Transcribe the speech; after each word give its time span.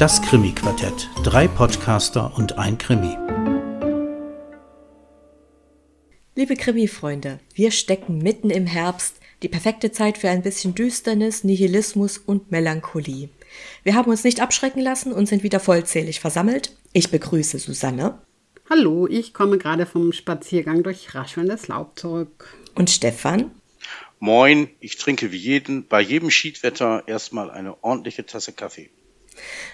Das 0.00 0.22
Krimi-Quartett. 0.22 1.10
Drei 1.24 1.46
Podcaster 1.46 2.32
und 2.34 2.56
ein 2.56 2.78
Krimi. 2.78 3.18
Liebe 6.34 6.56
Krimi-Freunde, 6.56 7.38
wir 7.52 7.70
stecken 7.70 8.16
mitten 8.16 8.48
im 8.48 8.64
Herbst, 8.64 9.16
die 9.42 9.48
perfekte 9.48 9.92
Zeit 9.92 10.16
für 10.16 10.30
ein 10.30 10.40
bisschen 10.40 10.74
Düsternis, 10.74 11.44
Nihilismus 11.44 12.16
und 12.16 12.50
Melancholie. 12.50 13.28
Wir 13.82 13.94
haben 13.94 14.10
uns 14.10 14.24
nicht 14.24 14.40
abschrecken 14.40 14.80
lassen 14.80 15.12
und 15.12 15.26
sind 15.26 15.42
wieder 15.42 15.60
vollzählig 15.60 16.20
versammelt. 16.20 16.74
Ich 16.94 17.10
begrüße 17.10 17.58
Susanne. 17.58 18.22
Hallo, 18.70 19.06
ich 19.06 19.34
komme 19.34 19.58
gerade 19.58 19.84
vom 19.84 20.14
Spaziergang 20.14 20.82
durch 20.82 21.14
raschelndes 21.14 21.68
Laub 21.68 21.98
zurück. 21.98 22.56
Und 22.74 22.88
Stefan. 22.88 23.50
Moin, 24.18 24.70
ich 24.80 24.96
trinke 24.96 25.30
wie 25.30 25.36
jeden, 25.36 25.86
bei 25.86 26.00
jedem 26.00 26.30
Schiedwetter 26.30 27.02
erstmal 27.06 27.50
eine 27.50 27.84
ordentliche 27.84 28.24
Tasse 28.24 28.54
Kaffee. 28.54 28.88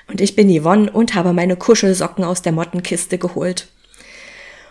Und 0.08 0.20
ich 0.20 0.36
bin 0.36 0.48
Yvonne 0.48 0.90
und 0.90 1.14
habe 1.14 1.32
meine 1.32 1.56
Kuschelsocken 1.56 2.24
aus 2.24 2.42
der 2.42 2.52
Mottenkiste 2.52 3.18
geholt. 3.18 3.68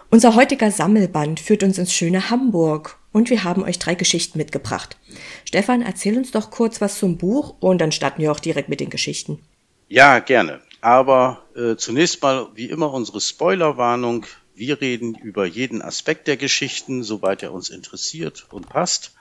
Unser 0.09 0.35
heutiger 0.35 0.71
Sammelband 0.71 1.39
führt 1.39 1.63
uns 1.63 1.77
ins 1.77 1.91
schöne 1.91 2.29
Hamburg 2.29 2.97
und 3.11 3.29
wir 3.29 3.43
haben 3.43 3.63
euch 3.63 3.79
drei 3.79 3.95
Geschichten 3.95 4.37
mitgebracht. 4.37 4.97
Stefan, 5.45 5.81
erzähl 5.81 6.17
uns 6.17 6.31
doch 6.31 6.51
kurz 6.51 6.79
was 6.79 6.99
zum 6.99 7.17
Buch 7.17 7.55
und 7.59 7.79
dann 7.79 7.91
starten 7.91 8.21
wir 8.21 8.31
auch 8.31 8.39
direkt 8.39 8.69
mit 8.69 8.79
den 8.79 8.89
Geschichten. 8.89 9.39
Ja, 9.87 10.19
gerne. 10.19 10.61
Aber 10.81 11.43
äh, 11.55 11.75
zunächst 11.75 12.21
mal, 12.21 12.47
wie 12.53 12.65
immer, 12.65 12.93
unsere 12.93 13.19
Spoilerwarnung. 13.19 14.25
Wir 14.53 14.79
reden 14.79 15.15
über 15.15 15.45
jeden 15.45 15.81
Aspekt 15.81 16.27
der 16.27 16.37
Geschichten, 16.37 17.03
soweit 17.03 17.43
er 17.43 17.51
uns 17.51 17.69
interessiert 17.69 18.45
und 18.51 18.69
passt. 18.69 19.14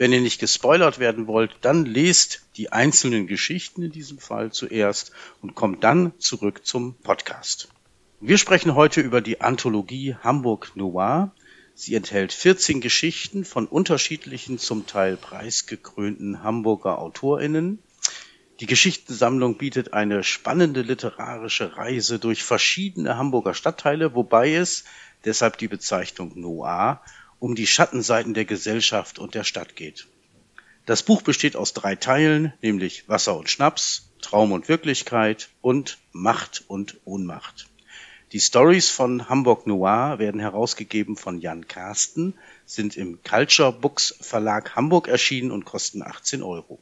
Wenn 0.00 0.14
ihr 0.14 0.22
nicht 0.22 0.40
gespoilert 0.40 0.98
werden 0.98 1.26
wollt, 1.26 1.56
dann 1.60 1.84
lest 1.84 2.46
die 2.56 2.72
einzelnen 2.72 3.26
Geschichten 3.26 3.82
in 3.82 3.92
diesem 3.92 4.16
Fall 4.16 4.50
zuerst 4.50 5.12
und 5.42 5.54
kommt 5.54 5.84
dann 5.84 6.18
zurück 6.18 6.64
zum 6.64 6.94
Podcast. 6.94 7.68
Wir 8.18 8.38
sprechen 8.38 8.74
heute 8.74 9.02
über 9.02 9.20
die 9.20 9.42
Anthologie 9.42 10.16
Hamburg 10.22 10.72
Noir. 10.74 11.32
Sie 11.74 11.94
enthält 11.94 12.32
14 12.32 12.80
Geschichten 12.80 13.44
von 13.44 13.66
unterschiedlichen, 13.66 14.58
zum 14.58 14.86
Teil 14.86 15.18
preisgekrönten 15.18 16.42
Hamburger 16.42 16.98
AutorInnen. 16.98 17.78
Die 18.60 18.66
Geschichtensammlung 18.66 19.58
bietet 19.58 19.92
eine 19.92 20.24
spannende 20.24 20.80
literarische 20.80 21.76
Reise 21.76 22.18
durch 22.18 22.42
verschiedene 22.42 23.18
Hamburger 23.18 23.52
Stadtteile, 23.52 24.14
wobei 24.14 24.54
es, 24.54 24.84
deshalb 25.26 25.58
die 25.58 25.68
Bezeichnung 25.68 26.40
Noir, 26.40 27.02
um 27.40 27.56
die 27.56 27.66
Schattenseiten 27.66 28.34
der 28.34 28.44
Gesellschaft 28.44 29.18
und 29.18 29.34
der 29.34 29.44
Stadt 29.44 29.74
geht. 29.74 30.06
Das 30.86 31.02
Buch 31.02 31.22
besteht 31.22 31.56
aus 31.56 31.72
drei 31.72 31.96
Teilen, 31.96 32.52
nämlich 32.62 33.08
Wasser 33.08 33.36
und 33.36 33.50
Schnaps, 33.50 34.10
Traum 34.20 34.52
und 34.52 34.68
Wirklichkeit 34.68 35.48
und 35.60 35.98
Macht 36.12 36.64
und 36.68 36.98
Ohnmacht. 37.04 37.66
Die 38.32 38.40
Stories 38.40 38.90
von 38.90 39.28
Hamburg 39.28 39.66
Noir 39.66 40.18
werden 40.18 40.40
herausgegeben 40.40 41.16
von 41.16 41.40
Jan 41.40 41.66
Karsten, 41.66 42.34
sind 42.64 42.96
im 42.96 43.22
Culture 43.24 43.72
Books 43.72 44.14
Verlag 44.20 44.76
Hamburg 44.76 45.08
erschienen 45.08 45.50
und 45.50 45.64
kosten 45.64 46.02
18 46.02 46.42
Euro. 46.42 46.78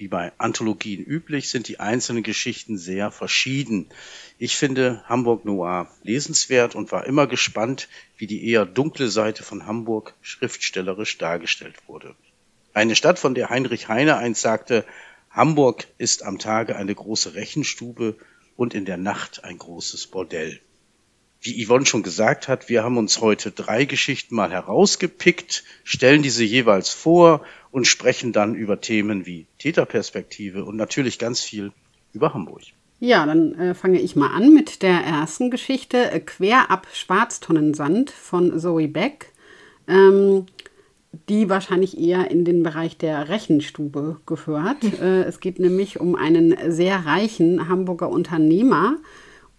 Wie 0.00 0.08
bei 0.08 0.32
Anthologien 0.38 1.04
üblich 1.04 1.50
sind 1.50 1.68
die 1.68 1.78
einzelnen 1.78 2.22
Geschichten 2.22 2.78
sehr 2.78 3.10
verschieden. 3.10 3.90
Ich 4.38 4.56
finde 4.56 5.04
Hamburg 5.04 5.44
Noir 5.44 5.90
lesenswert 6.02 6.74
und 6.74 6.90
war 6.90 7.04
immer 7.04 7.26
gespannt, 7.26 7.86
wie 8.16 8.26
die 8.26 8.48
eher 8.48 8.64
dunkle 8.64 9.10
Seite 9.10 9.42
von 9.42 9.66
Hamburg 9.66 10.14
schriftstellerisch 10.22 11.18
dargestellt 11.18 11.86
wurde. 11.86 12.14
Eine 12.72 12.96
Stadt, 12.96 13.18
von 13.18 13.34
der 13.34 13.50
Heinrich 13.50 13.88
Heine 13.88 14.16
einst 14.16 14.40
sagte, 14.40 14.86
Hamburg 15.28 15.86
ist 15.98 16.22
am 16.22 16.38
Tage 16.38 16.76
eine 16.76 16.94
große 16.94 17.34
Rechenstube 17.34 18.16
und 18.56 18.72
in 18.72 18.86
der 18.86 18.96
Nacht 18.96 19.44
ein 19.44 19.58
großes 19.58 20.06
Bordell. 20.06 20.62
Wie 21.42 21.64
Yvonne 21.64 21.86
schon 21.86 22.02
gesagt 22.02 22.48
hat, 22.48 22.68
wir 22.68 22.84
haben 22.84 22.98
uns 22.98 23.20
heute 23.20 23.50
drei 23.50 23.86
Geschichten 23.86 24.34
mal 24.34 24.50
herausgepickt, 24.50 25.64
stellen 25.84 26.22
diese 26.22 26.44
jeweils 26.44 26.90
vor 26.90 27.42
und 27.70 27.86
sprechen 27.86 28.32
dann 28.32 28.54
über 28.54 28.80
Themen 28.80 29.24
wie 29.24 29.46
Täterperspektive 29.58 30.64
und 30.64 30.76
natürlich 30.76 31.18
ganz 31.18 31.40
viel 31.40 31.72
über 32.12 32.34
Hamburg. 32.34 32.62
Ja, 32.98 33.24
dann 33.24 33.54
äh, 33.54 33.74
fange 33.74 33.98
ich 33.98 34.14
mal 34.14 34.28
an 34.34 34.52
mit 34.52 34.82
der 34.82 35.00
ersten 35.00 35.50
Geschichte, 35.50 36.10
äh, 36.10 36.20
Quer 36.20 36.70
ab 36.70 36.86
Schwarztonnensand 36.92 38.10
von 38.10 38.60
Zoe 38.60 38.88
Beck, 38.88 39.32
ähm, 39.88 40.44
die 41.30 41.48
wahrscheinlich 41.48 41.98
eher 41.98 42.30
in 42.30 42.44
den 42.44 42.62
Bereich 42.62 42.98
der 42.98 43.30
Rechenstube 43.30 44.20
gehört. 44.26 44.84
äh, 45.00 45.22
es 45.22 45.40
geht 45.40 45.58
nämlich 45.58 45.98
um 45.98 46.14
einen 46.14 46.54
sehr 46.70 47.06
reichen 47.06 47.70
Hamburger 47.70 48.10
Unternehmer, 48.10 48.98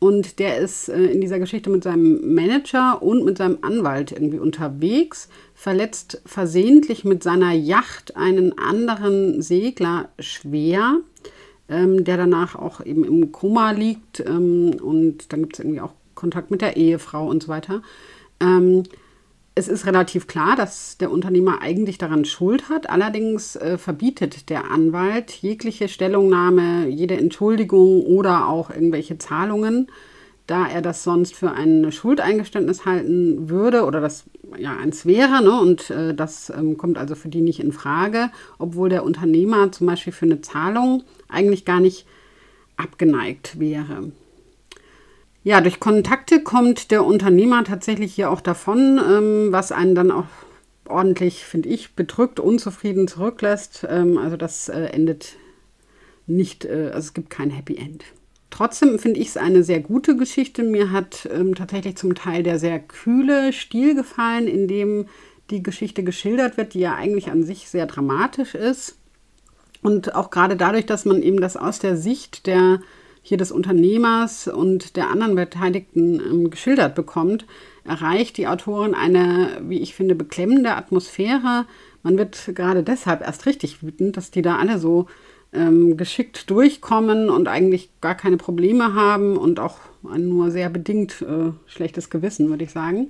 und 0.03 0.39
der 0.39 0.57
ist 0.57 0.89
äh, 0.89 1.05
in 1.05 1.21
dieser 1.21 1.37
Geschichte 1.37 1.69
mit 1.69 1.83
seinem 1.83 2.33
Manager 2.33 3.03
und 3.03 3.23
mit 3.23 3.37
seinem 3.37 3.59
Anwalt 3.61 4.11
irgendwie 4.11 4.39
unterwegs, 4.39 5.29
verletzt 5.53 6.23
versehentlich 6.25 7.05
mit 7.05 7.21
seiner 7.21 7.51
Yacht 7.51 8.17
einen 8.17 8.57
anderen 8.57 9.43
Segler 9.43 10.09
schwer, 10.17 11.01
ähm, 11.69 12.03
der 12.03 12.17
danach 12.17 12.55
auch 12.55 12.83
eben 12.83 13.03
im 13.03 13.31
Koma 13.31 13.73
liegt. 13.73 14.21
Ähm, 14.21 14.75
und 14.81 15.31
dann 15.31 15.41
gibt 15.41 15.53
es 15.53 15.59
irgendwie 15.59 15.81
auch 15.81 15.93
Kontakt 16.15 16.49
mit 16.49 16.61
der 16.61 16.77
Ehefrau 16.77 17.29
und 17.29 17.43
so 17.43 17.49
weiter. 17.49 17.83
Ähm, 18.39 18.81
es 19.53 19.67
ist 19.67 19.85
relativ 19.85 20.27
klar, 20.27 20.55
dass 20.55 20.97
der 20.97 21.11
Unternehmer 21.11 21.61
eigentlich 21.61 21.97
daran 21.97 22.23
Schuld 22.23 22.69
hat. 22.69 22.89
Allerdings 22.89 23.55
äh, 23.57 23.77
verbietet 23.77 24.49
der 24.49 24.71
Anwalt 24.71 25.31
jegliche 25.31 25.89
Stellungnahme, 25.89 26.87
jede 26.87 27.17
Entschuldigung 27.17 28.05
oder 28.05 28.47
auch 28.47 28.69
irgendwelche 28.69 29.17
Zahlungen, 29.17 29.87
da 30.47 30.67
er 30.67 30.81
das 30.81 31.03
sonst 31.03 31.35
für 31.35 31.51
ein 31.51 31.91
Schuldeingeständnis 31.91 32.85
halten 32.85 33.49
würde 33.49 33.83
oder 33.83 33.99
das 33.99 34.23
ja 34.57 34.77
eins 34.77 35.05
wäre. 35.05 35.43
Ne? 35.43 35.59
Und 35.59 35.89
äh, 35.89 36.13
das 36.13 36.49
ähm, 36.49 36.77
kommt 36.77 36.97
also 36.97 37.15
für 37.15 37.29
die 37.29 37.41
nicht 37.41 37.59
in 37.59 37.73
Frage, 37.73 38.29
obwohl 38.57 38.87
der 38.87 39.03
Unternehmer 39.03 39.71
zum 39.73 39.87
Beispiel 39.87 40.13
für 40.13 40.25
eine 40.25 40.39
Zahlung 40.39 41.03
eigentlich 41.27 41.65
gar 41.65 41.81
nicht 41.81 42.05
abgeneigt 42.77 43.59
wäre. 43.59 44.11
Ja, 45.43 45.59
durch 45.59 45.79
Kontakte 45.79 46.43
kommt 46.43 46.91
der 46.91 47.03
Unternehmer 47.03 47.63
tatsächlich 47.63 48.13
hier 48.13 48.29
auch 48.29 48.41
davon, 48.41 48.99
ähm, 48.99 49.47
was 49.51 49.71
einen 49.71 49.95
dann 49.95 50.11
auch 50.11 50.27
ordentlich, 50.87 51.45
finde 51.45 51.69
ich, 51.69 51.95
bedrückt, 51.95 52.39
unzufrieden 52.39 53.07
zurücklässt. 53.07 53.87
Ähm, 53.89 54.19
also 54.19 54.37
das 54.37 54.69
äh, 54.69 54.83
endet 54.85 55.37
nicht, 56.27 56.65
äh, 56.65 56.91
also 56.93 56.99
es 56.99 57.13
gibt 57.13 57.31
kein 57.31 57.49
Happy 57.49 57.75
End. 57.75 58.03
Trotzdem 58.51 58.99
finde 58.99 59.19
ich 59.19 59.29
es 59.29 59.37
eine 59.37 59.63
sehr 59.63 59.79
gute 59.79 60.15
Geschichte. 60.15 60.61
Mir 60.61 60.91
hat 60.91 61.27
ähm, 61.33 61.55
tatsächlich 61.55 61.95
zum 61.95 62.13
Teil 62.13 62.43
der 62.43 62.59
sehr 62.59 62.79
kühle 62.79 63.53
Stil 63.53 63.95
gefallen, 63.95 64.47
in 64.47 64.67
dem 64.67 65.07
die 65.49 65.63
Geschichte 65.63 66.03
geschildert 66.03 66.57
wird, 66.57 66.73
die 66.73 66.81
ja 66.81 66.95
eigentlich 66.95 67.31
an 67.31 67.43
sich 67.43 67.67
sehr 67.69 67.87
dramatisch 67.87 68.53
ist. 68.53 68.97
Und 69.81 70.13
auch 70.13 70.29
gerade 70.29 70.55
dadurch, 70.55 70.85
dass 70.85 71.05
man 71.05 71.23
eben 71.23 71.41
das 71.41 71.57
aus 71.57 71.79
der 71.79 71.97
Sicht 71.97 72.45
der 72.45 72.81
hier 73.21 73.37
des 73.37 73.51
Unternehmers 73.51 74.47
und 74.47 74.95
der 74.95 75.09
anderen 75.09 75.35
Beteiligten 75.35 76.19
ähm, 76.19 76.49
geschildert 76.49 76.95
bekommt, 76.95 77.45
erreicht 77.83 78.37
die 78.37 78.47
Autorin 78.47 78.93
eine, 78.93 79.61
wie 79.67 79.79
ich 79.79 79.93
finde, 79.95 80.15
beklemmende 80.15 80.75
Atmosphäre. 80.75 81.65
Man 82.03 82.17
wird 82.17 82.51
gerade 82.55 82.83
deshalb 82.83 83.21
erst 83.21 83.45
richtig 83.45 83.83
wütend, 83.83 84.17
dass 84.17 84.31
die 84.31 84.41
da 84.41 84.57
alle 84.57 84.79
so 84.79 85.07
ähm, 85.53 85.97
geschickt 85.97 86.49
durchkommen 86.49 87.29
und 87.29 87.47
eigentlich 87.47 87.89
gar 88.01 88.15
keine 88.15 88.37
Probleme 88.37 88.93
haben 88.93 89.37
und 89.37 89.59
auch 89.59 89.77
ein 90.09 90.29
nur 90.29 90.49
sehr 90.49 90.69
bedingt 90.69 91.21
äh, 91.21 91.51
schlechtes 91.67 92.09
Gewissen, 92.09 92.49
würde 92.49 92.63
ich 92.63 92.71
sagen. 92.71 93.09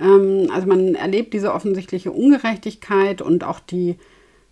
Ähm, 0.00 0.50
also 0.52 0.66
man 0.66 0.94
erlebt 0.94 1.34
diese 1.34 1.52
offensichtliche 1.52 2.10
Ungerechtigkeit 2.10 3.22
und 3.22 3.44
auch 3.44 3.60
die 3.60 3.96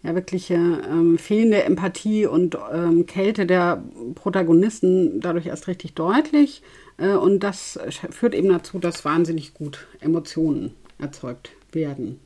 ja 0.02 0.14
wirkliche 0.14 0.54
ähm, 0.54 1.18
fehlende 1.18 1.62
Empathie 1.62 2.26
und 2.26 2.56
ähm, 2.72 3.06
Kälte 3.06 3.46
der 3.46 3.82
Protagonisten 4.14 5.20
dadurch 5.20 5.46
erst 5.46 5.68
richtig 5.68 5.94
deutlich. 5.94 6.62
Äh, 6.98 7.14
und 7.14 7.40
das 7.40 7.78
führt 8.10 8.34
eben 8.34 8.48
dazu, 8.48 8.78
dass 8.78 9.04
wahnsinnig 9.04 9.54
gut 9.54 9.86
Emotionen 10.00 10.74
erzeugt 10.98 11.52
werden. 11.72 12.20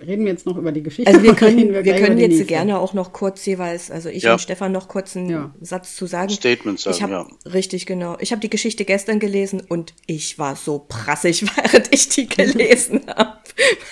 Reden 0.00 0.24
wir 0.24 0.32
jetzt 0.32 0.46
noch 0.46 0.56
über 0.56 0.72
die 0.72 0.82
Geschichte? 0.82 1.10
Also 1.10 1.22
wir 1.22 1.34
können, 1.34 1.72
wir, 1.72 1.84
wir 1.84 1.94
können 1.96 2.18
jetzt 2.18 2.32
nächste? 2.32 2.46
gerne 2.46 2.78
auch 2.78 2.92
noch 2.92 3.12
kurz 3.12 3.44
jeweils, 3.46 3.90
also 3.90 4.08
ich 4.08 4.24
ja. 4.24 4.32
und 4.32 4.40
Stefan 4.40 4.72
noch 4.72 4.88
kurz 4.88 5.16
einen 5.16 5.30
ja. 5.30 5.54
Satz 5.60 5.96
zu 5.96 6.06
sagen. 6.06 6.30
Statement 6.30 6.78
sagen, 6.78 6.96
ich 6.96 7.02
hab, 7.02 7.10
ja. 7.10 7.26
Richtig, 7.46 7.86
genau. 7.86 8.16
Ich 8.20 8.32
habe 8.32 8.40
die 8.40 8.50
Geschichte 8.50 8.84
gestern 8.84 9.20
gelesen 9.20 9.62
und 9.66 9.94
ich 10.06 10.38
war 10.38 10.56
so 10.56 10.84
prassig, 10.86 11.44
während 11.56 11.92
ich 11.94 12.08
die 12.10 12.28
gelesen 12.28 13.02
habe. 13.16 13.38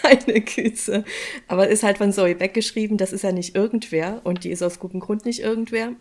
Meine 0.03 0.41
Güte. 0.41 1.05
Aber 1.49 1.69
ist 1.69 1.83
halt 1.83 1.99
von 1.99 2.13
Zoe 2.13 2.35
Beck 2.35 2.55
geschrieben, 2.55 2.97
das 2.97 3.13
ist 3.13 3.23
ja 3.23 3.33
nicht 3.33 3.55
irgendwer 3.55 4.21
und 4.25 4.45
die 4.45 4.51
ist 4.51 4.63
aus 4.63 4.79
gutem 4.79 5.01
Grund 5.01 5.25
nicht 5.25 5.41
irgendwer. 5.41 5.93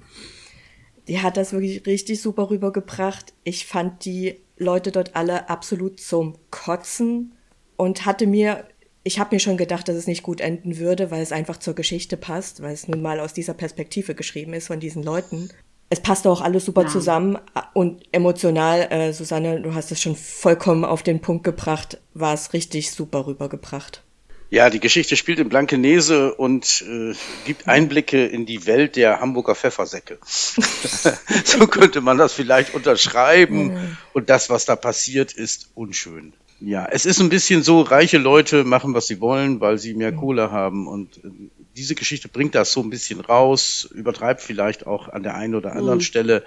Die 1.07 1.19
hat 1.19 1.37
das 1.37 1.53
wirklich 1.53 1.85
richtig 1.85 2.21
super 2.21 2.49
rübergebracht. 2.49 3.33
Ich 3.43 3.65
fand 3.65 4.05
die 4.05 4.35
Leute 4.57 4.91
dort 4.91 5.15
alle 5.15 5.49
absolut 5.49 5.99
zum 5.99 6.35
Kotzen 6.49 7.33
und 7.75 8.05
hatte 8.05 8.27
mir, 8.27 8.65
ich 9.03 9.19
habe 9.19 9.35
mir 9.35 9.39
schon 9.39 9.57
gedacht, 9.57 9.87
dass 9.87 9.95
es 9.95 10.07
nicht 10.07 10.23
gut 10.23 10.39
enden 10.41 10.77
würde, 10.77 11.11
weil 11.11 11.21
es 11.21 11.31
einfach 11.31 11.57
zur 11.57 11.75
Geschichte 11.75 12.17
passt, 12.17 12.61
weil 12.61 12.73
es 12.73 12.87
nun 12.87 13.01
mal 13.01 13.19
aus 13.19 13.33
dieser 13.33 13.53
Perspektive 13.53 14.15
geschrieben 14.15 14.53
ist 14.53 14.67
von 14.67 14.79
diesen 14.79 15.03
Leuten. 15.03 15.49
es 15.89 15.99
passt 15.99 16.25
auch 16.25 16.41
alles 16.41 16.65
super 16.65 16.83
ja. 16.83 16.87
zusammen 16.87 17.37
und 17.73 18.03
emotional, 18.11 18.91
äh, 18.91 19.13
Susanne, 19.13 19.61
du 19.61 19.75
hast 19.75 19.91
es 19.91 20.01
schon 20.01 20.15
vollkommen 20.15 20.85
auf 20.85 21.03
den 21.03 21.19
Punkt 21.19 21.43
gebracht, 21.43 21.99
war 22.13 22.33
es 22.33 22.53
richtig 22.53 22.91
super 22.91 23.27
rübergebracht. 23.27 24.01
Ja, 24.49 24.69
die 24.69 24.79
Geschichte 24.79 25.17
spielt 25.17 25.39
in 25.39 25.49
Blankenese 25.49 26.33
und 26.35 26.83
äh, 26.87 27.15
gibt 27.45 27.67
Einblicke 27.67 28.27
in 28.27 28.45
die 28.45 28.67
Welt 28.67 28.95
der 28.95 29.19
Hamburger 29.19 29.55
Pfeffersäcke. 29.55 30.19
so 30.23 31.65
könnte 31.65 32.01
man 32.01 32.19
das 32.19 32.33
vielleicht 32.33 32.75
unterschreiben. 32.75 33.97
Und 34.13 34.29
das, 34.29 34.51
was 34.51 34.65
da 34.65 34.75
passiert, 34.75 35.33
ist 35.33 35.71
unschön. 35.73 36.33
Ja, 36.59 36.87
es 36.89 37.05
ist 37.05 37.19
ein 37.19 37.29
bisschen 37.29 37.61
so, 37.61 37.81
reiche 37.81 38.17
Leute 38.17 38.63
machen, 38.63 38.93
was 38.93 39.07
sie 39.07 39.19
wollen, 39.19 39.59
weil 39.59 39.77
sie 39.77 39.93
mehr 39.93 40.13
Kohle 40.13 40.51
haben. 40.51 40.87
Und 40.87 41.17
äh, 41.17 41.29
diese 41.75 41.95
Geschichte 41.95 42.29
bringt 42.29 42.55
das 42.55 42.71
so 42.71 42.81
ein 42.81 42.89
bisschen 42.89 43.19
raus, 43.19 43.89
übertreibt 43.93 44.41
vielleicht 44.41 44.87
auch 44.87 45.09
an 45.09 45.23
der 45.23 45.35
einen 45.35 45.55
oder 45.55 45.73
anderen 45.73 45.97
mhm. 45.97 46.03
Stelle. 46.03 46.43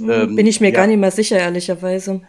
Ähm, 0.00 0.34
Bin 0.36 0.46
ich 0.46 0.60
mir 0.60 0.70
ja. 0.70 0.74
gar 0.74 0.86
nicht 0.86 0.98
mehr 0.98 1.10
sicher, 1.10 1.38
ehrlicherweise. 1.38 2.22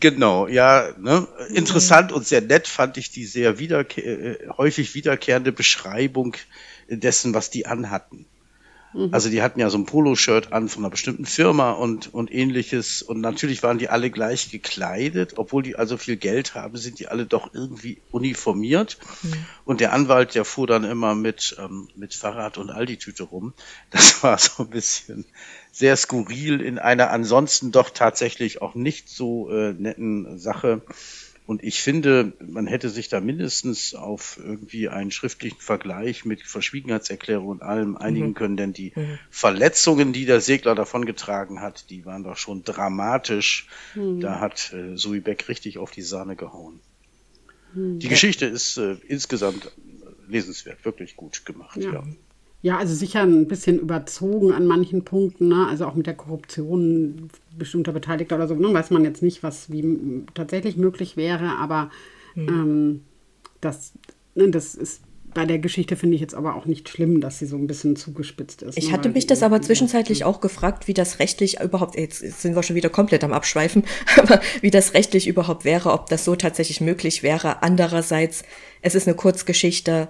Genau, 0.00 0.48
ja. 0.48 0.88
Ne? 0.98 1.28
Interessant 1.54 2.10
mhm. 2.10 2.16
und 2.16 2.26
sehr 2.26 2.40
nett 2.40 2.66
fand 2.66 2.96
ich 2.96 3.10
die 3.10 3.26
sehr 3.26 3.58
wiederke 3.58 4.00
äh, 4.00 4.48
häufig 4.56 4.94
wiederkehrende 4.94 5.52
Beschreibung 5.52 6.36
dessen, 6.88 7.34
was 7.34 7.50
die 7.50 7.66
anhatten. 7.66 8.26
Mhm. 8.92 9.08
Also 9.12 9.28
die 9.28 9.42
hatten 9.42 9.60
ja 9.60 9.70
so 9.70 9.78
ein 9.78 9.86
Poloshirt 9.86 10.52
an 10.52 10.68
von 10.68 10.82
einer 10.82 10.90
bestimmten 10.90 11.24
Firma 11.24 11.72
und, 11.72 12.12
und 12.12 12.32
ähnliches. 12.32 13.02
Und 13.02 13.20
natürlich 13.20 13.62
waren 13.62 13.78
die 13.78 13.88
alle 13.88 14.10
gleich 14.10 14.50
gekleidet. 14.50 15.34
Obwohl 15.36 15.62
die 15.62 15.76
also 15.76 15.96
viel 15.96 16.16
Geld 16.16 16.54
haben, 16.54 16.76
sind 16.76 16.98
die 16.98 17.08
alle 17.08 17.26
doch 17.26 17.54
irgendwie 17.54 18.02
uniformiert. 18.10 18.98
Mhm. 19.22 19.32
Und 19.64 19.80
der 19.80 19.92
Anwalt, 19.92 20.34
der 20.34 20.44
fuhr 20.44 20.66
dann 20.66 20.84
immer 20.84 21.14
mit, 21.14 21.56
ähm, 21.58 21.88
mit 21.94 22.14
Fahrrad 22.14 22.58
und 22.58 22.70
Aldi-Tüte 22.70 23.24
rum. 23.24 23.54
Das 23.90 24.22
war 24.22 24.38
so 24.38 24.64
ein 24.64 24.70
bisschen 24.70 25.24
sehr 25.72 25.96
skurril 25.96 26.60
in 26.60 26.78
einer 26.78 27.10
ansonsten 27.10 27.70
doch 27.70 27.90
tatsächlich 27.90 28.60
auch 28.60 28.74
nicht 28.74 29.08
so 29.08 29.50
äh, 29.50 29.72
netten 29.72 30.38
Sache. 30.38 30.82
Und 31.50 31.64
ich 31.64 31.82
finde, 31.82 32.32
man 32.38 32.68
hätte 32.68 32.88
sich 32.88 33.08
da 33.08 33.20
mindestens 33.20 33.96
auf 33.96 34.38
irgendwie 34.40 34.88
einen 34.88 35.10
schriftlichen 35.10 35.58
Vergleich 35.58 36.24
mit 36.24 36.42
Verschwiegenheitserklärung 36.42 37.48
und 37.48 37.62
allem 37.62 37.96
einigen 37.96 38.28
mhm. 38.28 38.34
können, 38.34 38.56
denn 38.56 38.72
die 38.72 38.92
mhm. 38.94 39.18
Verletzungen, 39.30 40.12
die 40.12 40.26
der 40.26 40.40
Segler 40.40 40.76
davongetragen 40.76 41.60
hat, 41.60 41.90
die 41.90 42.06
waren 42.06 42.22
doch 42.22 42.36
schon 42.36 42.62
dramatisch. 42.62 43.66
Mhm. 43.96 44.20
Da 44.20 44.38
hat 44.38 44.72
äh, 44.72 44.94
Zoe 44.94 45.20
Beck 45.20 45.48
richtig 45.48 45.78
auf 45.78 45.90
die 45.90 46.02
Sahne 46.02 46.36
gehauen. 46.36 46.78
Mhm. 47.74 47.98
Die 47.98 48.06
Geschichte 48.06 48.46
ist 48.46 48.76
äh, 48.76 48.98
insgesamt 49.08 49.72
lesenswert, 50.28 50.84
wirklich 50.84 51.16
gut 51.16 51.44
gemacht, 51.44 51.78
ja. 51.78 51.94
ja. 51.94 52.04
Ja, 52.62 52.76
also 52.76 52.94
sicher 52.94 53.22
ein 53.22 53.48
bisschen 53.48 53.78
überzogen 53.78 54.52
an 54.52 54.66
manchen 54.66 55.04
Punkten, 55.04 55.48
ne? 55.48 55.66
also 55.66 55.86
auch 55.86 55.94
mit 55.94 56.06
der 56.06 56.14
Korruption 56.14 57.30
bestimmter 57.56 57.92
Beteiligter 57.92 58.36
oder 58.36 58.48
so, 58.48 58.54
ne? 58.54 58.72
weiß 58.72 58.90
man 58.90 59.04
jetzt 59.04 59.22
nicht, 59.22 59.42
was 59.42 59.70
wie 59.72 60.24
tatsächlich 60.34 60.76
möglich 60.76 61.16
wäre, 61.16 61.56
aber 61.56 61.90
mhm. 62.34 62.48
ähm, 62.48 63.00
das, 63.62 63.92
ne, 64.34 64.50
das 64.50 64.74
ist 64.74 65.02
bei 65.32 65.46
der 65.46 65.58
Geschichte 65.58 65.96
finde 65.96 66.16
ich 66.16 66.20
jetzt 66.20 66.34
aber 66.34 66.56
auch 66.56 66.66
nicht 66.66 66.88
schlimm, 66.88 67.20
dass 67.20 67.38
sie 67.38 67.46
so 67.46 67.56
ein 67.56 67.66
bisschen 67.66 67.96
zugespitzt 67.96 68.62
ist. 68.62 68.76
Ich 68.76 68.88
ne? 68.88 68.92
hatte 68.92 69.10
mich 69.10 69.26
das 69.26 69.42
aber 69.42 69.62
zwischenzeitlich 69.62 70.24
auch 70.24 70.40
gefragt, 70.40 70.88
wie 70.88 70.94
das 70.94 71.18
rechtlich 71.18 71.60
überhaupt, 71.60 71.96
jetzt 71.96 72.18
sind 72.42 72.56
wir 72.56 72.62
schon 72.62 72.76
wieder 72.76 72.88
komplett 72.88 73.24
am 73.24 73.32
Abschweifen, 73.32 73.84
aber 74.16 74.40
wie 74.60 74.70
das 74.70 74.94
rechtlich 74.94 75.28
überhaupt 75.28 75.64
wäre, 75.64 75.92
ob 75.92 76.08
das 76.08 76.24
so 76.24 76.36
tatsächlich 76.36 76.80
möglich 76.80 77.22
wäre. 77.22 77.62
Andererseits, 77.62 78.42
es 78.82 78.94
ist 78.94 79.06
eine 79.06 79.16
Kurzgeschichte, 79.16 80.08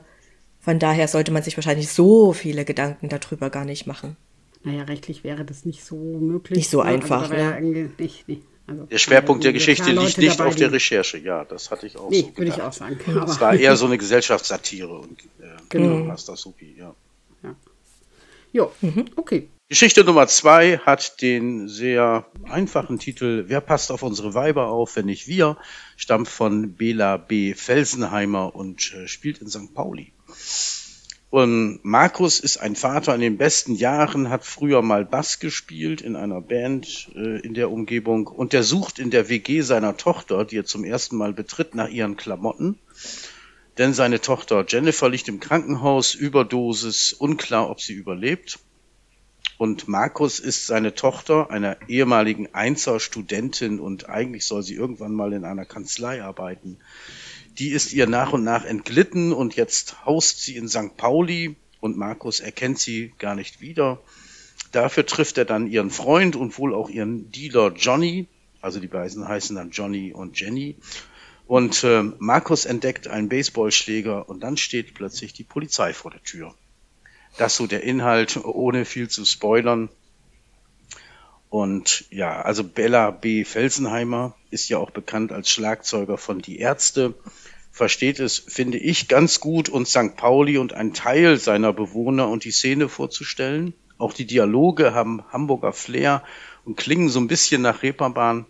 von 0.61 0.79
daher 0.79 1.09
sollte 1.09 1.33
man 1.33 1.43
sich 1.43 1.57
wahrscheinlich 1.57 1.89
so 1.89 2.33
viele 2.33 2.65
Gedanken 2.65 3.09
darüber 3.09 3.51
gar 3.51 3.65
nicht 3.65 3.87
machen. 3.87 4.17
Naja, 4.63 4.83
rechtlich 4.83 5.25
wäre 5.25 5.45
das 5.45 5.65
nicht 5.65 5.85
so 5.85 5.97
möglich. 5.97 6.59
Nicht 6.59 6.71
so 6.71 6.79
ne? 6.79 6.85
also 6.85 6.95
einfach. 6.95 7.31
Also 7.31 7.35
ne? 7.35 7.91
nicht, 7.99 8.29
nicht. 8.29 8.43
Also, 8.67 8.85
der 8.85 8.99
Schwerpunkt 8.99 9.43
der 9.43 9.53
Geschichte 9.53 9.91
liegt 9.91 10.19
nicht 10.19 10.39
dabei, 10.39 10.51
auf 10.51 10.55
der 10.55 10.71
Recherche, 10.71 11.19
ja, 11.19 11.45
das 11.45 11.73
hatte 11.73 11.89
ich 11.89 11.97
auch 11.97 12.09
nee, 12.09 12.21
so 12.21 12.37
würde 12.37 12.53
ich 12.53 12.63
auch 12.63 12.73
sagen. 12.73 13.01
Es 13.27 13.41
war 13.41 13.55
eher 13.59 13.75
so 13.75 13.87
eine 13.87 13.99
Gesellschaftssatire 13.99 14.97
und 14.97 15.21
äh, 15.41 15.47
genau. 15.69 16.05
Master 16.05 16.37
Supi, 16.37 16.77
ja. 16.79 16.95
ja. 17.43 17.57
Jo, 18.53 18.71
mhm. 18.81 19.07
okay. 19.17 19.49
Geschichte 19.69 20.05
Nummer 20.05 20.29
zwei 20.29 20.79
hat 20.79 21.21
den 21.21 21.69
sehr 21.69 22.27
einfachen 22.49 23.01
Titel 23.01 23.45
Wer 23.49 23.61
passt 23.61 23.91
auf 23.91 24.05
unsere 24.05 24.35
Weiber 24.35 24.69
auf, 24.69 24.95
wenn 24.95 25.07
nicht 25.07 25.27
wir? 25.27 25.57
Stammt 25.97 26.29
von 26.29 26.75
Bela 26.75 27.17
B. 27.17 27.55
Felsenheimer 27.55 28.55
und 28.55 28.95
äh, 28.95 29.09
spielt 29.09 29.39
in 29.39 29.49
St. 29.49 29.75
Pauli. 29.75 30.13
Und 31.31 31.79
Markus 31.85 32.41
ist 32.41 32.57
ein 32.57 32.75
Vater 32.75 33.15
in 33.15 33.21
den 33.21 33.39
besten 33.39 33.77
Jahren, 33.77 34.31
hat 34.31 34.45
früher 34.45 34.83
mal 34.83 35.05
Bass 35.05 35.39
gespielt 35.39 36.01
in 36.01 36.17
einer 36.17 36.41
Band 36.41 37.09
äh, 37.15 37.39
in 37.41 37.55
der 37.55 37.71
Umgebung 37.71 38.27
und 38.27 38.53
der 38.53 38.65
sucht 38.65 38.99
in 38.99 39.11
der 39.11 39.29
WG 39.29 39.61
seiner 39.61 39.97
Tochter, 39.97 40.45
die 40.45 40.57
er 40.57 40.65
zum 40.65 40.85
ersten 40.85 41.17
Mal 41.17 41.33
betritt, 41.33 41.77
nach 41.77 41.89
ihren 41.89 42.17
Klamotten. 42.17 42.81
Denn 43.79 43.95
seine 43.95 44.21
Tochter 44.21 44.65
Jennifer 44.67 45.09
liegt 45.09 45.29
im 45.29 45.39
Krankenhaus, 45.39 46.15
Überdosis, 46.15 47.13
unklar, 47.13 47.71
ob 47.71 47.81
sie 47.81 47.95
überlebt. 47.95 48.59
Und 49.57 49.87
Markus 49.87 50.41
ist 50.41 50.67
seine 50.67 50.95
Tochter, 50.95 51.51
einer 51.51 51.77
ehemaligen 51.87 52.55
Einser-Studentin 52.55 53.79
und 53.79 54.09
eigentlich 54.09 54.47
soll 54.47 54.63
sie 54.63 54.75
irgendwann 54.75 55.15
mal 55.15 55.33
in 55.33 55.45
einer 55.45 55.65
Kanzlei 55.65 56.25
arbeiten. 56.25 56.79
Die 57.61 57.69
ist 57.69 57.93
ihr 57.93 58.07
nach 58.07 58.33
und 58.33 58.43
nach 58.43 58.65
entglitten 58.65 59.35
und 59.35 59.55
jetzt 59.55 60.07
haust 60.07 60.41
sie 60.41 60.57
in 60.57 60.67
St. 60.67 60.97
Pauli 60.97 61.57
und 61.81 61.95
Markus 61.95 62.41
erkennt 62.41 62.79
sie 62.79 63.13
gar 63.19 63.35
nicht 63.35 63.61
wieder. 63.61 64.01
Dafür 64.73 65.05
trifft 65.05 65.37
er 65.37 65.45
dann 65.45 65.67
ihren 65.67 65.91
Freund 65.91 66.37
und 66.37 66.57
wohl 66.57 66.75
auch 66.75 66.89
ihren 66.89 67.31
Dealer 67.31 67.75
Johnny. 67.77 68.27
Also 68.63 68.81
die 68.81 68.87
beiden 68.87 69.29
heißen 69.29 69.57
dann 69.57 69.73
Johnny 69.73 70.15
und 70.15 70.41
Jenny. 70.41 70.77
Und 71.47 71.85
äh, 71.85 72.03
Markus 72.19 72.65
entdeckt 72.65 73.09
einen 73.09 73.29
Baseballschläger 73.29 74.27
und 74.31 74.41
dann 74.41 74.57
steht 74.57 74.95
plötzlich 74.95 75.35
die 75.35 75.45
Polizei 75.45 75.93
vor 75.93 76.11
der 76.11 76.23
Tür. 76.23 76.55
Das 77.37 77.57
so 77.57 77.67
der 77.67 77.83
Inhalt, 77.83 78.43
ohne 78.43 78.87
viel 78.87 79.11
zu 79.11 79.27
spoilern. 79.27 79.91
Und 81.51 82.05
ja, 82.11 82.41
also 82.41 82.63
Bella 82.63 83.11
B. 83.11 83.45
Felsenheimer 83.45 84.37
ist 84.51 84.69
ja 84.69 84.79
auch 84.79 84.91
bekannt 84.91 85.33
als 85.33 85.51
Schlagzeuger 85.51 86.17
von 86.17 86.41
Die 86.41 86.61
Ärzte, 86.61 87.15
versteht 87.73 88.21
es, 88.21 88.39
finde 88.39 88.79
ich, 88.79 89.09
ganz 89.09 89.41
gut, 89.41 89.69
uns 89.69 89.91
St. 89.91 90.17
Pauli 90.17 90.59
und 90.59 90.73
einen 90.73 90.95
Teil 90.95 91.39
seiner 91.39 91.73
Bewohner 91.73 92.29
und 92.29 92.45
die 92.45 92.53
Szene 92.53 92.89
vorzustellen. 92.89 93.75
Auch 93.99 94.13
die 94.13 94.27
Dialoge 94.27 94.95
haben 94.95 95.25
Hamburger 95.31 95.73
Flair 95.73 96.23
und 96.65 96.77
klingen 96.77 97.09
so 97.09 97.19
ein 97.19 97.27
bisschen 97.27 97.63
nach 97.63 97.83
Reeperbahn. 97.83 98.47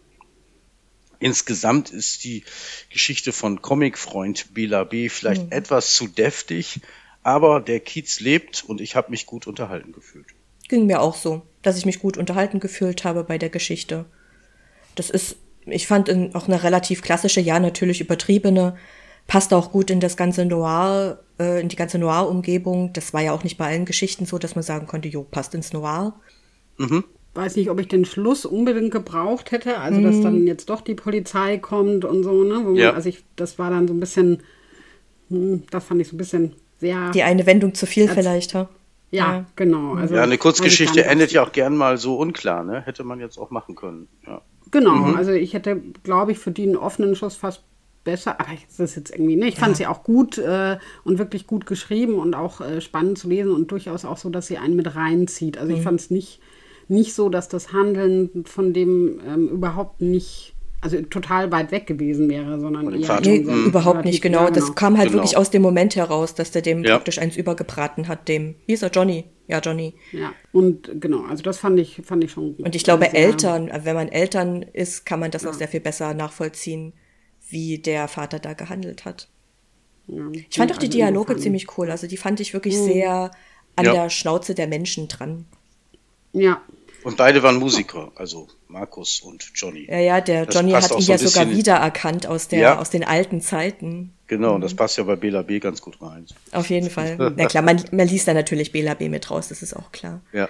Insgesamt 1.20 1.90
ist 1.90 2.24
die 2.24 2.44
Geschichte 2.90 3.32
von 3.32 3.62
Comicfreund 3.62 4.52
Bela 4.52 4.84
B. 4.84 5.08
vielleicht 5.08 5.46
mhm. 5.46 5.52
etwas 5.52 5.94
zu 5.94 6.06
deftig, 6.06 6.80
aber 7.22 7.60
der 7.60 7.80
Kiez 7.80 8.20
lebt 8.20 8.62
und 8.66 8.80
ich 8.80 8.94
habe 8.94 9.10
mich 9.10 9.26
gut 9.26 9.46
unterhalten 9.46 9.92
gefühlt. 9.92 10.28
Ging 10.68 10.86
mir 10.86 11.00
auch 11.00 11.16
so, 11.16 11.42
dass 11.62 11.78
ich 11.78 11.86
mich 11.86 11.98
gut 11.98 12.16
unterhalten 12.16 12.60
gefühlt 12.60 13.04
habe 13.04 13.24
bei 13.24 13.38
der 13.38 13.50
Geschichte. 13.50 14.06
Das 14.94 15.10
ist, 15.10 15.36
ich 15.66 15.86
fand 15.86 16.10
auch 16.34 16.48
eine 16.48 16.62
relativ 16.62 17.02
klassische, 17.02 17.40
ja, 17.40 17.60
natürlich 17.60 18.00
übertriebene, 18.00 18.76
passt 19.26 19.52
auch 19.54 19.70
gut 19.70 19.90
in 19.90 20.00
das 20.00 20.16
ganze 20.16 20.44
Noir, 20.44 21.20
äh, 21.38 21.60
in 21.60 21.68
die 21.68 21.76
ganze 21.76 21.98
Noir-Umgebung. 21.98 22.92
Das 22.92 23.12
war 23.12 23.20
ja 23.20 23.32
auch 23.32 23.44
nicht 23.44 23.58
bei 23.58 23.66
allen 23.66 23.84
Geschichten 23.84 24.26
so, 24.26 24.38
dass 24.38 24.54
man 24.54 24.64
sagen 24.64 24.86
konnte, 24.86 25.08
jo, 25.08 25.22
passt 25.22 25.54
ins 25.54 25.72
Noir. 25.72 26.14
Mhm. 26.78 27.04
Weiß 27.34 27.54
nicht, 27.54 27.70
ob 27.70 27.78
ich 27.78 27.86
den 27.86 28.04
Schluss 28.04 28.44
unbedingt 28.44 28.90
gebraucht 28.90 29.52
hätte, 29.52 29.78
also 29.78 30.00
dass 30.00 30.16
mhm. 30.16 30.22
dann 30.22 30.46
jetzt 30.46 30.68
doch 30.68 30.80
die 30.80 30.96
Polizei 30.96 31.58
kommt 31.58 32.04
und 32.04 32.24
so, 32.24 32.42
ne? 32.42 32.58
Man, 32.58 32.74
ja. 32.74 32.92
Also 32.92 33.08
ich, 33.08 33.22
das 33.36 33.58
war 33.58 33.70
dann 33.70 33.86
so 33.86 33.94
ein 33.94 34.00
bisschen, 34.00 34.42
hm, 35.28 35.62
das 35.70 35.84
fand 35.84 36.00
ich 36.00 36.08
so 36.08 36.16
ein 36.16 36.18
bisschen 36.18 36.54
sehr. 36.80 37.12
Die 37.12 37.22
eine 37.22 37.46
Wendung 37.46 37.74
zu 37.74 37.86
viel 37.86 38.08
vielleicht, 38.08 38.54
ha? 38.54 38.68
Ja, 39.10 39.34
ja, 39.34 39.44
genau. 39.56 39.94
Also, 39.94 40.14
ja, 40.14 40.22
eine 40.22 40.38
Kurzgeschichte 40.38 41.04
endet 41.04 41.32
ja 41.32 41.42
auch 41.42 41.52
gern 41.52 41.76
mal 41.76 41.98
so 41.98 42.16
unklar, 42.16 42.62
ne? 42.62 42.80
Hätte 42.82 43.02
man 43.02 43.18
jetzt 43.18 43.38
auch 43.38 43.50
machen 43.50 43.74
können. 43.74 44.08
Ja. 44.26 44.42
Genau, 44.70 44.94
mhm. 44.94 45.16
also 45.16 45.32
ich 45.32 45.52
hätte, 45.52 45.82
glaube 46.04 46.32
ich, 46.32 46.38
für 46.38 46.52
die 46.52 46.62
einen 46.62 46.76
offenen 46.76 47.16
Schuss 47.16 47.34
fast 47.34 47.64
besser, 48.04 48.40
aber 48.40 48.52
ich 48.52 48.66
das 48.78 48.94
jetzt 48.94 49.10
irgendwie 49.10 49.36
nicht. 49.36 49.54
Ich 49.54 49.58
fand 49.58 49.76
sie 49.76 49.86
auch 49.86 50.04
gut 50.04 50.38
äh, 50.38 50.78
und 51.04 51.18
wirklich 51.18 51.46
gut 51.46 51.66
geschrieben 51.66 52.14
und 52.14 52.34
auch 52.34 52.60
äh, 52.60 52.80
spannend 52.80 53.18
zu 53.18 53.28
lesen 53.28 53.52
und 53.52 53.70
durchaus 53.70 54.04
auch 54.04 54.16
so, 54.16 54.30
dass 54.30 54.46
sie 54.46 54.58
einen 54.58 54.76
mit 54.76 54.94
reinzieht. 54.94 55.58
Also 55.58 55.72
mhm. 55.72 55.78
ich 55.78 55.84
fand 55.84 56.00
es 56.00 56.10
nicht, 56.10 56.40
nicht 56.88 57.14
so, 57.14 57.28
dass 57.28 57.48
das 57.48 57.72
Handeln 57.72 58.44
von 58.46 58.72
dem 58.72 59.20
ähm, 59.26 59.48
überhaupt 59.48 60.00
nicht 60.00 60.54
also 60.80 61.00
total 61.02 61.52
weit 61.52 61.72
weg 61.72 61.86
gewesen 61.86 62.28
wäre, 62.30 62.58
sondern 62.58 62.92
eher 62.94 63.20
nee, 63.20 63.44
so 63.44 63.52
überhaupt 63.52 64.04
nicht 64.04 64.22
genau. 64.22 64.48
Das 64.48 64.64
genau. 64.64 64.74
kam 64.74 64.98
halt 64.98 65.08
genau. 65.08 65.22
wirklich 65.22 65.36
aus 65.36 65.50
dem 65.50 65.62
Moment 65.62 65.94
heraus, 65.94 66.34
dass 66.34 66.50
der 66.50 66.62
dem 66.62 66.84
ja. 66.84 66.96
praktisch 66.96 67.18
eins 67.18 67.36
übergebraten 67.36 68.08
hat, 68.08 68.28
dem, 68.28 68.54
wie 68.66 68.72
ist 68.72 68.82
er, 68.82 68.90
Johnny? 68.90 69.24
Ja, 69.46 69.58
Johnny. 69.58 69.94
Ja, 70.12 70.32
und 70.52 70.90
genau, 71.00 71.24
also 71.24 71.42
das 71.42 71.58
fand 71.58 71.78
ich, 71.78 72.00
fand 72.04 72.24
ich 72.24 72.32
schon 72.32 72.56
gut. 72.56 72.64
Und 72.64 72.74
ich 72.74 72.84
glaube, 72.84 73.12
Eltern, 73.12 73.70
wenn 73.82 73.96
man 73.96 74.08
Eltern 74.08 74.62
ist, 74.62 75.04
kann 75.04 75.20
man 75.20 75.30
das 75.30 75.42
ja. 75.42 75.50
auch 75.50 75.54
sehr 75.54 75.68
viel 75.68 75.80
besser 75.80 76.14
nachvollziehen, 76.14 76.92
wie 77.48 77.78
der 77.78 78.08
Vater 78.08 78.38
da 78.38 78.54
gehandelt 78.54 79.04
hat. 79.04 79.28
Ja, 80.06 80.22
ich 80.32 80.56
fand 80.56 80.72
auch 80.72 80.78
die 80.78 80.86
also 80.86 80.98
Dialoge 80.98 81.36
ziemlich 81.36 81.76
cool. 81.76 81.90
Also 81.90 82.06
die 82.06 82.16
fand 82.16 82.40
ich 82.40 82.54
wirklich 82.54 82.76
mhm. 82.76 82.84
sehr 82.84 83.30
an 83.76 83.84
der 83.84 84.10
Schnauze 84.10 84.54
der 84.54 84.66
Menschen 84.66 85.08
dran. 85.08 85.46
Ja, 86.32 86.62
Und 87.04 87.16
beide 87.16 87.42
waren 87.42 87.56
Musiker, 87.56 88.12
also 88.14 88.48
Markus 88.68 89.20
und 89.20 89.50
Johnny. 89.54 89.86
Ja, 89.88 89.98
ja, 89.98 90.20
der 90.20 90.46
Das 90.46 90.54
Johnny 90.54 90.72
hat 90.72 90.90
ihn 90.90 91.00
so 91.00 91.12
ja 91.12 91.18
sogar 91.18 91.50
wiedererkannt 91.50 92.26
aus, 92.26 92.48
der, 92.48 92.58
Ja. 92.60 92.78
aus 92.78 92.90
den 92.90 93.04
alten 93.04 93.40
Zeiten. 93.40 94.12
Genau, 94.26 94.54
und 94.54 94.60
das 94.60 94.74
passt 94.74 94.98
ja 94.98 95.04
bei 95.04 95.16
Bela 95.16 95.42
B 95.42 95.58
ganz 95.60 95.80
gut 95.80 96.00
rein. 96.02 96.26
Auf 96.52 96.70
jeden 96.70 96.90
Fall. 96.96 97.16
Na 97.36 97.46
klar, 97.46 97.62
man, 97.62 97.82
man 97.92 98.06
liest 98.06 98.28
da 98.28 98.34
natürlich 98.34 98.72
Bela 98.72 98.94
B 98.94 99.08
mit 99.08 99.30
raus, 99.30 99.48
das 99.48 99.62
ist 99.62 99.74
auch 99.74 99.92
klar. 99.92 100.20
Ja. 100.32 100.48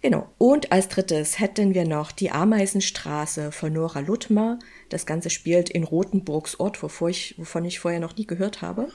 Genau. 0.00 0.28
Und 0.38 0.70
als 0.70 0.88
drittes 0.88 1.40
hätten 1.40 1.74
wir 1.74 1.84
noch 1.84 2.12
die 2.12 2.30
Ameisenstraße 2.30 3.50
von 3.50 3.72
Nora 3.72 3.98
Ludmer. 4.00 4.58
Das 4.90 5.06
Ganze 5.06 5.28
spielt 5.28 5.70
in 5.70 5.82
Rothenburgs 5.82 6.60
Ort, 6.60 6.82
wovor 6.84 7.08
ich, 7.08 7.34
wovon 7.36 7.64
ich 7.64 7.80
vorher 7.80 7.98
noch 7.98 8.16
nie 8.16 8.26
gehört 8.26 8.62
habe. 8.62 8.88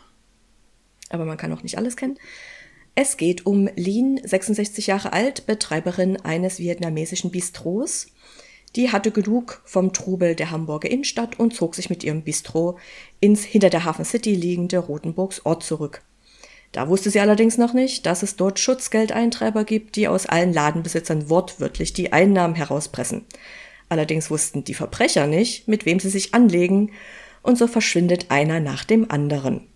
Aber 1.10 1.26
man 1.26 1.38
kann 1.38 1.52
auch 1.52 1.62
nicht 1.62 1.78
alles 1.78 1.98
kennen. 1.98 2.18
Es 2.96 3.18
geht 3.18 3.46
um 3.48 3.68
Lin, 3.76 4.22
66 4.24 4.88
Jahre 4.88 5.14
alt, 5.14 5.48
Betreiberin 5.48 6.18
eines 6.22 6.60
vietnamesischen 6.60 7.32
Bistros. 7.32 8.08
Die 8.76 8.92
hatte 8.92 9.10
genug 9.10 9.62
vom 9.66 9.94
Trubel 9.94 10.36
der 10.36 10.52
Hamburger 10.52 10.92
Innenstadt 10.92 11.40
und 11.40 11.56
zog 11.56 11.74
sich 11.74 11.90
mit 11.90 12.04
ihrem 12.04 12.22
Bistro 12.22 12.78
ins 13.20 13.44
hinter 13.44 13.70
der 13.70 13.86
Hafen 13.86 14.06
City 14.06 14.36
liegende 14.36 14.78
Rothenburgs 14.78 15.44
Ort 15.46 15.64
zurück. 15.64 16.04
Da 16.72 16.88
wusste 16.88 17.10
sie 17.10 17.20
allerdings 17.20 17.58
noch 17.58 17.74
nicht, 17.74 18.06
dass 18.06 18.24
es 18.24 18.36
dort 18.36 18.60
Schutzgeldeintreiber 18.60 19.64
gibt, 19.64 19.96
die 19.96 20.08
aus 20.08 20.26
allen 20.26 20.54
Ladenbesitzern 20.54 21.30
wortwörtlich 21.30 21.94
die 21.94 22.14
Einnahmen 22.14 22.56
herauspressen. 22.56 23.26
Allerdings 23.90 24.32
wussten 24.32 24.64
die 24.64 24.74
Verbrecher 24.74 25.28
nicht, 25.28 25.68
mit 25.68 25.86
wem 25.86 26.00
sie 26.00 26.10
sich 26.10 26.34
anlegen, 26.34 26.92
und 27.44 27.58
so 27.58 27.68
verschwindet 27.68 28.32
einer 28.32 28.60
nach 28.60 28.86
dem 28.86 29.12
anderen. 29.12 29.68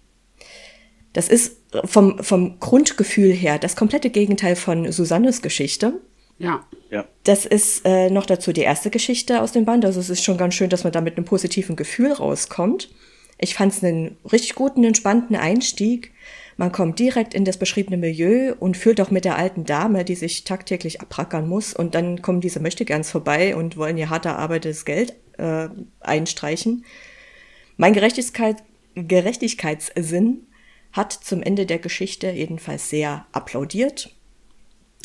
Das 1.14 1.30
ist 1.30 1.57
vom, 1.86 2.24
vom 2.24 2.60
Grundgefühl 2.60 3.32
her 3.32 3.60
das 3.60 3.76
komplette 3.76 4.10
Gegenteil 4.10 4.56
von 4.56 4.92
Susannes 4.92 5.42
Geschichte. 5.42 5.94
Ja. 6.40 6.66
Ja. 6.90 7.06
Das 7.24 7.46
ist 7.46 7.82
äh, 7.86 8.10
noch 8.10 8.26
dazu 8.26 8.54
die 8.54 8.62
erste 8.62 8.90
Geschichte 8.90 9.42
aus 9.42 9.52
dem 9.52 9.66
Band. 9.66 9.84
Also 9.84 10.00
es 10.00 10.10
ist 10.10 10.24
schon 10.24 10.38
ganz 10.38 10.54
schön, 10.54 10.70
dass 10.70 10.84
man 10.84 10.94
da 10.94 11.02
mit 11.02 11.18
einem 11.18 11.26
positiven 11.26 11.76
Gefühl 11.76 12.14
rauskommt. 12.14 12.90
Ich 13.40 13.56
fand 13.56 13.74
es 13.74 13.84
einen 13.84 14.18
richtig 14.32 14.56
guten, 14.56 14.84
entspannten 14.84 15.36
Einstieg. 15.36 16.14
Man 16.56 16.72
kommt 16.72 16.98
direkt 16.98 17.34
in 17.34 17.46
das 17.46 17.58
beschriebene 17.58 17.98
Milieu 17.98 18.56
und 18.60 18.78
fühlt 18.78 19.00
auch 19.00 19.12
mit 19.12 19.26
der 19.26 19.38
alten 19.38 19.64
Dame, 19.64 20.06
die 20.06 20.16
sich 20.16 20.44
tagtäglich 20.44 21.02
abrackern 21.02 21.48
muss. 21.48 21.74
Und 21.74 21.94
dann 21.94 22.22
kommen 22.22 22.42
diese 22.42 22.60
Möchtegerns 22.60 23.12
vorbei 23.12 23.56
und 23.56 23.78
wollen 23.78 23.98
ihr 23.98 24.10
hart 24.10 24.26
erarbeitetes 24.26 24.86
Geld 24.86 25.14
äh, 25.38 25.68
einstreichen. 26.00 26.86
Mein 27.76 27.94
Gerechtigkeit, 27.94 28.64
Gerechtigkeitssinn 28.96 30.47
hat 30.98 31.14
zum 31.14 31.42
Ende 31.42 31.66
der 31.66 31.80
Geschichte 31.80 32.30
jedenfalls 32.32 32.90
sehr 32.90 33.26
applaudiert. 33.32 34.14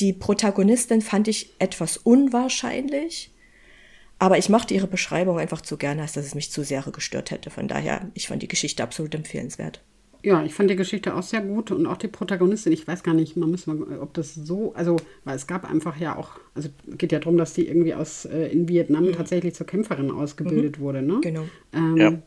Die 0.01 0.13
Protagonistin 0.13 1.03
fand 1.03 1.29
ich 1.29 1.53
etwas 1.59 1.99
unwahrscheinlich, 1.99 3.31
aber 4.19 4.39
ich 4.39 4.49
mochte 4.49 4.75
ihre 4.75 4.87
Beschreibung 4.87 5.39
einfach 5.39 5.61
zu 5.61 5.77
gerne, 5.77 6.03
als 6.03 6.13
dass 6.13 6.25
es 6.25 6.35
mich 6.35 6.51
zu 6.51 6.65
sehr 6.65 6.83
gestört 6.83 7.31
hätte. 7.31 7.51
Von 7.51 7.69
daher, 7.69 8.09
ich 8.15 8.29
fand 8.29 8.43
die 8.43 8.49
Geschichte 8.49 8.83
absolut 8.83 9.15
empfehlenswert. 9.15 9.83
Ja, 10.25 10.45
ich 10.45 10.55
fand 10.55 10.71
die 10.71 10.77
Geschichte 10.77 11.15
auch 11.17 11.25
sehr 11.25 11.41
gut 11.41 11.73
und 11.73 11.85
auch 11.87 11.97
die 11.97 12.07
Protagonistin, 12.07 12.73
ich 12.73 12.87
weiß 12.87 13.03
gar 13.03 13.15
nicht, 13.15 13.37
man 13.37 13.51
muss 13.51 13.67
mal, 13.67 13.77
ob 14.01 14.15
das 14.15 14.35
so, 14.35 14.73
also, 14.75 14.97
weil 15.25 15.35
es 15.35 15.49
gab 15.49 15.69
einfach 15.69 15.99
ja 15.99 16.17
auch, 16.17 16.39
also 16.55 16.69
geht 16.97 17.11
ja 17.11 17.19
darum, 17.19 17.37
dass 17.37 17.55
die 17.55 17.67
irgendwie 17.67 17.95
aus 17.95 18.25
äh, 18.25 18.47
in 18.47 18.69
Vietnam 18.69 19.13
tatsächlich 19.13 19.55
zur 19.55 19.67
Kämpferin 19.67 20.13
ausgebildet 20.13 20.79
wurde, 20.79 21.03
ne? 21.03 21.19
Genau. 21.23 21.45
Ähm, 21.73 21.97
Ja. 21.97 22.23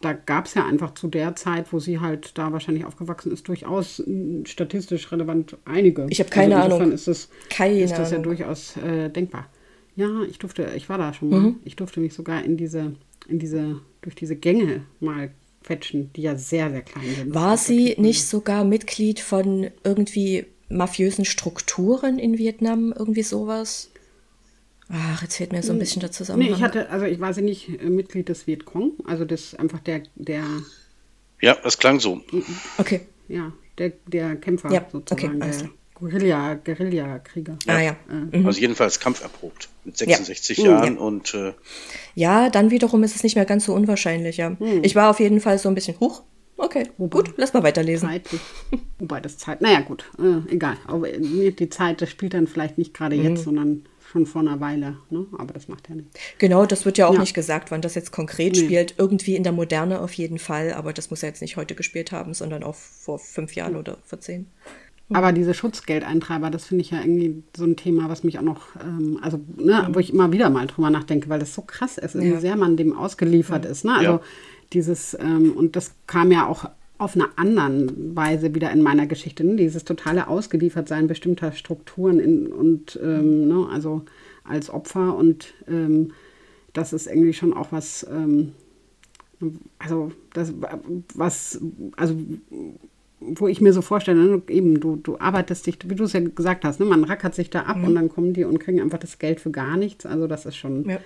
Da 0.00 0.12
gab 0.12 0.46
es 0.46 0.54
ja 0.54 0.66
einfach 0.66 0.94
zu 0.94 1.08
der 1.08 1.34
Zeit, 1.36 1.72
wo 1.72 1.78
sie 1.78 2.00
halt 2.00 2.36
da 2.36 2.52
wahrscheinlich 2.52 2.84
aufgewachsen 2.84 3.32
ist, 3.32 3.48
durchaus 3.48 4.02
mh, 4.06 4.46
statistisch 4.46 5.10
relevant 5.10 5.56
einige. 5.64 6.06
Ich 6.10 6.20
hab 6.20 6.30
keine 6.30 6.60
also 6.60 6.76
Ahnung. 6.76 6.92
Ist 6.92 7.08
das, 7.08 7.28
Keine 7.48 7.80
ist 7.80 7.92
das 7.92 8.10
ja 8.10 8.18
Ahnung. 8.18 8.24
durchaus 8.36 8.76
äh, 8.76 9.08
denkbar. 9.08 9.46
Ja, 9.96 10.22
ich 10.28 10.38
durfte, 10.38 10.72
ich 10.76 10.88
war 10.88 10.98
da 10.98 11.12
schon 11.14 11.30
mal. 11.30 11.40
Mhm. 11.40 11.56
Ich 11.64 11.76
durfte 11.76 12.00
mich 12.00 12.14
sogar 12.14 12.44
in 12.44 12.56
diese, 12.56 12.94
in 13.28 13.38
diese, 13.38 13.80
durch 14.02 14.14
diese 14.14 14.36
Gänge 14.36 14.82
mal 15.00 15.30
quetschen, 15.62 16.12
die 16.14 16.22
ja 16.22 16.36
sehr, 16.36 16.70
sehr 16.70 16.82
klein 16.82 17.04
sind. 17.16 17.34
War 17.34 17.56
sie 17.56 17.94
nicht 17.96 18.26
sogar 18.26 18.64
Mitglied 18.64 19.20
von 19.20 19.70
irgendwie 19.84 20.46
mafiösen 20.68 21.24
Strukturen 21.24 22.18
in 22.18 22.36
Vietnam? 22.38 22.92
Irgendwie 22.96 23.22
sowas? 23.22 23.90
Ach, 24.90 25.22
jetzt 25.22 25.36
fehlt 25.36 25.52
mir 25.52 25.62
so 25.62 25.72
ein 25.72 25.78
bisschen 25.78 26.00
der 26.00 26.10
Nee, 26.10 26.14
Zusammenhang. 26.14 26.52
ich 26.54 26.62
hatte, 26.62 26.90
also 26.90 27.06
ich 27.06 27.18
war 27.20 27.32
sie 27.32 27.42
nicht 27.42 27.68
äh, 27.80 27.88
Mitglied 27.88 28.28
des 28.28 28.46
Vietcong, 28.46 28.92
also 29.06 29.24
das 29.24 29.54
einfach 29.54 29.80
der, 29.80 30.02
der, 30.14 30.44
Ja, 31.40 31.56
das 31.62 31.78
klang 31.78 32.00
so. 32.00 32.20
okay. 32.78 33.00
ja, 33.28 33.52
der, 33.78 33.92
der 34.06 34.36
Kämpfer 34.36 34.70
Ja, 34.72 34.86
sozusagen, 34.92 35.36
okay, 35.36 35.42
alles 35.42 35.58
der. 35.58 35.70
Guerilla, 35.94 36.54
Guerillakrieger. 36.54 37.56
Ah 37.68 37.80
ja. 37.80 37.96
Also 38.44 38.60
jedenfalls 38.60 38.98
kampferprobt 39.00 39.68
mit 39.84 39.96
66 39.96 40.58
Ja. 40.58 40.64
Jahren 40.72 40.96
Ja. 40.96 41.00
und 41.00 41.32
äh, 41.34 41.52
Ja, 42.16 42.50
dann 42.50 42.70
wiederum 42.70 43.04
ist 43.04 43.14
es 43.16 43.22
nicht 43.22 43.36
mehr 43.36 43.44
ganz 43.46 43.64
so 43.64 43.74
unwahrscheinlich, 43.74 44.36
ja. 44.38 44.56
Ich 44.82 44.94
war 44.96 45.08
auf 45.08 45.20
jeden 45.20 45.40
Fall 45.40 45.58
so 45.58 45.68
ein 45.68 45.74
bisschen, 45.76 45.98
huch, 46.00 46.22
okay, 46.56 46.88
Wobei- 46.98 47.16
gut, 47.18 47.34
lass 47.36 47.54
mal 47.54 47.62
weiterlesen. 47.62 48.08
Zeitlich. 48.08 48.40
Wobei 48.98 49.20
das 49.20 49.38
Zeit, 49.38 49.60
naja 49.62 49.80
gut, 49.80 50.04
äh, 50.18 50.52
egal. 50.52 50.76
Aber 50.88 51.08
äh, 51.08 51.52
die 51.52 51.68
Zeit, 51.70 52.02
das 52.02 52.10
spielt 52.10 52.34
dann 52.34 52.48
vielleicht 52.48 52.76
nicht 52.76 52.92
gerade 52.92 53.16
Mhm. 53.16 53.22
jetzt, 53.22 53.44
sondern 53.44 53.84
schon 54.14 54.26
vor 54.26 54.42
einer 54.42 54.60
Weile. 54.60 54.96
Ne? 55.10 55.26
Aber 55.36 55.52
das 55.52 55.66
macht 55.66 55.88
ja 55.88 55.96
nichts. 55.96 56.18
Genau, 56.38 56.64
das 56.66 56.84
wird 56.84 56.98
ja 56.98 57.08
auch 57.08 57.14
Ja. 57.14 57.20
nicht 57.20 57.34
gesagt, 57.34 57.72
wann 57.72 57.82
das 57.82 57.96
jetzt 57.96 58.12
konkret 58.12 58.52
Nee. 58.54 58.60
spielt. 58.60 58.94
Irgendwie 58.96 59.34
in 59.34 59.42
der 59.42 59.50
Moderne 59.52 60.00
auf 60.00 60.12
jeden 60.12 60.38
Fall, 60.38 60.72
aber 60.72 60.92
das 60.92 61.10
muss 61.10 61.22
er 61.24 61.30
jetzt 61.30 61.42
nicht 61.42 61.56
heute 61.56 61.74
gespielt 61.74 62.12
haben, 62.12 62.32
sondern 62.32 62.62
auch 62.62 62.76
vor 62.76 63.18
fünf 63.18 63.54
Jahren 63.56 63.74
oder 63.76 63.98
vor 64.04 64.20
zehn. 64.20 64.46
Aber 65.12 65.32
diese 65.32 65.52
Schutzgeldeintreiber, 65.52 66.48
das 66.50 66.64
finde 66.64 66.82
ich 66.82 66.90
ja 66.92 67.00
irgendwie 67.00 67.42
so 67.56 67.64
ein 67.64 67.76
Thema, 67.76 68.08
was 68.08 68.22
mich 68.24 68.38
auch 68.38 68.42
noch, 68.42 68.62
ähm, 68.80 69.18
also, 69.20 69.38
ne, 69.56 69.88
wo 69.92 69.98
ich 69.98 70.12
immer 70.12 70.30
wieder 70.32 70.48
mal 70.48 70.66
drüber 70.66 70.90
nachdenke, 70.90 71.28
weil 71.28 71.40
das 71.40 71.52
so 71.54 71.62
krass 71.62 71.98
ist, 71.98 72.18
wie 72.18 72.28
Ja. 72.28 72.40
sehr 72.40 72.56
man 72.56 72.76
dem 72.76 72.96
ausgeliefert 72.96 73.66
ist. 73.66 73.84
Ne? 73.84 73.92
Also 73.94 74.10
Ja. 74.12 74.20
dieses, 74.72 75.14
ähm, 75.20 75.52
und 75.52 75.74
das 75.76 75.92
kam 76.06 76.30
ja 76.32 76.46
auch 76.46 76.70
auf 76.98 77.16
eine 77.16 77.26
anderen 77.36 78.14
Weise 78.16 78.54
wieder 78.54 78.70
in 78.70 78.82
meiner 78.82 79.06
Geschichte, 79.06 79.44
ne? 79.44 79.56
dieses 79.56 79.84
totale 79.84 80.28
Ausgeliefertsein 80.28 81.06
bestimmter 81.08 81.52
Strukturen 81.52 82.20
in, 82.20 82.46
und 82.46 82.98
ähm, 83.02 83.48
ne? 83.48 83.68
also 83.70 84.02
als 84.44 84.70
Opfer 84.70 85.16
und 85.16 85.54
ähm, 85.68 86.12
das 86.72 86.92
ist 86.92 87.06
irgendwie 87.06 87.32
schon 87.32 87.52
auch 87.52 87.72
was, 87.72 88.06
ähm, 88.10 88.52
also 89.78 90.12
das, 90.32 90.52
was, 91.14 91.60
also 91.96 92.16
wo 93.20 93.48
ich 93.48 93.60
mir 93.60 93.72
so 93.72 93.80
vorstelle, 93.82 94.22
ne, 94.24 94.42
eben, 94.48 94.80
du, 94.80 94.96
du 94.96 95.18
arbeitest 95.18 95.66
dich, 95.66 95.78
wie 95.86 95.94
du 95.94 96.04
es 96.04 96.12
ja 96.12 96.20
gesagt 96.20 96.64
hast, 96.64 96.78
ne, 96.80 96.86
man 96.86 97.04
rackert 97.04 97.34
sich 97.34 97.50
da 97.50 97.62
ab 97.62 97.78
und 97.84 97.94
dann 97.94 98.08
kommen 98.08 98.34
die 98.34 98.44
und 98.44 98.58
kriegen 98.58 98.80
einfach 98.80 98.98
das 98.98 99.18
Geld 99.18 99.40
für 99.40 99.50
gar 99.50 99.76
nichts. 99.76 100.04
Also 100.06 100.26
das 100.26 100.46
ist 100.46 100.56
schon 100.56 100.88
Ja. 100.88 100.98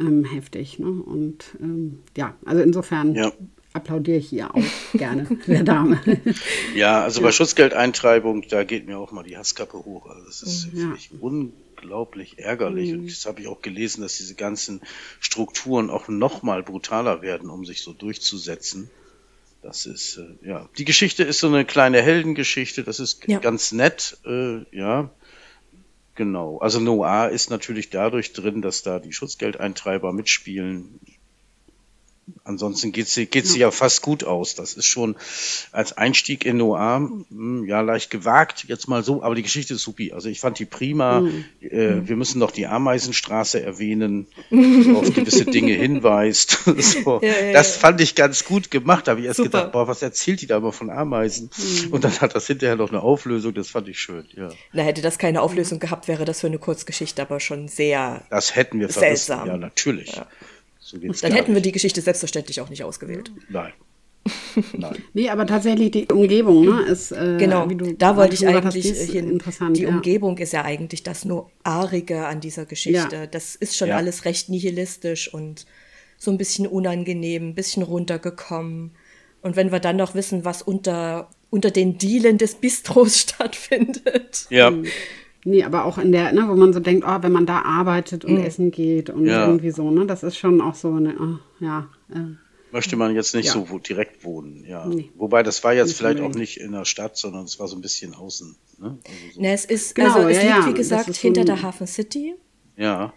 ähm, 0.00 0.24
heftig. 0.24 0.78
Ne? 0.78 0.86
Und 0.90 1.56
ähm, 1.60 1.98
ja, 2.16 2.34
also 2.44 2.62
insofern 2.62 3.14
Ja. 3.14 3.32
Applaudiere 3.74 4.18
ich 4.18 4.28
hier 4.28 4.54
auch 4.54 4.62
gerne 4.94 5.26
der 5.46 5.64
Dame. 5.64 6.00
ja, 6.74 7.02
also 7.02 7.20
bei 7.20 7.32
Schutzgeldeintreibung, 7.32 8.46
da 8.48 8.64
geht 8.64 8.86
mir 8.86 8.98
auch 8.98 9.10
mal 9.12 9.24
die 9.24 9.36
Hasskappe 9.36 9.76
hoch. 9.84 10.06
Also 10.06 10.24
das 10.24 10.42
ist 10.42 10.68
Ja. 10.72 10.96
unglaublich 11.20 12.38
ärgerlich. 12.38 12.92
Und 12.94 13.10
das 13.10 13.26
habe 13.26 13.40
ich 13.40 13.48
auch 13.48 13.60
gelesen, 13.62 14.02
dass 14.02 14.16
diese 14.16 14.36
ganzen 14.36 14.80
Strukturen 15.20 15.90
auch 15.90 16.08
noch 16.08 16.42
mal 16.42 16.62
brutaler 16.62 17.20
werden, 17.20 17.50
um 17.50 17.64
sich 17.66 17.82
so 17.82 17.92
durchzusetzen. 17.92 18.90
Das 19.60 19.86
ist, 19.86 20.18
äh, 20.18 20.48
ja, 20.48 20.68
die 20.78 20.84
Geschichte 20.84 21.24
ist 21.24 21.40
so 21.40 21.48
eine 21.48 21.64
kleine 21.64 22.00
Heldengeschichte, 22.00 22.84
das 22.84 23.00
ist 23.00 23.26
Ja. 23.26 23.38
ganz 23.40 23.72
nett, 23.72 24.18
äh, 24.24 24.58
ja. 24.76 25.10
Genau. 26.14 26.58
Also 26.58 26.78
Noir 26.78 27.30
ist 27.30 27.50
natürlich 27.50 27.90
dadurch 27.90 28.32
drin, 28.34 28.62
dass 28.62 28.84
da 28.84 29.00
die 29.00 29.12
Schutzgeldeintreiber 29.12 30.12
mitspielen. 30.12 31.00
Ansonsten 32.44 32.92
geht 32.92 33.08
sie, 33.08 33.26
geht 33.26 33.46
sie 33.46 33.58
ja 33.58 33.70
fast 33.70 34.02
gut 34.02 34.24
aus. 34.24 34.54
Das 34.54 34.74
ist 34.74 34.86
schon 34.86 35.16
als 35.72 35.96
Einstieg 35.96 36.44
in 36.44 36.58
Noir, 36.58 37.08
hm, 37.30 37.64
ja, 37.66 37.80
leicht 37.80 38.10
gewagt, 38.10 38.64
jetzt 38.68 38.88
mal 38.88 39.02
so, 39.02 39.22
aber 39.22 39.34
die 39.34 39.42
Geschichte 39.42 39.74
ist 39.74 39.82
supi. 39.82 40.12
Also 40.12 40.28
ich 40.28 40.40
fand 40.40 40.58
die 40.58 40.64
prima. 40.64 41.20
Mhm. 41.20 41.44
Äh, 41.60 42.08
wir 42.08 42.16
müssen 42.16 42.38
noch 42.38 42.50
die 42.50 42.66
Ameisenstraße 42.66 43.62
erwähnen, 43.62 44.26
die 44.50 44.94
auf 44.94 45.12
gewisse 45.12 45.46
Dinge 45.46 45.72
hinweist. 45.72 46.58
so, 46.78 47.20
Ja, 47.22 47.28
ja, 47.28 47.52
das 47.52 47.74
ja. 47.74 47.80
fand 47.80 48.00
ich 48.00 48.14
ganz 48.14 48.44
gut 48.44 48.70
gemacht. 48.70 49.06
Da 49.06 49.12
habe 49.12 49.20
ich 49.20 49.26
erst 49.26 49.38
Super. 49.38 49.48
gedacht, 49.50 49.72
boah, 49.72 49.88
was 49.88 50.02
erzählt 50.02 50.40
die 50.40 50.46
da 50.46 50.58
immer 50.58 50.72
von 50.72 50.90
Ameisen? 50.90 51.50
Mhm. 51.56 51.92
Und 51.92 52.04
dann 52.04 52.20
hat 52.20 52.34
das 52.34 52.46
hinterher 52.46 52.76
noch 52.76 52.90
eine 52.90 53.02
Auflösung, 53.02 53.54
das 53.54 53.68
fand 53.68 53.88
ich 53.88 53.98
schön, 53.98 54.26
ja. 54.34 54.50
Na, 54.72 54.82
hätte 54.82 55.02
das 55.02 55.18
keine 55.18 55.42
Auflösung 55.42 55.78
gehabt, 55.78 56.08
wäre 56.08 56.24
das 56.24 56.40
für 56.40 56.46
eine 56.46 56.58
Kurzgeschichte 56.58 57.22
aber 57.22 57.40
schon 57.40 57.68
sehr. 57.68 58.22
Das 58.30 58.54
hätten 58.54 58.80
wir 58.80 58.88
verrissen. 58.88 59.26
Seltsam. 59.26 59.48
Ja, 59.48 59.56
natürlich. 59.56 60.20
So 60.84 60.98
geht's 60.98 61.22
Dann 61.22 61.32
hätten 61.32 61.54
wir 61.54 61.62
die 61.62 61.72
Geschichte 61.72 62.02
selbstverständlich 62.02 62.60
auch 62.60 62.68
nicht 62.68 62.84
ausgewählt. 62.84 63.32
Nein. 63.48 63.72
Nein. 64.76 65.02
nee, 65.14 65.28
aber 65.30 65.46
tatsächlich 65.46 65.90
die 65.90 66.06
Umgebung 66.12 66.64
ne, 66.64 66.82
ist, 66.82 67.10
äh, 67.12 67.36
Genau, 67.38 67.68
wie 67.70 67.74
du 67.74 67.94
da 67.94 68.16
wollte 68.16 68.34
ich 68.34 68.44
hast, 68.46 68.54
eigentlich 68.54 68.82
die 68.84 68.90
ist 68.90 69.10
hin. 69.10 69.30
interessant. 69.30 69.76
die 69.78 69.82
ja. 69.82 69.88
Umgebung 69.88 70.36
ist 70.38 70.52
ja 70.52 70.62
eigentlich 70.62 71.02
das 71.02 71.24
nur 71.24 71.50
Arige 71.62 72.26
an 72.26 72.40
dieser 72.40 72.64
Geschichte. 72.66 73.16
Ja. 73.16 73.26
Das 73.26 73.54
ist 73.54 73.76
schon 73.76 73.88
Ja. 73.88 73.96
alles 73.96 74.24
recht 74.26 74.48
nihilistisch 74.50 75.32
und 75.32 75.64
so 76.18 76.30
ein 76.30 76.38
bisschen 76.38 76.66
unangenehm, 76.66 77.48
ein 77.50 77.54
bisschen 77.54 77.82
runtergekommen. 77.82 78.92
Und 79.42 79.56
wenn 79.56 79.72
wir 79.72 79.80
dann 79.80 79.96
noch 79.96 80.14
wissen, 80.14 80.44
was 80.44 80.60
unter, 80.62 81.28
unter 81.50 81.70
den 81.70 81.96
Dielen 81.98 82.36
des 82.38 82.54
Bistros 82.56 83.20
stattfindet, 83.20 84.46
Ja. 84.50 84.70
Nee, 85.44 85.62
aber 85.62 85.84
auch 85.84 85.98
in 85.98 86.10
der, 86.12 86.32
ne, 86.32 86.46
wo 86.48 86.54
man 86.54 86.72
so 86.72 86.80
denkt, 86.80 87.04
oh, 87.06 87.18
wenn 87.22 87.32
man 87.32 87.44
da 87.46 87.60
arbeitet 87.62 88.24
und 88.24 88.38
essen 88.38 88.70
geht 88.70 89.10
und 89.10 89.26
Ja. 89.26 89.46
irgendwie 89.46 89.70
so, 89.70 89.90
ne, 89.90 90.06
das 90.06 90.22
ist 90.22 90.36
schon 90.38 90.60
auch 90.60 90.74
so 90.74 90.92
eine, 90.94 91.14
oh, 91.20 91.38
ja, 91.64 91.88
äh, 92.10 92.36
Möchte 92.72 92.96
man 92.96 93.14
jetzt 93.14 93.36
nicht 93.36 93.46
Ja. 93.46 93.52
so 93.52 93.70
wo, 93.70 93.78
direkt 93.78 94.24
wohnen, 94.24 94.64
ja. 94.66 94.84
Nee. 94.86 95.08
Wobei 95.14 95.44
das 95.44 95.62
war 95.62 95.72
jetzt 95.74 95.88
Nicht 95.88 95.96
vielleicht 95.98 96.20
auch 96.20 96.34
nicht 96.34 96.56
in 96.58 96.72
der 96.72 96.84
Stadt, 96.84 97.16
sondern 97.16 97.44
es 97.44 97.60
war 97.60 97.68
so 97.68 97.76
ein 97.76 97.80
bisschen 97.82 98.14
außen. 98.16 98.56
Ne? 98.80 98.98
Also 99.04 99.18
so, 99.34 99.40
Ne, 99.40 99.52
es 99.52 99.64
ist, 99.64 99.94
Genau, 99.94 100.12
also 100.14 100.28
es 100.28 100.42
ja, 100.42 100.56
liegt, 100.56 100.68
wie 100.70 100.74
gesagt, 100.74 101.06
so 101.06 101.12
hinter 101.12 101.42
ein- 101.42 101.46
der 101.46 101.62
Hafen 101.62 101.86
City, 101.86 102.34
ja, 102.76 103.12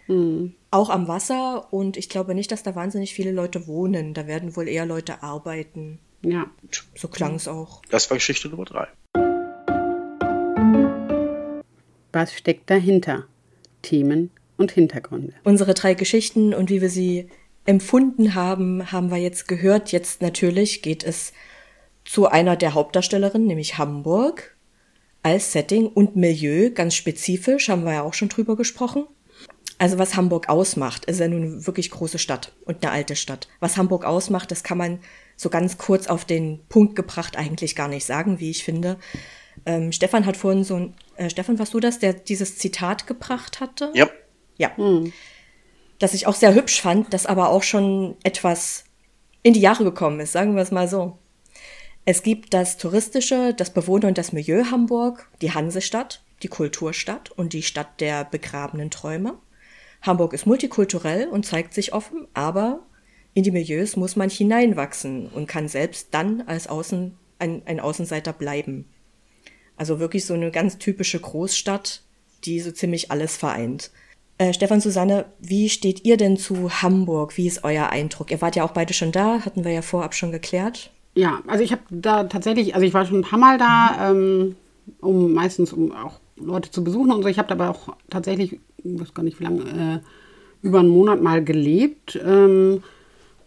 auch 0.70 0.90
am 0.90 1.08
Wasser 1.08 1.72
und 1.72 1.96
ich 1.96 2.08
glaube 2.08 2.36
nicht, 2.36 2.52
dass 2.52 2.62
da 2.62 2.76
wahnsinnig 2.76 3.14
viele 3.14 3.32
Leute 3.32 3.66
wohnen. 3.66 4.14
Da 4.14 4.28
werden 4.28 4.54
wohl 4.54 4.68
eher 4.68 4.86
Leute 4.86 5.24
arbeiten. 5.24 5.98
ja. 6.22 6.46
So 6.94 7.08
klang 7.08 7.34
es 7.34 7.48
auch. 7.48 7.82
das 7.90 8.08
war 8.10 8.16
Geschichte 8.18 8.48
Nummer 8.48 8.64
drei. 8.66 8.86
Was 12.18 12.34
steckt 12.34 12.68
dahinter? 12.68 13.28
Themen 13.82 14.32
und 14.56 14.72
Hintergründe. 14.72 15.34
Unsere 15.44 15.72
drei 15.72 15.94
Geschichten 15.94 16.52
und 16.52 16.68
wie 16.68 16.80
wir 16.80 16.90
sie 16.90 17.28
empfunden 17.64 18.34
haben, 18.34 18.90
haben 18.90 19.12
wir 19.12 19.18
jetzt 19.18 19.46
gehört. 19.46 19.92
Jetzt 19.92 20.20
natürlich 20.20 20.82
geht 20.82 21.04
es 21.04 21.32
zu 22.04 22.26
einer 22.26 22.56
der 22.56 22.74
Hauptdarstellerinnen, 22.74 23.46
nämlich 23.46 23.78
Hamburg, 23.78 24.56
als 25.22 25.52
Setting 25.52 25.86
und 25.86 26.16
Milieu, 26.16 26.70
ganz 26.70 26.96
spezifisch, 26.96 27.68
haben 27.68 27.84
wir 27.84 27.92
ja 27.92 28.02
auch 28.02 28.14
schon 28.14 28.30
drüber 28.30 28.56
gesprochen. 28.56 29.04
Also 29.78 29.98
was 29.98 30.16
Hamburg 30.16 30.48
ausmacht, 30.48 31.04
ist 31.04 31.20
ja 31.20 31.28
nun 31.28 31.42
eine 31.42 31.66
wirklich 31.68 31.88
große 31.92 32.18
Stadt 32.18 32.52
und 32.64 32.82
eine 32.82 32.90
alte 32.90 33.14
Stadt. 33.14 33.46
Was 33.60 33.76
Hamburg 33.76 34.04
ausmacht, 34.04 34.50
das 34.50 34.64
kann 34.64 34.78
man 34.78 34.98
so 35.36 35.50
ganz 35.50 35.78
kurz 35.78 36.08
auf 36.08 36.24
den 36.24 36.58
Punkt 36.68 36.96
gebracht 36.96 37.36
eigentlich 37.36 37.76
gar 37.76 37.86
nicht 37.86 38.04
sagen, 38.04 38.40
wie 38.40 38.50
ich 38.50 38.64
finde. 38.64 38.96
Ähm, 39.66 39.92
Stefan 39.92 40.26
hat 40.26 40.36
vorhin 40.36 40.64
so 40.64 40.74
ein, 40.74 40.94
äh, 41.18 41.30
Stefan, 41.30 41.58
warst 41.58 41.74
du 41.74 41.80
das, 41.80 41.98
der 41.98 42.12
dieses 42.12 42.58
Zitat 42.58 43.06
gebracht 43.06 43.60
hatte? 43.60 43.90
Ja, 43.94 44.08
Ja. 44.56 44.70
Das 45.98 46.14
ich 46.14 46.26
auch 46.26 46.34
sehr 46.34 46.54
hübsch 46.54 46.80
fand, 46.80 47.12
das 47.12 47.26
aber 47.26 47.50
auch 47.50 47.62
schon 47.62 48.16
etwas 48.22 48.84
in 49.42 49.52
die 49.52 49.60
Jahre 49.60 49.84
gekommen 49.84 50.20
ist, 50.20 50.32
sagen 50.32 50.54
wir 50.54 50.62
es 50.62 50.70
mal 50.70 50.88
so. 50.88 51.18
Es 52.04 52.22
gibt 52.22 52.54
das 52.54 52.76
touristische, 52.76 53.52
das 53.54 53.72
Bewohner- 53.72 54.08
und 54.08 54.16
das 54.16 54.32
Milieu 54.32 54.64
Hamburg, 54.70 55.28
die 55.42 55.52
Hansestadt, 55.52 56.22
die 56.42 56.48
Kulturstadt 56.48 57.30
und 57.32 57.52
die 57.52 57.62
Stadt 57.62 58.00
der 58.00 58.24
begrabenen 58.24 58.90
Träume. 58.90 59.38
Hamburg 60.02 60.32
ist 60.32 60.46
multikulturell 60.46 61.28
und 61.28 61.44
zeigt 61.44 61.74
sich 61.74 61.92
offen, 61.92 62.28
aber 62.32 62.86
in 63.34 63.42
die 63.42 63.50
Milieus 63.50 63.96
muss 63.96 64.16
man 64.16 64.30
hineinwachsen 64.30 65.28
und 65.28 65.48
kann 65.48 65.68
selbst 65.68 66.08
dann 66.12 66.42
als 66.42 66.66
Außen, 66.68 67.16
ein, 67.38 67.62
ein 67.66 67.80
Außenseiter 67.80 68.32
bleiben. 68.32 68.86
Also 69.78 70.00
wirklich 70.00 70.26
so 70.26 70.34
eine 70.34 70.50
ganz 70.50 70.78
typische 70.78 71.18
Großstadt, 71.20 72.02
die 72.44 72.60
so 72.60 72.70
ziemlich 72.70 73.10
alles 73.10 73.36
vereint. 73.36 73.90
Äh, 74.38 74.52
Stefan, 74.52 74.80
Susanne, 74.80 75.24
wie 75.40 75.68
steht 75.68 76.04
ihr 76.04 76.16
denn 76.16 76.36
zu 76.36 76.70
Hamburg? 76.82 77.36
Wie 77.36 77.46
ist 77.46 77.64
euer 77.64 77.90
Eindruck? 77.90 78.30
Ihr 78.30 78.40
wart 78.40 78.56
ja 78.56 78.64
auch 78.64 78.72
beide 78.72 78.94
schon 78.94 79.12
da, 79.12 79.40
hatten 79.44 79.64
wir 79.64 79.72
ja 79.72 79.82
vorab 79.82 80.14
schon 80.14 80.30
geklärt. 80.30 80.90
Ja, 81.14 81.40
also 81.48 81.64
ich 81.64 81.72
habe 81.72 81.82
da 81.90 82.24
tatsächlich, 82.24 82.74
also 82.74 82.86
ich 82.86 82.94
war 82.94 83.04
schon 83.04 83.18
ein 83.18 83.22
paar 83.22 83.38
Mal 83.38 83.58
da, 83.58 84.10
ähm, 84.10 84.54
um 85.00 85.32
meistens 85.32 85.72
um 85.72 85.90
auch 85.90 86.20
Leute 86.36 86.70
zu 86.70 86.84
besuchen 86.84 87.10
und 87.10 87.22
so. 87.22 87.28
Ich 87.28 87.38
habe 87.38 87.50
aber 87.50 87.70
auch 87.70 87.96
tatsächlich, 88.10 88.60
ich 88.84 89.00
weiß 89.00 89.14
gar 89.14 89.24
nicht 89.24 89.40
wie 89.40 89.44
lange, 89.44 89.62
äh, 89.62 89.98
über 90.62 90.80
einen 90.80 90.88
Monat 90.88 91.20
mal 91.20 91.42
gelebt 91.42 92.18
ähm, 92.24 92.84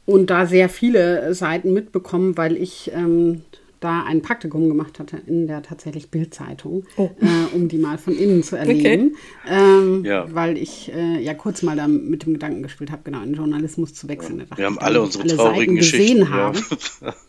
und 0.05 0.29
da 0.29 0.45
sehr 0.45 0.67
viele 0.67 1.33
Seiten 1.33 1.71
mitbekommen, 1.73 2.35
weil 2.35 2.57
ich 2.57 2.91
ähm, 2.93 3.43
da 3.81 4.03
ein 4.03 4.21
Praktikum 4.21 4.69
gemacht 4.69 4.99
hatte 4.99 5.17
in 5.25 5.47
der 5.47 5.61
tatsächlich 5.63 6.09
Bildzeitung, 6.09 6.85
Oh. 6.95 7.09
äh, 7.19 7.53
um 7.55 7.67
die 7.67 7.77
mal 7.77 7.97
von 7.97 8.15
innen 8.15 8.43
zu 8.43 8.55
erleben. 8.55 9.15
Ähm, 9.45 10.05
Ja. 10.05 10.33
Weil 10.33 10.57
ich 10.57 10.89
äh, 10.93 11.19
ja 11.19 11.33
kurz 11.33 11.61
mal 11.63 11.75
da 11.75 11.87
mit 11.87 12.25
dem 12.25 12.33
Gedanken 12.33 12.63
gespielt 12.63 12.91
habe, 12.91 13.01
genau 13.03 13.21
in 13.23 13.33
Journalismus 13.33 13.93
zu 13.93 14.07
wechseln. 14.07 14.45
Wir 14.55 14.65
haben 14.65 14.79
alle 14.79 15.01
unsere 15.01 15.27
traurigen 15.27 15.75
Geschichten. 15.75 16.19
gesehen 16.19 16.31
Ja. 16.31 16.53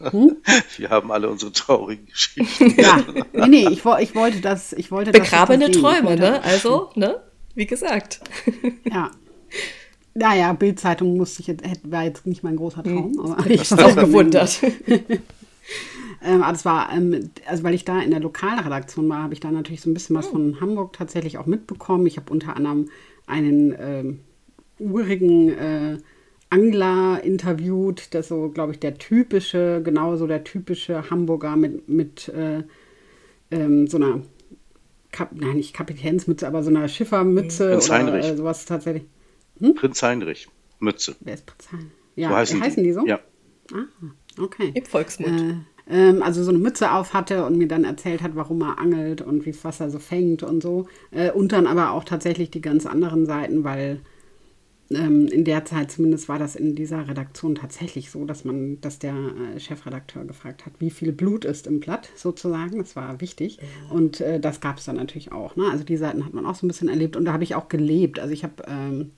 haben. 0.04 0.36
Wir 0.76 0.90
haben 0.90 1.10
alle 1.10 1.28
unsere 1.30 1.50
traurigen 1.52 2.06
Geschichten. 2.06 2.80
Ja, 2.80 3.02
nee, 3.32 3.48
nee, 3.48 3.68
ich, 3.70 3.84
wo- 3.84 3.96
ich 3.96 4.14
wollte 4.14 4.40
das, 4.40 4.72
ich 4.74 4.90
wollte 4.92 5.10
das 5.12 5.20
Begrabene. 5.22 5.68
Ich 5.70 5.76
Träume, 5.80 6.16
ne? 6.16 6.42
Also, 6.44 6.90
ne? 6.94 7.16
Wie 7.54 7.66
gesagt. 7.66 8.20
Ja. 8.90 9.10
Naja, 10.14 10.52
Bildzeitung 10.52 11.16
musste 11.16 11.40
ich 11.40 11.46
jetzt, 11.46 11.62
war 11.90 12.04
jetzt 12.04 12.26
nicht 12.26 12.42
mein 12.42 12.56
großer 12.56 12.82
Traum, 12.84 13.18
aber 13.18 13.46
ich 13.50 13.62
Ich 13.62 13.72
auch 13.72 13.96
gewundert. 13.96 14.60
Ähm, 16.22 16.42
aber 16.42 16.52
das 16.52 16.64
war, 16.64 16.92
ähm, 16.92 17.30
also 17.46 17.62
weil 17.62 17.74
ich 17.74 17.84
da 17.84 18.00
in 18.00 18.10
der 18.10 18.20
Lokalredaktion 18.20 19.08
war, 19.08 19.22
habe 19.22 19.34
ich 19.34 19.40
da 19.40 19.50
natürlich 19.50 19.80
so 19.80 19.90
ein 19.90 19.94
bisschen 19.94 20.16
was 20.16 20.28
von 20.28 20.60
Hamburg 20.60 20.92
tatsächlich 20.92 21.38
auch 21.38 21.46
mitbekommen. 21.46 22.06
Ich 22.06 22.16
habe 22.16 22.32
unter 22.32 22.56
anderem 22.56 22.88
einen 23.26 23.74
ähm, 23.78 24.20
urigen 24.78 25.48
äh, 25.50 25.98
Angler 26.50 27.22
interviewt, 27.24 28.14
das 28.14 28.28
so, 28.28 28.50
glaube 28.50 28.72
ich, 28.72 28.78
der 28.78 28.98
typische, 28.98 29.80
genauso 29.82 30.26
der 30.26 30.44
typische 30.44 31.10
Hamburger 31.10 31.56
mit, 31.56 31.88
mit 31.88 32.28
äh, 32.28 32.62
ähm, 33.50 33.86
so 33.86 33.96
einer, 33.96 34.20
Kap 35.12 35.30
nein, 35.32 35.56
nicht 35.56 35.74
Kapitänsmütze, 35.74 36.46
aber 36.46 36.62
so 36.62 36.70
einer 36.70 36.88
Schiffermütze 36.88 37.70
Prinz 37.70 37.88
oder 37.88 37.98
Heinrich. 37.98 38.26
äh, 38.26 38.36
sowas 38.36 38.64
tatsächlich. 38.66 39.04
Prinz 39.76 40.02
Heinrich, 40.02 40.48
Mütze. 40.78 41.16
Wer 41.20 41.34
ist 41.34 41.46
Prinz 41.46 41.72
Heinrich? 41.72 41.92
Ja, 42.16 42.28
so 42.28 42.36
heißen, 42.36 42.60
heißen 42.60 42.84
die 42.84 42.92
so? 42.92 43.06
Ja. 43.06 43.20
Ah, 43.72 43.86
okay. 44.38 44.72
Im 44.74 44.84
Volksmund. 44.84 45.40
Äh, 45.40 45.54
ähm, 45.88 46.22
also 46.22 46.42
so 46.42 46.50
eine 46.50 46.58
Mütze 46.58 46.92
auf 46.92 47.14
hatte 47.14 47.44
und 47.44 47.58
mir 47.58 47.68
dann 47.68 47.84
erzählt 47.84 48.22
hat, 48.22 48.34
warum 48.34 48.62
er 48.62 48.78
angelt 48.78 49.20
und 49.20 49.46
wie 49.46 49.54
was 49.62 49.80
er 49.80 49.90
so 49.90 49.98
fängt 49.98 50.42
und 50.42 50.62
so. 50.62 50.86
Äh, 51.10 51.32
und 51.32 51.52
dann 51.52 51.66
aber 51.66 51.92
auch 51.92 52.04
tatsächlich 52.04 52.50
die 52.50 52.60
ganz 52.60 52.86
anderen 52.86 53.26
Seiten, 53.26 53.64
weil 53.64 54.00
ähm, 54.90 55.26
in 55.28 55.44
der 55.44 55.64
Zeit 55.64 55.90
zumindest 55.90 56.28
war 56.28 56.38
das 56.38 56.54
in 56.54 56.74
dieser 56.74 57.08
Redaktion 57.08 57.54
tatsächlich 57.54 58.10
so, 58.10 58.24
dass 58.24 58.44
man, 58.44 58.80
dass 58.80 58.98
der 58.98 59.14
äh, 59.14 59.60
Chefredakteur 59.60 60.24
gefragt 60.24 60.66
hat, 60.66 60.74
wie 60.78 60.90
viel 60.90 61.12
Blut 61.12 61.44
ist 61.44 61.66
im 61.66 61.80
Blatt 61.80 62.10
sozusagen. 62.14 62.78
Das 62.78 62.96
war 62.96 63.20
wichtig. 63.20 63.58
Und 63.90 64.20
äh, 64.20 64.38
das 64.40 64.60
gab 64.60 64.78
es 64.78 64.84
dann 64.84 64.96
natürlich 64.96 65.32
auch. 65.32 65.56
Ne? 65.56 65.64
Also 65.70 65.84
die 65.84 65.96
Seiten 65.96 66.24
hat 66.24 66.34
man 66.34 66.46
auch 66.46 66.54
so 66.54 66.66
ein 66.66 66.68
bisschen 66.68 66.88
erlebt 66.88 67.16
und 67.16 67.24
da 67.24 67.32
habe 67.32 67.44
ich 67.44 67.54
auch 67.54 67.68
gelebt. 67.68 68.20
Also 68.20 68.32
ich 68.32 68.44
habe 68.44 68.62
ähm, 68.66 69.10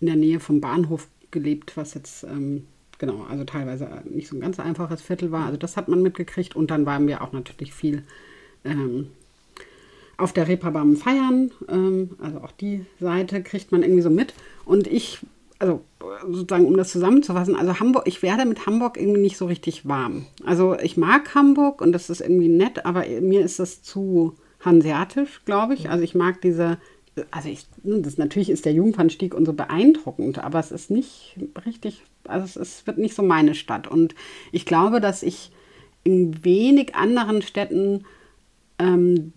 in 0.00 0.06
der 0.06 0.16
Nähe 0.16 0.40
vom 0.40 0.60
Bahnhof 0.60 1.08
gelebt, 1.30 1.76
was 1.76 1.94
jetzt 1.94 2.24
ähm, 2.24 2.66
genau, 2.98 3.24
also 3.28 3.44
teilweise 3.44 3.88
nicht 4.04 4.28
so 4.28 4.36
ein 4.36 4.40
ganz 4.40 4.60
einfaches 4.60 5.00
Viertel 5.02 5.30
war. 5.32 5.46
Also 5.46 5.56
das 5.56 5.76
hat 5.76 5.88
man 5.88 6.02
mitgekriegt 6.02 6.56
und 6.56 6.70
dann 6.70 6.86
waren 6.86 7.06
wir 7.06 7.22
auch 7.22 7.32
natürlich 7.32 7.72
viel 7.72 8.02
ähm, 8.64 9.08
auf 10.16 10.32
der 10.32 10.48
Reeperbahn 10.48 10.96
feiern. 10.96 11.50
Ähm, 11.68 12.10
also 12.20 12.38
auch 12.38 12.52
die 12.52 12.84
Seite 13.00 13.42
kriegt 13.42 13.72
man 13.72 13.82
irgendwie 13.82 14.02
so 14.02 14.10
mit. 14.10 14.34
Und 14.64 14.86
ich, 14.86 15.20
also 15.58 15.82
sozusagen, 16.26 16.66
um 16.66 16.76
das 16.76 16.90
zusammenzufassen, 16.90 17.56
also 17.56 17.80
Hamburg, 17.80 18.06
ich 18.06 18.22
werde 18.22 18.44
mit 18.44 18.66
Hamburg 18.66 18.98
irgendwie 18.98 19.20
nicht 19.20 19.38
so 19.38 19.46
richtig 19.46 19.86
warm. 19.86 20.26
Also 20.44 20.76
ich 20.78 20.96
mag 20.96 21.34
Hamburg 21.34 21.80
und 21.80 21.92
das 21.92 22.10
ist 22.10 22.20
irgendwie 22.20 22.48
nett, 22.48 22.84
aber 22.84 23.04
mir 23.20 23.42
ist 23.42 23.58
das 23.58 23.82
zu 23.82 24.34
hanseatisch, 24.60 25.42
glaube 25.44 25.74
ich. 25.74 25.88
Also 25.88 26.02
ich 26.02 26.14
mag 26.14 26.40
diese, 26.40 26.78
also 27.30 27.48
ich, 27.48 27.66
das 27.82 28.18
natürlich 28.18 28.50
ist 28.50 28.64
der 28.64 28.72
Jungfernstieg 28.72 29.34
und 29.34 29.46
so 29.46 29.52
beeindruckend, 29.52 30.38
aber 30.42 30.58
es 30.58 30.70
ist 30.70 30.90
nicht 30.90 31.36
richtig, 31.66 32.02
also 32.24 32.44
es 32.44 32.56
ist, 32.56 32.86
wird 32.86 32.98
nicht 32.98 33.14
so 33.14 33.22
meine 33.22 33.54
Stadt. 33.54 33.88
Und 33.88 34.14
ich 34.52 34.66
glaube, 34.66 35.00
dass 35.00 35.22
ich 35.22 35.50
in 36.04 36.44
wenig 36.44 36.94
anderen 36.94 37.42
Städten 37.42 38.04
ähm, 38.78 39.32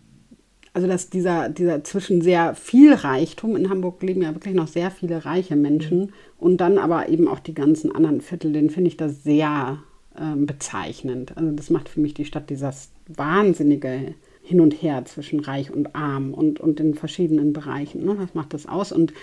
also 0.74 0.88
dass 0.88 1.10
dieser, 1.10 1.50
dieser 1.50 1.84
zwischen 1.84 2.22
sehr 2.22 2.56
viel 2.56 2.94
Reichtum, 2.94 3.56
in 3.56 3.70
Hamburg 3.70 4.02
leben 4.04 4.22
ja 4.22 4.34
wirklich 4.34 4.56
noch 4.56 4.67
sehr 4.67 4.89
viele 4.89 5.26
reiche 5.26 5.56
Menschen 5.56 6.13
und 6.38 6.58
dann 6.58 6.78
aber 6.78 7.10
eben 7.10 7.28
auch 7.28 7.39
die 7.39 7.54
ganzen 7.54 7.94
anderen 7.94 8.22
Viertel, 8.22 8.54
den 8.54 8.70
finde 8.70 8.88
ich 8.88 8.98
das 8.98 9.24
sehr 9.24 9.80
ähm, 10.17 10.46
bezeichnend. 10.46 11.36
Also 11.38 11.52
das 11.52 11.70
macht 11.70 11.89
für 11.89 12.00
mich 12.00 12.13
die 12.13 12.26
Stadt 12.26 12.50
dieses 12.50 12.91
wahnsinnige 13.08 14.15
Hin 14.43 14.62
und 14.62 14.73
Her 14.73 15.06
zwischen 15.06 15.39
reich 15.39 15.71
und 15.71 15.95
arm 15.95 16.34
und, 16.34 16.60
und 16.60 16.80
in 16.80 16.95
verschiedenen 16.95 17.54
Bereichen. 17.54 18.04
Ne? 18.04 18.15
Das 18.19 18.34
macht 18.34 18.54
das 18.54 18.65
aus 18.65 18.91
und 18.91 19.13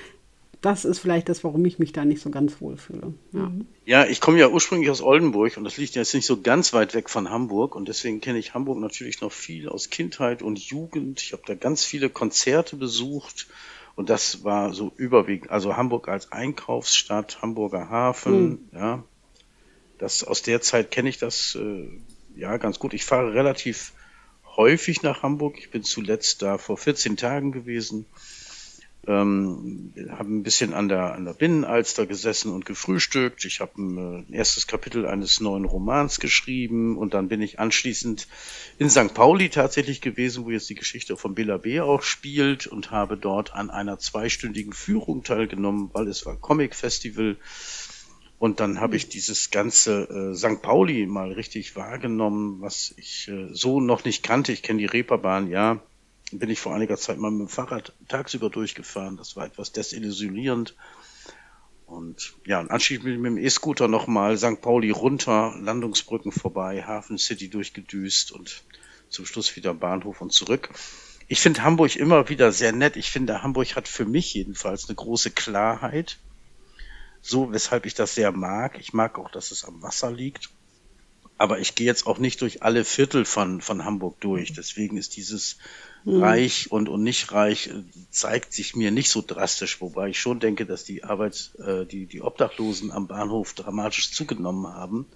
das 0.60 0.84
ist 0.84 0.98
vielleicht 0.98 1.28
das, 1.28 1.44
warum 1.44 1.64
ich 1.64 1.78
mich 1.78 1.92
da 1.92 2.04
nicht 2.04 2.20
so 2.20 2.30
ganz 2.30 2.60
wohl 2.60 2.76
fühle. 2.76 3.14
Ja. 3.32 3.52
Ja, 3.84 4.06
ich 4.06 4.20
komme 4.20 4.38
ja 4.38 4.48
ursprünglich 4.48 4.90
aus 4.90 5.00
Oldenburg 5.00 5.56
und 5.56 5.64
das 5.64 5.76
liegt 5.76 5.94
jetzt 5.94 6.14
nicht 6.14 6.26
so 6.26 6.40
ganz 6.40 6.72
weit 6.72 6.94
weg 6.94 7.08
von 7.08 7.30
Hamburg 7.30 7.76
und 7.76 7.88
deswegen 7.88 8.20
kenne 8.20 8.38
ich 8.38 8.54
Hamburg 8.54 8.78
natürlich 8.78 9.20
noch 9.20 9.32
viel 9.32 9.68
aus 9.68 9.90
Kindheit 9.90 10.42
und 10.42 10.58
Jugend. 10.58 11.22
Ich 11.22 11.32
habe 11.32 11.42
da 11.46 11.54
ganz 11.54 11.84
viele 11.84 12.10
Konzerte 12.10 12.76
besucht 12.76 13.46
und 13.94 14.10
das 14.10 14.44
war 14.44 14.74
so 14.74 14.92
überwiegend, 14.96 15.50
also 15.50 15.76
Hamburg 15.76 16.08
als 16.08 16.32
Einkaufsstadt, 16.32 17.40
Hamburger 17.40 17.88
Hafen, 17.88 18.68
ja. 18.72 19.04
Das 19.98 20.22
aus 20.22 20.42
der 20.42 20.60
Zeit 20.60 20.92
kenne 20.92 21.08
ich 21.08 21.18
das 21.18 21.58
äh, 21.60 21.88
ja 22.36 22.56
ganz 22.56 22.78
gut. 22.78 22.94
Ich 22.94 23.04
fahre 23.04 23.34
relativ 23.34 23.92
häufig 24.58 25.02
nach 25.02 25.22
Hamburg. 25.22 25.56
Ich 25.58 25.70
bin 25.70 25.84
zuletzt 25.84 26.42
da 26.42 26.58
vor 26.58 26.76
14 26.76 27.16
Tagen 27.16 27.52
gewesen. 27.52 28.04
Ähm, 29.06 29.94
habe 30.10 30.28
ein 30.28 30.42
bisschen 30.42 30.74
an 30.74 30.88
der, 30.88 31.14
an 31.14 31.24
der 31.24 31.32
Binnenalster 31.32 32.04
gesessen 32.04 32.52
und 32.52 32.66
gefrühstückt. 32.66 33.46
Ich 33.46 33.60
habe 33.60 33.80
ein, 33.80 33.96
äh, 33.96 34.18
ein 34.18 34.32
erstes 34.34 34.66
Kapitel 34.66 35.06
eines 35.06 35.40
neuen 35.40 35.64
Romans 35.64 36.20
geschrieben 36.20 36.98
und 36.98 37.14
dann 37.14 37.28
bin 37.28 37.40
ich 37.40 37.58
anschließend 37.58 38.28
in 38.78 38.90
St. 38.90 39.14
Pauli 39.14 39.48
tatsächlich 39.48 40.02
gewesen, 40.02 40.44
wo 40.44 40.50
jetzt 40.50 40.68
die 40.68 40.74
Geschichte 40.74 41.16
von 41.16 41.34
Bela 41.34 41.56
B. 41.56 41.80
auch 41.80 42.02
spielt 42.02 42.66
und 42.66 42.90
habe 42.90 43.16
dort 43.16 43.54
an 43.54 43.70
einer 43.70 43.98
zweistündigen 43.98 44.74
Führung 44.74 45.22
teilgenommen, 45.22 45.88
weil 45.94 46.08
es 46.08 46.26
war 46.26 46.36
Comic 46.36 46.74
Festival. 46.74 47.38
Und 48.38 48.60
dann 48.60 48.80
habe 48.80 48.96
ich 48.96 49.08
dieses 49.08 49.50
ganze 49.50 50.02
äh, 50.32 50.34
St. 50.34 50.62
Pauli 50.62 51.06
mal 51.06 51.32
richtig 51.32 51.74
wahrgenommen, 51.74 52.60
was 52.60 52.94
ich 52.96 53.28
äh, 53.28 53.48
so 53.52 53.80
noch 53.80 54.04
nicht 54.04 54.22
kannte. 54.22 54.52
Ich 54.52 54.62
kenne 54.62 54.78
die 54.78 54.86
Reeperbahn, 54.86 55.48
ja, 55.50 55.82
bin 56.30 56.48
ich 56.48 56.60
vor 56.60 56.74
einiger 56.74 56.96
Zeit 56.96 57.18
mal 57.18 57.30
mit 57.30 57.40
dem 57.40 57.48
Fahrrad 57.48 57.94
tagsüber 58.06 58.48
durchgefahren. 58.48 59.16
Das 59.16 59.34
war 59.34 59.46
etwas 59.46 59.72
desillusionierend. 59.72 60.76
Und 61.86 62.34
ja, 62.44 62.60
und 62.60 62.70
anschließend 62.70 63.04
bin 63.04 63.14
ich 63.14 63.20
mit 63.20 63.30
dem 63.32 63.38
E-Scooter 63.38 63.88
nochmal 63.88 64.36
St. 64.36 64.60
Pauli 64.60 64.90
runter, 64.90 65.54
Landungsbrücken 65.58 66.30
vorbei, 66.30 66.84
Hafen 66.84 67.18
City 67.18 67.48
durchgedüst 67.48 68.30
und 68.30 68.62
zum 69.08 69.24
Schluss 69.24 69.56
wieder 69.56 69.74
Bahnhof 69.74 70.20
und 70.20 70.32
zurück. 70.32 70.68
Ich 71.28 71.40
finde 71.40 71.62
Hamburg 71.62 71.96
immer 71.96 72.28
wieder 72.28 72.52
sehr 72.52 72.72
nett. 72.72 72.96
Ich 72.96 73.10
finde, 73.10 73.42
Hamburg 73.42 73.74
hat 73.74 73.88
für 73.88 74.04
mich 74.04 74.34
jedenfalls 74.34 74.88
eine 74.88 74.96
große 74.96 75.30
Klarheit. 75.30 76.18
So, 77.20 77.52
weshalb 77.52 77.86
ich 77.86 77.94
das 77.94 78.14
sehr 78.14 78.32
mag. 78.32 78.78
Ich 78.78 78.92
mag 78.92 79.18
auch, 79.18 79.30
dass 79.30 79.50
es 79.50 79.64
am 79.64 79.82
Wasser 79.82 80.10
liegt. 80.10 80.50
Aber 81.36 81.60
ich 81.60 81.76
gehe 81.76 81.86
jetzt 81.86 82.06
auch 82.06 82.18
nicht 82.18 82.40
durch 82.42 82.62
alle 82.62 82.84
Viertel 82.84 83.24
von, 83.24 83.60
von 83.60 83.84
Hamburg 83.84 84.20
durch. 84.20 84.52
Deswegen 84.52 84.96
ist 84.96 85.16
dieses 85.16 85.58
mhm. 86.04 86.22
reich 86.22 86.72
und, 86.72 86.88
und 86.88 87.02
nicht 87.04 87.30
reich 87.30 87.68
äh, 87.68 87.84
zeigt 88.10 88.52
sich 88.52 88.74
mir 88.74 88.90
nicht 88.90 89.08
so 89.08 89.22
drastisch, 89.24 89.80
wobei 89.80 90.08
ich 90.08 90.20
schon 90.20 90.40
denke, 90.40 90.66
dass 90.66 90.84
die 90.84 91.04
Arbeits, 91.04 91.54
äh, 91.56 91.86
die, 91.86 92.06
die 92.06 92.22
Obdachlosen 92.22 92.90
am 92.90 93.06
Bahnhof 93.06 93.54
dramatisch 93.54 94.12
zugenommen 94.12 94.66
haben. 94.66 95.06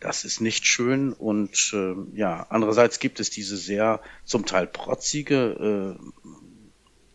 Das 0.00 0.24
ist 0.24 0.40
nicht 0.40 0.66
schön 0.66 1.12
und 1.12 1.74
äh, 1.74 1.94
ja, 2.16 2.46
andererseits 2.48 2.98
gibt 3.00 3.20
es 3.20 3.28
diese 3.28 3.58
sehr 3.58 4.00
zum 4.24 4.46
Teil 4.46 4.66
protzige 4.66 5.98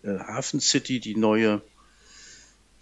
äh, 0.03 0.07
äh, 0.07 0.19
Hafen 0.19 0.59
City, 0.59 0.99
die 0.99 1.15
neue. 1.15 1.61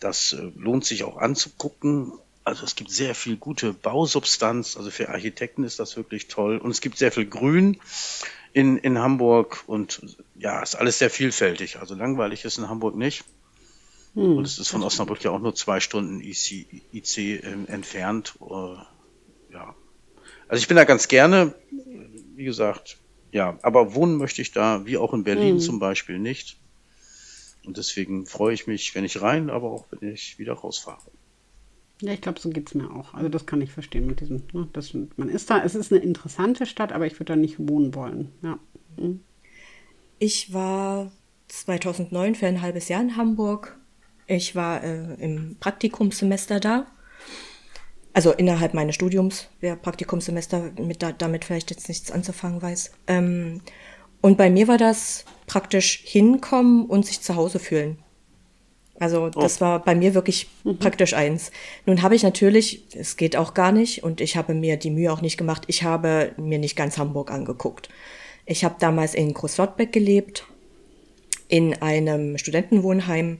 Das 0.04 0.34
äh, 0.34 0.52
lohnt 0.56 0.86
sich 0.86 1.04
auch 1.04 1.18
anzugucken. 1.18 2.14
Also 2.44 2.66
es 2.66 2.76
gibt 2.76 2.92
sehr 2.92 3.16
viel 3.16 3.38
gute 3.38 3.74
Bausubstanz. 3.74 4.76
Also 4.76 4.92
für 4.92 5.10
Architekten 5.10 5.64
ist 5.64 5.80
das 5.80 5.96
wirklich 5.96 6.28
toll. 6.28 6.58
Und 6.58 6.72
es 6.72 6.82
gibt 6.82 6.98
sehr 6.98 7.12
viel 7.12 7.26
Grün 7.26 7.80
in, 8.52 8.78
in 8.78 9.00
Hamburg 9.00 9.64
und 9.66 10.18
ja, 10.36 10.62
ist 10.62 10.76
alles 10.76 11.00
sehr 11.00 11.10
vielfältig. 11.10 11.80
Also 11.80 11.96
langweilig 11.96 12.44
ist 12.44 12.58
in 12.58 12.68
Hamburg 12.68 12.96
nicht. 12.96 13.24
Hm, 14.14 14.38
und 14.38 14.46
es 14.46 14.60
ist 14.60 14.70
von 14.70 14.84
Osnabrück 14.84 15.24
ja 15.24 15.32
auch 15.32 15.40
nur 15.40 15.56
zwei 15.56 15.80
Stunden 15.80 16.20
IC, 16.20 16.68
IC 16.94 17.18
äh, 17.18 17.40
entfernt. 17.68 18.36
Uh, 18.42 18.76
ja. 19.52 19.74
Also 20.50 20.62
ich 20.62 20.68
bin 20.68 20.76
da 20.78 20.84
ganz 20.84 21.08
gerne, 21.08 21.56
wie 22.36 22.44
gesagt, 22.44 22.98
ja, 23.32 23.58
aber 23.64 23.96
wohnen 23.96 24.18
möchte 24.18 24.42
ich 24.42 24.52
da, 24.52 24.86
wie 24.86 24.98
auch 24.98 25.14
in 25.14 25.24
Berlin 25.24 25.56
hm. 25.56 25.60
zum 25.60 25.80
Beispiel 25.80 26.20
nicht. 26.20 26.58
Und 27.66 27.78
deswegen 27.78 28.26
freue 28.26 28.54
ich 28.54 28.68
mich, 28.68 28.94
wenn 28.96 29.06
ich 29.06 29.22
rein, 29.22 29.50
aber 29.50 29.72
auch 29.72 29.86
wenn 29.92 30.12
ich 30.12 30.38
wieder 30.40 30.54
rausfahre. 30.54 31.12
Ja, 32.02 32.12
ich 32.12 32.22
glaube, 32.22 32.40
so 32.40 32.50
geht 32.50 32.68
es 32.68 32.76
mir 32.76 32.92
auch. 32.92 33.14
Also 33.14 33.30
das 33.30 33.46
kann 33.46 33.62
ich 33.62 33.72
verstehen 33.72 34.08
mit 34.08 34.20
diesem, 34.20 34.44
ne, 34.52 34.68
das, 34.74 34.94
man 34.94 35.30
ist 35.30 35.50
da, 35.50 35.64
es 35.64 35.74
ist 35.74 35.92
eine 35.94 36.02
interessante 36.02 36.66
Stadt, 36.66 36.92
aber 36.92 37.06
ich 37.06 37.14
würde 37.14 37.34
da 37.34 37.36
nicht 37.36 37.56
wohnen 37.60 37.96
wollen. 37.96 38.32
Ja. 38.42 38.60
Mhm. 38.98 39.22
Ich 40.20 40.54
war 40.54 41.12
2009 41.48 42.36
für 42.36 42.48
ein 42.48 42.62
halbes 42.62 42.90
Jahr 42.90 43.02
in 43.02 43.16
Hamburg. 43.16 43.78
Ich 44.28 44.56
war 44.56 44.84
äh, 44.84 45.14
im 45.16 45.58
Praktikumssemester 45.60 46.60
da. 46.60 46.88
Also 48.14 48.32
innerhalb 48.32 48.74
meines 48.74 48.96
Studiums, 48.96 49.48
wer 49.60 49.76
Praktikumssemester 49.76 50.72
mit 50.80 51.02
da, 51.02 51.12
damit 51.12 51.46
vielleicht 51.46 51.72
jetzt 51.72 51.88
nichts 51.88 52.12
anzufangen 52.12 52.62
weiß. 52.62 52.92
Ähm, 53.08 53.62
und 54.24 54.38
bei 54.38 54.50
mir 54.50 54.70
war 54.70 54.78
das 54.78 55.26
praktisch 55.48 56.02
hinkommen 56.06 56.86
und 56.86 57.06
sich 57.06 57.20
zu 57.20 57.36
Hause 57.36 57.60
fühlen. 57.60 57.98
Also 58.98 59.26
oh. 59.26 59.42
das 59.42 59.60
war 59.60 59.84
bei 59.84 59.96
mir 59.96 60.14
wirklich 60.14 60.48
mhm. 60.64 60.78
praktisch 60.78 61.14
eins. 61.14 61.52
Nun 61.86 62.02
habe 62.02 62.16
ich 62.16 62.24
natürlich, 62.24 62.84
es 62.96 63.18
geht 63.18 63.36
auch 63.36 63.54
gar 63.54 63.74
nicht 63.74 64.02
und 64.02 64.22
ich 64.22 64.38
habe 64.38 64.54
mir 64.54 64.78
die 64.78 64.92
Mühe 64.92 65.12
auch 65.12 65.20
nicht 65.20 65.36
gemacht, 65.36 65.64
ich 65.68 65.84
habe 65.84 66.32
mir 66.38 66.58
nicht 66.58 66.78
ganz 66.78 66.98
Hamburg 66.98 67.32
angeguckt. 67.32 67.90
Ich 68.46 68.64
habe 68.64 68.76
damals 68.80 69.14
in 69.14 69.34
Großlottbeck 69.34 69.92
gelebt, 69.92 70.46
in 71.50 71.82
einem 71.82 72.38
Studentenwohnheim. 72.38 73.40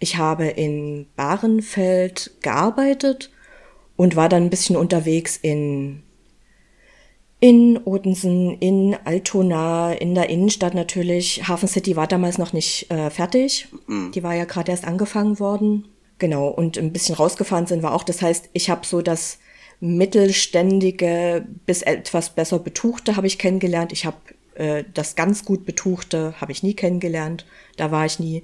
Ich 0.00 0.16
habe 0.16 0.46
in 0.46 1.06
Bahrenfeld 1.14 2.32
gearbeitet 2.42 3.30
und 3.94 4.16
war 4.16 4.28
dann 4.28 4.42
ein 4.42 4.50
bisschen 4.50 4.76
unterwegs 4.76 5.38
in 5.40 6.02
in 7.38 7.78
Odensen, 7.84 8.56
in 8.58 8.96
Altona, 9.04 9.92
in 9.92 10.14
der 10.14 10.30
Innenstadt 10.30 10.74
natürlich. 10.74 11.46
Hafen 11.46 11.68
City 11.68 11.96
war 11.96 12.06
damals 12.06 12.38
noch 12.38 12.52
nicht 12.52 12.90
äh, 12.90 13.10
fertig. 13.10 13.68
Mhm. 13.86 14.12
Die 14.12 14.22
war 14.22 14.34
ja 14.34 14.44
gerade 14.44 14.70
erst 14.72 14.86
angefangen 14.86 15.38
worden. 15.38 15.88
Genau, 16.18 16.48
und 16.48 16.78
ein 16.78 16.92
bisschen 16.92 17.14
rausgefahren 17.14 17.66
sind 17.66 17.82
wir 17.82 17.92
auch. 17.92 18.04
Das 18.04 18.22
heißt, 18.22 18.48
ich 18.54 18.70
habe 18.70 18.86
so 18.86 19.02
das 19.02 19.38
mittelständige 19.80 21.46
bis 21.66 21.82
etwas 21.82 22.30
besser 22.30 22.58
betuchte 22.58 23.16
habe 23.16 23.26
ich 23.26 23.38
kennengelernt. 23.38 23.92
Ich 23.92 24.06
habe 24.06 24.16
äh, 24.54 24.84
das 24.94 25.16
ganz 25.16 25.44
gut 25.44 25.66
betuchte 25.66 26.34
habe 26.40 26.52
ich 26.52 26.62
nie 26.62 26.74
kennengelernt. 26.74 27.44
Da 27.76 27.90
war 27.90 28.06
ich 28.06 28.18
nie. 28.18 28.42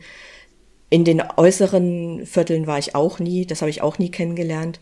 In 0.90 1.04
den 1.04 1.22
äußeren 1.22 2.26
Vierteln 2.26 2.66
war 2.66 2.78
ich 2.78 2.94
auch 2.94 3.18
nie. 3.18 3.46
Das 3.46 3.62
habe 3.62 3.70
ich 3.70 3.80
auch 3.80 3.98
nie 3.98 4.10
kennengelernt. 4.10 4.80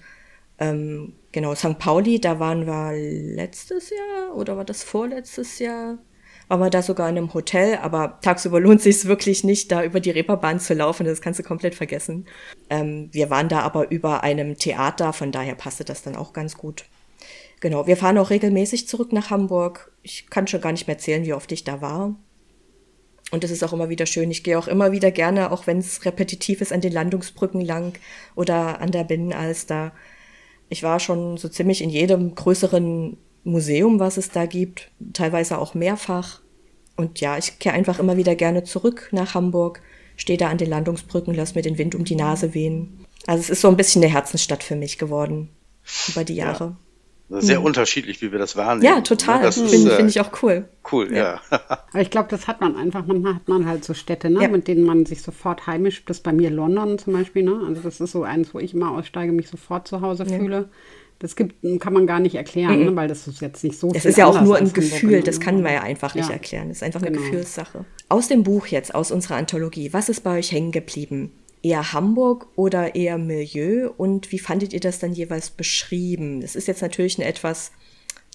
Ähm, 0.61 1.15
genau, 1.33 1.55
St. 1.55 1.79
Pauli, 1.79 2.21
da 2.21 2.39
waren 2.39 2.67
wir 2.67 2.93
letztes 2.93 3.91
Jahr 3.91 4.37
oder 4.37 4.57
war 4.59 4.65
das 4.65 4.83
vorletztes 4.83 5.59
Jahr? 5.59 5.99
Waren 6.49 6.61
wir 6.61 6.71
da 6.71 6.83
sogar 6.83 7.09
in 7.09 7.17
einem 7.17 7.33
Hotel, 7.33 7.77
aber 7.77 8.19
tagsüber 8.21 8.61
lohnt 8.61 8.83
sich 8.83 9.07
wirklich 9.07 9.43
nicht, 9.43 9.73
da 9.73 9.83
über 9.83 10.01
die 10.01 10.11
Reeperbahn 10.11 10.61
zu 10.61 10.75
laufen, 10.75 11.07
das 11.07 11.23
kannst 11.23 11.41
du 11.41 11.45
komplett 11.45 11.75
vergessen. 11.75 12.27
Ähm, 12.69 13.09
wir 13.13 13.31
waren 13.31 13.49
da 13.49 13.61
aber 13.61 13.91
über 13.91 14.23
einem 14.23 14.57
Theater, 14.59 15.13
von 15.13 15.33
daher 15.33 15.55
passte 15.55 15.85
das 15.85 16.03
dann 16.03 16.17
auch 16.17 16.33
ganz 16.33 16.59
gut. 16.59 16.85
Genau, 17.61 17.87
wir 17.87 17.97
fahren 17.97 18.19
auch 18.19 18.31
regelmäßig 18.31 18.89
zurück 18.89 19.13
nach 19.13 19.31
Hamburg. 19.31 19.93
Ich 20.03 20.29
kann 20.29 20.47
schon 20.47 20.61
gar 20.61 20.73
nicht 20.73 20.87
mehr 20.87 20.97
erzählen, 20.97 21.25
wie 21.25 21.35
oft 21.35 21.53
ich 21.53 21.65
da 21.65 21.81
war. 21.81 22.17
Und 23.31 23.45
es 23.45 23.51
ist 23.51 23.63
auch 23.63 23.73
immer 23.73 23.89
wieder 23.89 24.07
schön. 24.07 24.31
Ich 24.31 24.43
gehe 24.43 24.59
auch 24.59 24.67
immer 24.67 24.93
wieder 24.93 25.11
gerne, 25.11 25.53
auch 25.53 25.67
wenn 25.67 25.79
es 25.79 26.05
repetitiv 26.05 26.61
ist, 26.61 26.73
an 26.73 26.81
den 26.81 26.93
Landungsbrücken 26.93 27.61
lang 27.61 27.93
oder 28.35 28.81
an 28.81 28.91
der 28.91 29.05
Binnenalster 29.05 29.93
ich 30.71 30.83
war 30.83 31.01
schon 31.01 31.37
so 31.37 31.49
ziemlich 31.49 31.83
in 31.83 31.91
jedem 31.91 32.35
größeren 32.35 33.19
Museum, 33.45 33.99
was 33.99 34.17
es 34.17 34.31
da 34.31 34.47
gibt, 34.47 34.91
teilweise 35.13 35.59
auch 35.59 35.75
mehrfach. 35.75 36.41
Und 36.97 37.21
ja, 37.21 37.37
ich 37.37 37.59
kehre 37.59 37.75
einfach 37.75 37.99
immer 37.99 38.17
wieder 38.17 38.35
gerne 38.37 38.63
zurück 38.65 39.09
nach 39.13 39.35
Hamburg, 39.35 39.83
stehe 40.17 40.39
da 40.39 40.49
an 40.49 40.59
den 40.59 40.71
Landungsbrücken, 40.71 41.35
lass 41.35 41.55
mir 41.55 41.63
den 41.63 41.77
Wind 41.77 41.95
um 41.95 42.05
die 42.05 42.15
Nase 42.15 42.55
wehen. 42.55 43.05
Also 43.27 43.41
es 43.41 43.51
ist 43.51 43.61
so 43.63 43.69
ein 43.69 43.77
bisschen 43.77 44.03
eine 44.03 44.13
Herzensstadt 44.13 44.63
für 44.63 44.77
mich 44.77 44.97
geworden 44.97 45.51
über 46.09 46.25
die 46.25 46.37
Jahre. 46.37 46.65
Ja. 46.65 46.77
Sehr 47.33 47.59
hm. 47.59 47.65
unterschiedlich, 47.65 48.21
wie 48.23 48.33
wir 48.33 48.41
das 48.41 48.57
wahrnehmen. 48.57 48.83
Ja, 48.83 49.01
total. 49.03 49.43
Das 49.43 49.55
finde 49.61 49.93
äh, 49.93 49.97
find 49.97 50.11
ich 50.11 50.21
auch 50.21 50.43
cool. 50.43 50.69
Cool, 50.91 51.13
ja. 51.13 51.17
ja. 51.17 51.41
Aber 51.93 52.01
ich 52.01 52.11
glaube, 52.11 52.29
das 52.29 52.49
hat 52.49 52.61
man 52.61 52.77
einfach. 52.77 53.07
Manchmal 53.07 53.37
hat 53.37 53.47
man 53.47 53.67
halt 53.67 53.85
so 53.85 53.95
Städte, 53.95 54.31
ne, 54.31 54.43
ja. 54.43 54.49
mit 54.49 54.67
denen 54.67 54.85
man 54.85 55.07
sich 55.07 55.23
sofort 55.23 55.69
heimisch. 55.69 56.05
Das 56.07 56.19
ist 56.19 56.23
bei 56.25 56.33
mir 56.33 56.51
London 56.51 56.99
zum 56.99 57.13
Beispiel. 57.13 57.45
Ne? 57.45 57.63
Also 57.69 57.83
das 57.83 58.01
ist 58.01 58.11
so 58.11 58.25
eins, 58.25 58.53
wo 58.53 58.59
ich 58.59 58.75
immer 58.75 58.91
aussteige, 58.91 59.31
mich 59.31 59.49
sofort 59.49 59.87
zu 59.87 60.01
Hause 60.01 60.25
ja. 60.25 60.39
fühle. 60.39 60.71
Das 61.21 61.37
gibt, 61.37 61.55
kann 61.81 61.93
man 61.93 62.07
gar 62.07 62.19
nicht 62.19 62.35
erklären, 62.35 62.81
mhm. 62.81 62.85
ne, 62.87 62.97
weil 62.97 63.07
das 63.07 63.29
ist 63.29 63.41
jetzt 63.41 63.63
nicht 63.63 63.79
so. 63.79 63.93
Das 63.93 64.07
ist 64.07 64.19
ja 64.19 64.27
auch 64.27 64.41
nur 64.41 64.57
ein 64.57 64.73
Gefühl, 64.73 65.19
ne? 65.19 65.23
das 65.23 65.39
kann 65.39 65.63
man 65.63 65.73
ja 65.73 65.83
einfach 65.83 66.17
nicht 66.17 66.31
erklären. 66.31 66.69
Das 66.69 66.79
ist 66.79 66.83
einfach 66.83 67.03
genau. 67.03 67.19
eine 67.19 67.31
Gefühlssache. 67.31 67.85
Aus 68.09 68.27
dem 68.27 68.43
Buch 68.43 68.67
jetzt, 68.67 68.93
aus 68.95 69.13
unserer 69.13 69.37
Anthologie, 69.37 69.93
was 69.93 70.09
ist 70.09 70.23
bei 70.23 70.39
euch 70.39 70.51
hängen 70.51 70.73
geblieben? 70.73 71.31
Eher 71.63 71.93
Hamburg 71.93 72.47
oder 72.57 72.95
eher 72.95 73.19
Milieu 73.19 73.91
und 73.97 74.33
wie 74.33 74.39
fandet 74.39 74.73
ihr 74.73 74.81
das 74.81 74.99
dann 74.99 75.13
jeweils 75.13 75.51
beschrieben? 75.51 76.41
Das 76.41 76.57
ist 76.57 76.69
jetzt 76.69 76.83
natürlich 76.83 77.19
eine 77.19 77.29
etwas 77.29 77.73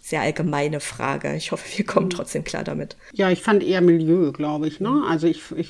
sehr 0.02 0.22
allgemeine 0.22 0.80
Frage. 0.82 1.36
Ich 1.36 1.52
hoffe, 1.52 1.66
wir 1.78 1.86
kommen 1.86 2.06
mhm. 2.06 2.12
trotzdem 2.12 2.44
klar 2.44 2.64
damit. 2.64 2.96
Ja, 3.14 3.32
ich 3.32 3.42
fand 3.42 3.64
eher 3.64 3.82
Milieu, 3.82 4.32
glaube 4.32 4.68
ich. 4.68 4.80
Ne? 4.80 4.90
Mhm. 4.90 5.04
Also 5.04 5.26
ich, 5.26 5.42
ich, 5.56 5.70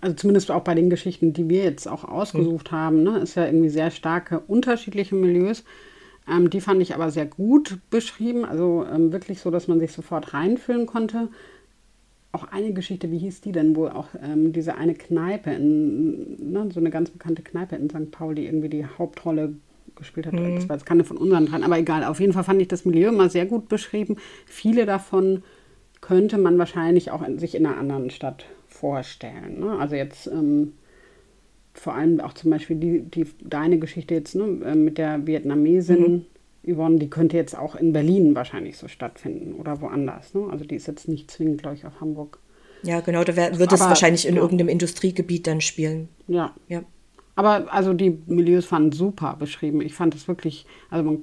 also 0.00 0.16
zumindest 0.16 0.50
auch 0.50 0.64
bei 0.64 0.74
den 0.74 0.90
Geschichten, 0.90 1.32
die 1.32 1.48
wir 1.48 1.62
jetzt 1.62 1.86
auch 1.86 2.02
ausgesucht 2.02 2.72
mhm. 2.72 2.76
haben, 2.76 3.02
ne, 3.04 3.18
ist 3.18 3.36
ja 3.36 3.46
irgendwie 3.46 3.68
sehr 3.68 3.92
starke 3.92 4.40
unterschiedliche 4.40 5.14
Milieus. 5.14 5.62
Ähm, 6.28 6.50
die 6.50 6.60
fand 6.60 6.82
ich 6.82 6.94
aber 6.94 7.10
sehr 7.10 7.26
gut 7.26 7.78
beschrieben, 7.88 8.44
also 8.44 8.84
ähm, 8.92 9.12
wirklich 9.12 9.40
so, 9.40 9.50
dass 9.50 9.68
man 9.68 9.78
sich 9.78 9.92
sofort 9.92 10.34
reinfühlen 10.34 10.86
konnte. 10.86 11.28
Auch 12.38 12.52
eine 12.52 12.72
Geschichte, 12.72 13.10
wie 13.10 13.18
hieß 13.18 13.40
die 13.40 13.52
denn, 13.52 13.74
wo 13.74 13.88
auch 13.88 14.08
ähm, 14.22 14.52
diese 14.52 14.76
eine 14.76 14.94
Kneipe, 14.94 15.50
in, 15.50 16.52
ne, 16.52 16.68
so 16.72 16.78
eine 16.78 16.90
ganz 16.90 17.10
bekannte 17.10 17.42
Kneipe 17.42 17.74
in 17.76 17.90
St. 17.90 18.10
Pauli 18.12 18.46
irgendwie 18.46 18.68
die 18.68 18.86
Hauptrolle 18.86 19.54
gespielt 19.96 20.26
hat. 20.26 20.34
Mhm. 20.34 20.54
Das 20.54 20.68
war 20.68 20.76
jetzt 20.76 20.86
keine 20.86 21.02
von 21.02 21.16
unseren 21.16 21.46
dran, 21.46 21.64
aber 21.64 21.78
egal. 21.78 22.04
Auf 22.04 22.20
jeden 22.20 22.32
Fall 22.32 22.44
fand 22.44 22.62
ich 22.62 22.68
das 22.68 22.84
Milieu 22.84 23.08
immer 23.08 23.28
sehr 23.28 23.46
gut 23.46 23.68
beschrieben. 23.68 24.16
Viele 24.46 24.86
davon 24.86 25.42
könnte 26.00 26.38
man 26.38 26.58
wahrscheinlich 26.58 27.10
auch 27.10 27.26
in, 27.26 27.40
sich 27.40 27.56
in 27.56 27.66
einer 27.66 27.76
anderen 27.76 28.10
Stadt 28.10 28.46
vorstellen. 28.68 29.58
Ne? 29.58 29.76
Also 29.78 29.96
jetzt 29.96 30.28
ähm, 30.28 30.74
vor 31.74 31.94
allem 31.94 32.20
auch 32.20 32.34
zum 32.34 32.52
Beispiel 32.52 32.76
die, 32.76 33.00
die 33.00 33.26
deine 33.42 33.80
Geschichte 33.80 34.14
jetzt 34.14 34.36
ne, 34.36 34.44
äh, 34.64 34.76
mit 34.76 34.98
der 34.98 35.26
Vietnamesin 35.26 36.00
mhm. 36.00 36.26
Yvonne, 36.68 36.98
die 36.98 37.10
könnte 37.10 37.36
jetzt 37.36 37.56
auch 37.56 37.74
in 37.74 37.92
Berlin 37.92 38.34
wahrscheinlich 38.34 38.76
so 38.76 38.88
stattfinden 38.88 39.54
oder 39.54 39.80
woanders. 39.80 40.34
Ne? 40.34 40.48
Also 40.50 40.64
die 40.64 40.76
ist 40.76 40.86
jetzt 40.86 41.08
nicht 41.08 41.30
zwingend, 41.30 41.62
glaube 41.62 41.76
ich, 41.76 41.86
auf 41.86 42.00
Hamburg. 42.00 42.38
Ja, 42.82 43.00
genau, 43.00 43.24
da 43.24 43.34
wär, 43.34 43.58
wird 43.58 43.72
es 43.72 43.80
wahrscheinlich 43.80 44.26
in 44.26 44.36
ja. 44.36 44.42
irgendeinem 44.42 44.68
Industriegebiet 44.68 45.46
dann 45.46 45.60
spielen. 45.60 46.08
Ja. 46.28 46.54
ja. 46.68 46.82
Aber 47.34 47.72
also 47.72 47.92
die 47.92 48.18
Milieus 48.26 48.70
waren 48.72 48.92
super 48.92 49.36
beschrieben. 49.38 49.80
Ich 49.80 49.94
fand 49.94 50.14
es 50.14 50.28
wirklich, 50.28 50.66
also 50.90 51.04
man, 51.04 51.22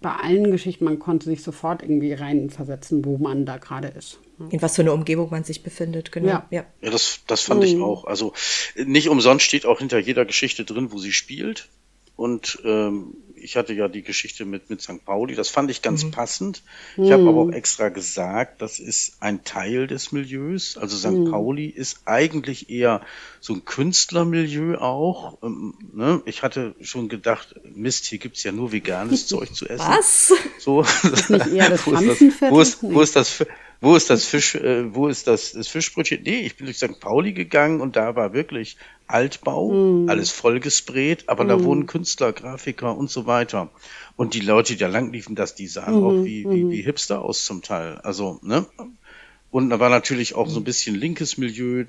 bei 0.00 0.12
allen 0.12 0.50
Geschichten, 0.50 0.84
man 0.84 0.98
konnte 0.98 1.26
sich 1.26 1.42
sofort 1.42 1.82
irgendwie 1.82 2.12
reinversetzen, 2.12 3.04
wo 3.04 3.18
man 3.18 3.46
da 3.46 3.56
gerade 3.56 3.88
ist. 3.88 4.20
In 4.50 4.60
was 4.60 4.76
für 4.76 4.82
eine 4.82 4.92
Umgebung 4.92 5.30
man 5.30 5.44
sich 5.44 5.62
befindet, 5.62 6.12
genau. 6.12 6.28
Ja, 6.28 6.46
ja. 6.50 6.64
ja 6.82 6.90
das, 6.90 7.20
das 7.26 7.42
fand 7.42 7.60
mhm. 7.60 7.66
ich 7.66 7.80
auch. 7.80 8.04
Also 8.04 8.34
nicht 8.76 9.08
umsonst 9.08 9.46
steht 9.46 9.64
auch 9.64 9.78
hinter 9.78 9.98
jeder 9.98 10.26
Geschichte 10.26 10.64
drin, 10.64 10.92
wo 10.92 10.98
sie 10.98 11.12
spielt. 11.12 11.68
Und 12.16 12.58
ähm, 12.64 13.14
ich 13.36 13.56
hatte 13.56 13.72
ja 13.72 13.88
die 13.88 14.02
Geschichte 14.02 14.44
mit, 14.44 14.70
mit 14.70 14.82
St. 14.82 15.04
Pauli, 15.04 15.34
das 15.34 15.48
fand 15.48 15.70
ich 15.70 15.82
ganz 15.82 16.04
mhm. 16.04 16.10
passend. 16.10 16.62
Ich 16.96 17.12
habe 17.12 17.28
aber 17.28 17.42
auch 17.42 17.52
extra 17.52 17.88
gesagt, 17.88 18.62
das 18.62 18.78
ist 18.78 19.16
ein 19.20 19.44
Teil 19.44 19.86
des 19.86 20.12
Milieus. 20.12 20.76
Also 20.76 20.96
St. 20.96 21.18
Mhm. 21.18 21.30
Pauli 21.30 21.66
ist 21.66 22.00
eigentlich 22.06 22.70
eher 22.70 23.02
so 23.40 23.54
ein 23.54 23.64
Künstlermilieu 23.64 24.78
auch. 24.78 25.38
Ähm, 25.42 25.74
ne? 25.92 26.22
Ich 26.24 26.42
hatte 26.42 26.74
schon 26.80 27.08
gedacht, 27.08 27.54
Mist, 27.64 28.06
hier 28.06 28.18
gibt's 28.18 28.42
ja 28.42 28.52
nur 28.52 28.72
veganes 28.72 29.26
Zeug 29.28 29.54
zu 29.54 29.68
essen. 29.68 29.86
Was? 29.86 30.32
So, 30.58 30.82
ist 30.82 31.30
nicht 31.30 31.46
eher 31.46 31.70
das 31.70 31.86
wo, 31.86 31.94
ist 31.94 32.20
das, 32.20 32.50
wo, 32.50 32.60
ist, 32.60 32.82
wo 32.82 33.00
ist 33.00 33.16
das 33.16 33.44
wo 33.80 33.94
ist 33.94 34.10
das 34.10 34.24
Fisch, 34.24 34.54
äh, 34.54 34.94
wo 34.94 35.08
ist 35.08 35.26
das, 35.26 35.52
das 35.52 35.68
Fischbrötchen? 35.68 36.22
Nee, 36.22 36.40
ich 36.40 36.56
bin 36.56 36.66
durch 36.66 36.78
St. 36.78 36.98
Pauli 37.00 37.32
gegangen 37.32 37.80
und 37.80 37.96
da 37.96 38.16
war 38.16 38.32
wirklich 38.32 38.76
Altbau, 39.06 39.70
mm. 39.70 40.08
alles 40.08 40.30
vollgesprayt, 40.30 41.28
aber 41.28 41.44
mm. 41.44 41.48
da 41.48 41.64
wohnen 41.64 41.86
Künstler, 41.86 42.32
Grafiker 42.32 42.96
und 42.96 43.10
so 43.10 43.26
weiter. 43.26 43.70
Und 44.16 44.34
die 44.34 44.40
Leute, 44.40 44.72
die 44.72 44.78
da 44.78 44.88
lang 44.88 45.12
liefen, 45.12 45.36
das, 45.36 45.54
die 45.54 45.66
sahen 45.66 46.00
mm. 46.00 46.04
auch 46.04 46.24
wie, 46.24 46.44
wie, 46.44 46.64
mhm. 46.64 46.70
wie 46.70 46.82
Hipster 46.82 47.20
aus 47.22 47.44
zum 47.44 47.62
Teil. 47.62 47.98
Also, 47.98 48.40
ne? 48.42 48.66
Und 49.50 49.70
da 49.70 49.78
war 49.78 49.90
natürlich 49.90 50.34
auch 50.34 50.48
so 50.48 50.60
ein 50.60 50.64
bisschen 50.64 50.96
linkes 50.96 51.38
Milieu, 51.38 51.84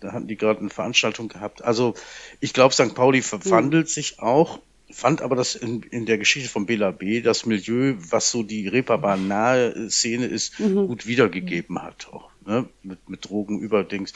da 0.00 0.12
hatten 0.12 0.28
die 0.28 0.36
gerade 0.36 0.60
eine 0.60 0.70
Veranstaltung 0.70 1.28
gehabt. 1.28 1.64
Also 1.64 1.94
ich 2.40 2.52
glaube, 2.52 2.74
St. 2.74 2.94
Pauli 2.94 3.22
verwandelt 3.22 3.86
mhm. 3.86 3.90
sich 3.90 4.20
auch 4.20 4.60
fand 4.90 5.20
aber 5.22 5.36
das 5.36 5.54
in, 5.54 5.82
in 5.82 6.06
der 6.06 6.18
Geschichte 6.18 6.48
von 6.48 6.66
Bela 6.66 6.90
B. 6.90 7.20
das 7.20 7.46
Milieu, 7.46 7.94
was 7.98 8.30
so 8.30 8.42
die 8.42 8.68
Reeperbahn-nahe 8.68 9.90
Szene 9.90 10.26
ist, 10.26 10.58
mhm. 10.58 10.86
gut 10.86 11.06
wiedergegeben 11.06 11.82
hat. 11.82 12.08
Auch, 12.12 12.30
ne? 12.46 12.68
mit, 12.82 13.08
mit 13.08 13.28
Drogen 13.28 13.60
überdings. 13.60 14.12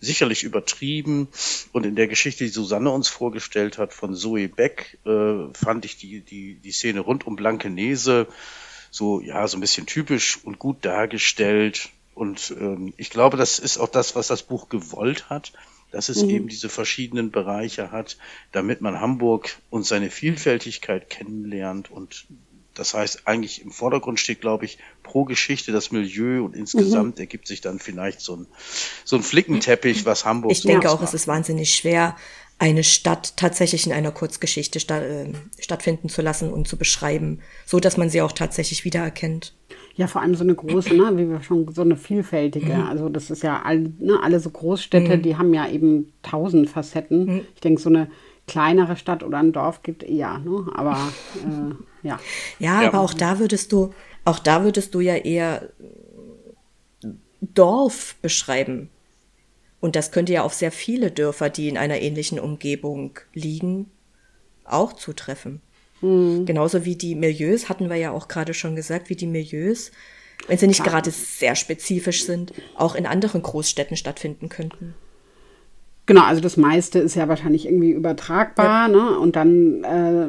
Sicherlich 0.00 0.42
übertrieben. 0.42 1.28
Und 1.72 1.86
in 1.86 1.94
der 1.94 2.08
Geschichte, 2.08 2.44
die 2.44 2.50
Susanne 2.50 2.90
uns 2.90 3.08
vorgestellt 3.08 3.78
hat 3.78 3.94
von 3.94 4.14
Zoe 4.14 4.48
Beck, 4.48 4.98
äh, 5.06 5.52
fand 5.54 5.84
ich 5.84 5.96
die, 5.96 6.20
die, 6.20 6.54
die 6.54 6.72
Szene 6.72 7.00
rund 7.00 7.26
um 7.26 7.36
Blankenese 7.36 8.26
so, 8.90 9.20
ja, 9.20 9.46
so 9.46 9.56
ein 9.56 9.60
bisschen 9.60 9.86
typisch 9.86 10.38
und 10.42 10.58
gut 10.58 10.84
dargestellt. 10.84 11.90
Und 12.14 12.54
ähm, 12.58 12.94
ich 12.96 13.10
glaube, 13.10 13.36
das 13.36 13.58
ist 13.58 13.78
auch 13.78 13.88
das, 13.88 14.16
was 14.16 14.26
das 14.26 14.42
Buch 14.42 14.68
gewollt 14.68 15.30
hat 15.30 15.52
dass 15.90 16.08
es 16.08 16.22
mhm. 16.22 16.30
eben 16.30 16.48
diese 16.48 16.68
verschiedenen 16.68 17.30
Bereiche 17.30 17.90
hat, 17.90 18.18
damit 18.52 18.80
man 18.80 19.00
Hamburg 19.00 19.56
und 19.70 19.86
seine 19.86 20.10
Vielfältigkeit 20.10 21.10
kennenlernt 21.10 21.90
und 21.90 22.26
das 22.78 22.94
heißt, 22.94 23.26
eigentlich 23.26 23.60
im 23.62 23.72
Vordergrund 23.72 24.20
steht, 24.20 24.40
glaube 24.40 24.64
ich, 24.64 24.78
pro 25.02 25.24
Geschichte 25.24 25.72
das 25.72 25.90
Milieu 25.90 26.44
und 26.44 26.54
insgesamt 26.54 27.16
mhm. 27.16 27.22
ergibt 27.22 27.48
sich 27.48 27.60
dann 27.60 27.80
vielleicht 27.80 28.20
so 28.20 28.36
ein, 28.36 28.46
so 29.04 29.16
ein 29.16 29.22
Flickenteppich, 29.24 30.06
was 30.06 30.24
Hamburg 30.24 30.52
Ich 30.52 30.60
so 30.60 30.68
denke 30.68 30.88
auch, 30.88 31.00
macht. 31.00 31.08
es 31.08 31.14
ist 31.14 31.26
wahnsinnig 31.26 31.74
schwer, 31.74 32.16
eine 32.58 32.84
Stadt 32.84 33.36
tatsächlich 33.36 33.86
in 33.86 33.92
einer 33.92 34.12
Kurzgeschichte 34.12 34.78
statt, 34.78 35.02
äh, 35.02 35.32
stattfinden 35.58 36.08
zu 36.08 36.22
lassen 36.22 36.52
und 36.52 36.68
zu 36.68 36.76
beschreiben, 36.76 37.40
so 37.66 37.80
dass 37.80 37.96
man 37.96 38.10
sie 38.10 38.22
auch 38.22 38.32
tatsächlich 38.32 38.84
wiedererkennt. 38.84 39.54
Ja, 39.98 40.06
vor 40.06 40.22
allem 40.22 40.36
so 40.36 40.44
eine 40.44 40.54
große, 40.54 40.94
ne, 40.94 41.16
wie 41.16 41.28
wir 41.28 41.42
schon, 41.42 41.66
so 41.72 41.82
eine 41.82 41.96
vielfältige. 41.96 42.72
Mhm. 42.72 42.86
Also 42.86 43.08
das 43.08 43.32
ist 43.32 43.42
ja 43.42 43.62
all, 43.62 43.80
ne, 43.98 44.20
alle 44.22 44.38
so 44.38 44.48
Großstädte, 44.48 45.16
mhm. 45.16 45.22
die 45.22 45.36
haben 45.36 45.52
ja 45.52 45.68
eben 45.68 46.12
tausend 46.22 46.70
Facetten. 46.70 47.24
Mhm. 47.26 47.40
Ich 47.56 47.60
denke, 47.60 47.82
so 47.82 47.88
eine 47.88 48.08
kleinere 48.46 48.96
Stadt 48.96 49.24
oder 49.24 49.38
ein 49.38 49.52
Dorf 49.52 49.82
gibt 49.82 50.04
eher, 50.04 50.38
ne? 50.38 50.66
Aber 50.72 50.92
äh, 50.92 52.06
ja. 52.06 52.20
ja. 52.60 52.80
Ja, 52.80 52.88
aber 52.88 53.00
auch 53.00 53.12
da 53.12 53.40
würdest 53.40 53.72
du, 53.72 53.92
auch 54.24 54.38
da 54.38 54.62
würdest 54.62 54.94
du 54.94 55.00
ja 55.00 55.16
eher 55.16 55.68
Dorf 57.40 58.14
beschreiben. 58.22 58.90
Und 59.80 59.96
das 59.96 60.12
könnte 60.12 60.32
ja 60.32 60.44
auf 60.44 60.54
sehr 60.54 60.70
viele 60.70 61.10
Dörfer, 61.10 61.50
die 61.50 61.68
in 61.68 61.76
einer 61.76 62.00
ähnlichen 62.00 62.38
Umgebung 62.38 63.18
liegen, 63.34 63.90
auch 64.64 64.92
zutreffen. 64.92 65.60
Mhm. 66.00 66.46
Genauso 66.46 66.84
wie 66.84 66.96
die 66.96 67.14
Milieus, 67.14 67.68
hatten 67.68 67.88
wir 67.88 67.96
ja 67.96 68.10
auch 68.10 68.28
gerade 68.28 68.54
schon 68.54 68.76
gesagt, 68.76 69.10
wie 69.10 69.16
die 69.16 69.26
Milieus, 69.26 69.90
wenn 70.46 70.58
sie 70.58 70.66
nicht 70.66 70.82
Klar. 70.82 70.96
gerade 70.96 71.10
sehr 71.10 71.54
spezifisch 71.54 72.24
sind, 72.24 72.52
auch 72.76 72.94
in 72.94 73.06
anderen 73.06 73.42
Großstädten 73.42 73.96
stattfinden 73.96 74.48
könnten. 74.48 74.94
Genau, 76.06 76.22
also 76.22 76.40
das 76.40 76.56
meiste 76.56 77.00
ist 77.00 77.16
ja 77.16 77.28
wahrscheinlich 77.28 77.66
irgendwie 77.66 77.90
übertragbar, 77.90 78.88
ja. 78.88 78.88
ne? 78.88 79.18
Und 79.18 79.36
dann 79.36 79.84
äh, 79.84 80.28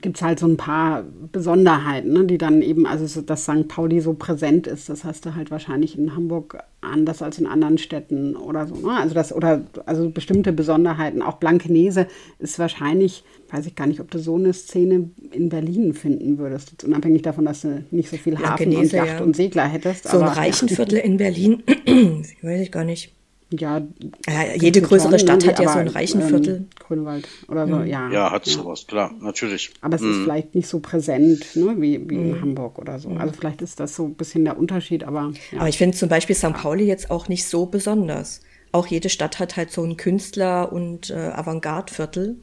gibt 0.00 0.16
es 0.16 0.22
halt 0.22 0.38
so 0.38 0.46
ein 0.46 0.56
paar 0.56 1.04
Besonderheiten, 1.32 2.12
ne, 2.12 2.24
die 2.24 2.38
dann 2.38 2.62
eben, 2.62 2.86
also 2.86 3.06
so, 3.06 3.20
dass 3.20 3.44
St. 3.44 3.68
Pauli 3.68 4.00
so 4.00 4.14
präsent 4.14 4.66
ist, 4.66 4.88
das 4.88 5.04
hast 5.04 5.26
du 5.26 5.34
halt 5.34 5.50
wahrscheinlich 5.50 5.98
in 5.98 6.16
Hamburg 6.16 6.58
anders 6.80 7.22
als 7.22 7.38
in 7.38 7.46
anderen 7.46 7.78
Städten 7.78 8.34
oder 8.36 8.66
so. 8.66 8.74
Ne? 8.74 8.92
Also 8.92 9.14
das, 9.14 9.32
oder 9.32 9.62
also 9.86 10.10
bestimmte 10.10 10.52
Besonderheiten. 10.52 11.22
Auch 11.22 11.36
Blankenese 11.36 12.06
ist 12.38 12.58
wahrscheinlich, 12.58 13.24
weiß 13.50 13.66
ich 13.66 13.74
gar 13.74 13.86
nicht, 13.86 14.00
ob 14.00 14.10
du 14.10 14.18
so 14.18 14.36
eine 14.36 14.52
Szene 14.52 15.10
in 15.30 15.48
Berlin 15.48 15.94
finden 15.94 16.38
würdest, 16.38 16.72
jetzt 16.72 16.84
unabhängig 16.84 17.22
davon, 17.22 17.44
dass 17.44 17.62
du 17.62 17.84
nicht 17.90 18.08
so 18.08 18.16
viel 18.16 18.38
Hafen 18.38 18.76
und 18.76 18.92
Yacht 18.92 19.06
ja. 19.06 19.20
und 19.20 19.36
Segler 19.36 19.66
hättest. 19.66 20.08
So 20.08 20.18
ein 20.18 20.28
Reichenviertel 20.28 20.98
in 20.98 21.16
Berlin, 21.16 21.62
weiß 22.42 22.60
ich 22.60 22.72
gar 22.72 22.84
nicht. 22.84 23.12
Ja, 23.58 23.82
ja 24.26 24.54
jede 24.54 24.80
größere 24.80 25.18
schon, 25.18 25.18
Stadt 25.18 25.46
hat 25.46 25.60
ja 25.60 25.72
so 25.72 25.78
ein 25.78 25.88
Reichenviertel. 25.88 26.56
Ähm, 26.56 26.68
Grünwald 26.78 27.28
oder 27.48 27.66
so, 27.66 27.76
mhm. 27.76 27.86
ja. 27.86 28.10
Ja, 28.10 28.32
hat 28.32 28.46
ja. 28.46 28.52
sowas, 28.52 28.86
klar, 28.86 29.12
natürlich. 29.20 29.72
Aber 29.80 29.96
es 29.96 30.02
mhm. 30.02 30.10
ist 30.10 30.18
vielleicht 30.22 30.54
nicht 30.54 30.68
so 30.68 30.80
präsent 30.80 31.54
ne, 31.54 31.74
wie, 31.78 32.08
wie 32.08 32.16
mhm. 32.16 32.34
in 32.34 32.40
Hamburg 32.40 32.78
oder 32.78 32.98
so. 32.98 33.10
Also 33.10 33.34
vielleicht 33.34 33.62
ist 33.62 33.80
das 33.80 33.94
so 33.94 34.06
ein 34.06 34.14
bisschen 34.14 34.44
der 34.44 34.58
Unterschied, 34.58 35.04
aber. 35.04 35.32
Ja. 35.50 35.60
Aber 35.60 35.68
ich 35.68 35.78
finde 35.78 35.96
zum 35.96 36.08
Beispiel 36.08 36.36
St. 36.36 36.54
Pauli 36.54 36.84
jetzt 36.84 37.10
auch 37.10 37.28
nicht 37.28 37.46
so 37.46 37.66
besonders. 37.66 38.40
Auch 38.72 38.86
jede 38.86 39.10
Stadt 39.10 39.38
hat 39.38 39.56
halt 39.56 39.70
so 39.70 39.84
ein 39.84 39.96
Künstler- 39.96 40.72
und 40.72 41.10
äh, 41.10 41.14
Avantgarde-Viertel. 41.14 42.40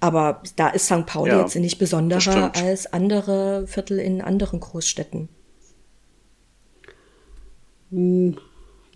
Aber 0.00 0.42
da 0.56 0.68
ist 0.68 0.86
St. 0.86 1.06
Pauli 1.06 1.30
ja, 1.30 1.40
jetzt 1.40 1.56
nicht 1.56 1.78
besonderer 1.78 2.52
als 2.54 2.92
andere 2.92 3.66
Viertel 3.66 3.98
in 3.98 4.20
anderen 4.20 4.60
Großstädten. 4.60 5.28
Hm. 7.90 8.36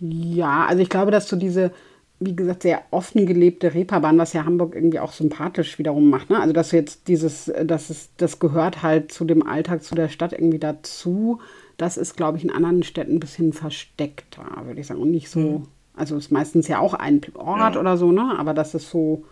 Ja, 0.01 0.65
also 0.65 0.81
ich 0.81 0.89
glaube, 0.89 1.11
dass 1.11 1.29
so 1.29 1.35
diese, 1.35 1.71
wie 2.19 2.35
gesagt, 2.35 2.63
sehr 2.63 2.81
offen 2.89 3.27
gelebte 3.27 3.73
Reeperbahn, 3.73 4.17
was 4.17 4.33
ja 4.33 4.45
Hamburg 4.45 4.73
irgendwie 4.75 4.99
auch 4.99 5.11
sympathisch 5.11 5.77
wiederum 5.77 6.09
macht. 6.09 6.31
Ne? 6.31 6.39
Also 6.39 6.53
dass 6.53 6.71
jetzt 6.71 7.07
dieses, 7.07 7.51
dass 7.63 7.91
es, 7.91 8.09
das 8.17 8.39
gehört 8.39 8.81
halt 8.81 9.11
zu 9.11 9.25
dem 9.25 9.45
Alltag, 9.45 9.83
zu 9.83 9.93
der 9.93 10.09
Stadt 10.09 10.33
irgendwie 10.33 10.59
dazu. 10.59 11.39
Das 11.77 11.97
ist, 11.97 12.17
glaube 12.17 12.39
ich, 12.39 12.43
in 12.43 12.51
anderen 12.51 12.83
Städten 12.83 13.15
ein 13.15 13.19
bisschen 13.19 13.53
versteckter, 13.53 14.45
würde 14.65 14.81
ich 14.81 14.87
sagen. 14.87 15.01
Und 15.01 15.11
nicht 15.11 15.29
so, 15.29 15.39
mhm. 15.39 15.67
also 15.95 16.17
ist 16.17 16.31
meistens 16.31 16.67
ja 16.67 16.79
auch 16.79 16.95
ein 16.95 17.21
Ort 17.35 17.75
ja. 17.75 17.79
oder 17.79 17.95
so, 17.95 18.11
ne? 18.11 18.35
Aber 18.39 18.55
dass 18.55 18.73
es 18.73 18.89
so 18.89 19.23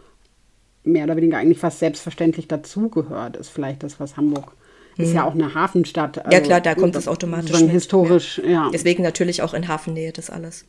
mehr 0.84 1.06
oder 1.06 1.16
weniger 1.16 1.38
eigentlich 1.40 1.60
fast 1.60 1.80
selbstverständlich 1.80 2.48
dazugehört, 2.48 3.38
ist 3.38 3.50
vielleicht 3.50 3.84
das, 3.84 4.00
was 4.00 4.18
Hamburg 4.18 4.54
ist 5.00 5.14
ja 5.14 5.22
mhm. 5.22 5.28
auch 5.28 5.34
eine 5.34 5.54
Hafenstadt. 5.54 6.20
Also, 6.20 6.32
ja 6.32 6.42
klar, 6.42 6.62
da 6.62 6.76
kommt 6.76 6.96
das 6.96 7.08
automatisch. 7.08 7.60
Mit. 7.60 7.72
Historisch, 7.72 8.40
ja. 8.44 8.50
ja. 8.50 8.70
Deswegen 8.72 9.02
natürlich 9.02 9.42
auch 9.42 9.54
in 9.54 9.68
Hafennähe 9.68 10.12
das 10.12 10.30
alles. 10.30 10.66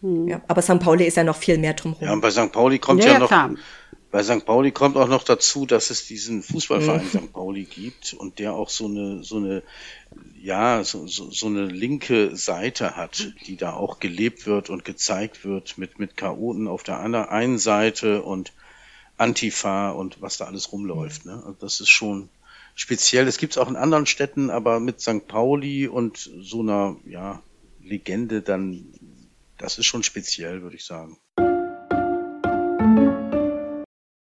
Hm. 0.00 0.28
Ja, 0.28 0.40
aber 0.48 0.62
St. 0.62 0.78
Pauli 0.80 1.04
ist 1.04 1.16
ja 1.16 1.24
noch 1.24 1.36
viel 1.36 1.58
mehr 1.58 1.74
drumherum. 1.74 2.06
Ja, 2.06 2.12
und 2.12 2.20
bei 2.20 2.30
St. 2.30 2.52
Pauli 2.52 2.78
kommt 2.78 3.02
ja, 3.04 3.14
ja 3.14 3.18
noch, 3.18 3.28
klar. 3.28 3.54
bei 4.10 4.22
St. 4.22 4.44
Pauli 4.44 4.70
kommt 4.70 4.96
auch 4.96 5.08
noch 5.08 5.24
dazu, 5.24 5.66
dass 5.66 5.90
es 5.90 6.06
diesen 6.06 6.42
Fußballverein 6.42 7.04
mhm. 7.04 7.08
St. 7.08 7.32
Pauli 7.32 7.64
gibt 7.64 8.14
und 8.14 8.38
der 8.38 8.54
auch 8.54 8.68
so 8.68 8.86
eine, 8.86 9.24
so 9.24 9.38
eine, 9.38 9.62
ja, 10.40 10.84
so, 10.84 11.06
so, 11.06 11.30
so 11.30 11.46
eine 11.46 11.64
linke 11.64 12.36
Seite 12.36 12.96
hat, 12.96 13.32
die 13.46 13.56
da 13.56 13.72
auch 13.72 13.98
gelebt 13.98 14.46
wird 14.46 14.70
und 14.70 14.84
gezeigt 14.84 15.44
wird 15.44 15.78
mit, 15.78 15.98
mit 15.98 16.16
Chaoten 16.16 16.68
auf 16.68 16.82
der 16.82 17.00
einen 17.00 17.58
Seite 17.58 18.22
und 18.22 18.52
Antifa 19.16 19.90
und 19.90 20.20
was 20.20 20.36
da 20.36 20.44
alles 20.44 20.72
rumläuft. 20.72 21.24
Ne? 21.24 21.34
Also 21.34 21.56
das 21.60 21.80
ist 21.80 21.88
schon, 21.88 22.28
speziell. 22.74 23.26
Es 23.28 23.38
gibt 23.38 23.54
es 23.54 23.58
auch 23.58 23.68
in 23.68 23.76
anderen 23.76 24.06
Städten, 24.06 24.50
aber 24.50 24.80
mit 24.80 25.00
St. 25.00 25.26
Pauli 25.26 25.88
und 25.88 26.18
so 26.18 26.60
einer 26.60 26.96
ja, 27.06 27.42
Legende 27.82 28.42
dann, 28.42 28.84
das 29.58 29.78
ist 29.78 29.86
schon 29.86 30.02
speziell, 30.02 30.62
würde 30.62 30.76
ich 30.76 30.84
sagen. 30.84 31.18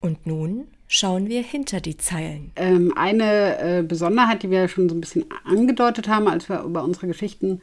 Und 0.01 0.27
nun 0.27 0.67
schauen 0.89 1.29
wir 1.29 1.43
hinter 1.43 1.81
die 1.81 1.97
Zeilen. 1.97 2.53
Ähm, 2.57 2.93
eine 2.97 3.59
äh, 3.59 3.83
Besonderheit, 3.83 4.43
die 4.43 4.51
wir 4.51 4.69
schon 4.69 4.89
so 4.89 4.95
ein 4.95 5.01
bisschen 5.01 5.25
angedeutet 5.45 6.09
haben, 6.09 6.29
als 6.29 6.49
wir 6.49 6.63
über 6.63 6.83
unsere 6.83 7.07
Geschichten 7.07 7.63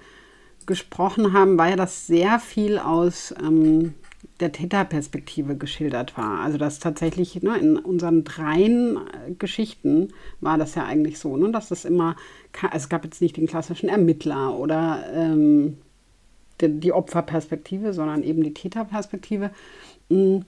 gesprochen 0.66 1.34
haben, 1.34 1.58
war 1.58 1.70
ja, 1.70 1.76
dass 1.76 2.08
sehr 2.08 2.40
viel 2.40 2.80
aus 2.80 3.34
ähm, 3.40 3.94
der 4.40 4.52
Täterperspektive 4.52 5.56
geschildert 5.56 6.18
war. 6.18 6.40
Also 6.40 6.58
das 6.58 6.80
tatsächlich 6.80 7.42
ne, 7.42 7.58
in 7.58 7.78
unseren 7.78 8.24
dreien 8.24 8.98
äh, 8.98 9.32
Geschichten 9.38 10.10
war 10.42 10.58
das 10.58 10.76
ja 10.76 10.86
eigentlich 10.86 11.20
so, 11.20 11.38
ne, 11.38 11.52
dass 11.52 11.72
es 11.72 11.86
immer, 11.86 12.16
also 12.62 12.76
es 12.78 12.90
gab 12.90 13.04
jetzt 13.06 13.22
nicht 13.22 13.38
den 13.38 13.48
klassischen 13.48 13.90
Ermittler 13.90 14.58
oder 14.58 15.06
ähm, 15.14 15.78
die, 16.62 16.80
die 16.80 16.94
Opferperspektive, 16.94 17.94
sondern 17.94 18.24
eben 18.24 18.44
die 18.44 18.54
Täterperspektive. 18.54 19.52
Mm, 20.10 20.40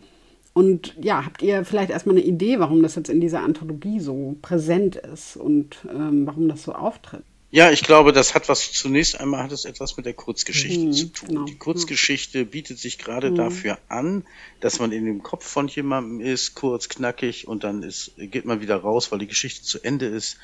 und 0.53 0.95
ja, 1.01 1.25
habt 1.25 1.41
ihr 1.41 1.63
vielleicht 1.63 1.91
erstmal 1.91 2.15
eine 2.15 2.25
Idee, 2.25 2.59
warum 2.59 2.83
das 2.83 2.95
jetzt 2.95 3.09
in 3.09 3.21
dieser 3.21 3.41
Anthologie 3.41 4.01
so 4.01 4.35
präsent 4.41 4.97
ist 4.97 5.37
und 5.37 5.87
ähm, 5.89 6.27
warum 6.27 6.49
das 6.49 6.63
so 6.63 6.73
auftritt? 6.73 7.23
Ja, 7.53 7.69
ich 7.69 7.83
glaube, 7.83 8.13
das 8.13 8.33
hat 8.33 8.47
was, 8.47 8.71
zunächst 8.71 9.19
einmal 9.19 9.43
hat 9.43 9.51
es 9.51 9.65
etwas 9.65 9.97
mit 9.97 10.05
der 10.05 10.13
Kurzgeschichte 10.13 10.85
mhm, 10.85 10.93
zu 10.93 11.07
tun. 11.07 11.27
Genau. 11.27 11.43
Die 11.43 11.57
Kurzgeschichte 11.57 12.45
bietet 12.45 12.79
sich 12.79 12.97
gerade 12.97 13.29
mhm. 13.29 13.35
dafür 13.35 13.77
an, 13.89 14.23
dass 14.61 14.79
man 14.79 14.93
in 14.93 15.05
dem 15.05 15.21
Kopf 15.21 15.45
von 15.45 15.67
jemandem 15.67 16.21
ist, 16.21 16.55
kurz, 16.55 16.87
knackig, 16.87 17.49
und 17.49 17.65
dann 17.65 17.83
ist, 17.83 18.13
geht 18.15 18.45
man 18.45 18.61
wieder 18.61 18.77
raus, 18.77 19.11
weil 19.11 19.19
die 19.19 19.27
Geschichte 19.27 19.63
zu 19.63 19.83
Ende 19.83 20.05
ist. 20.05 20.37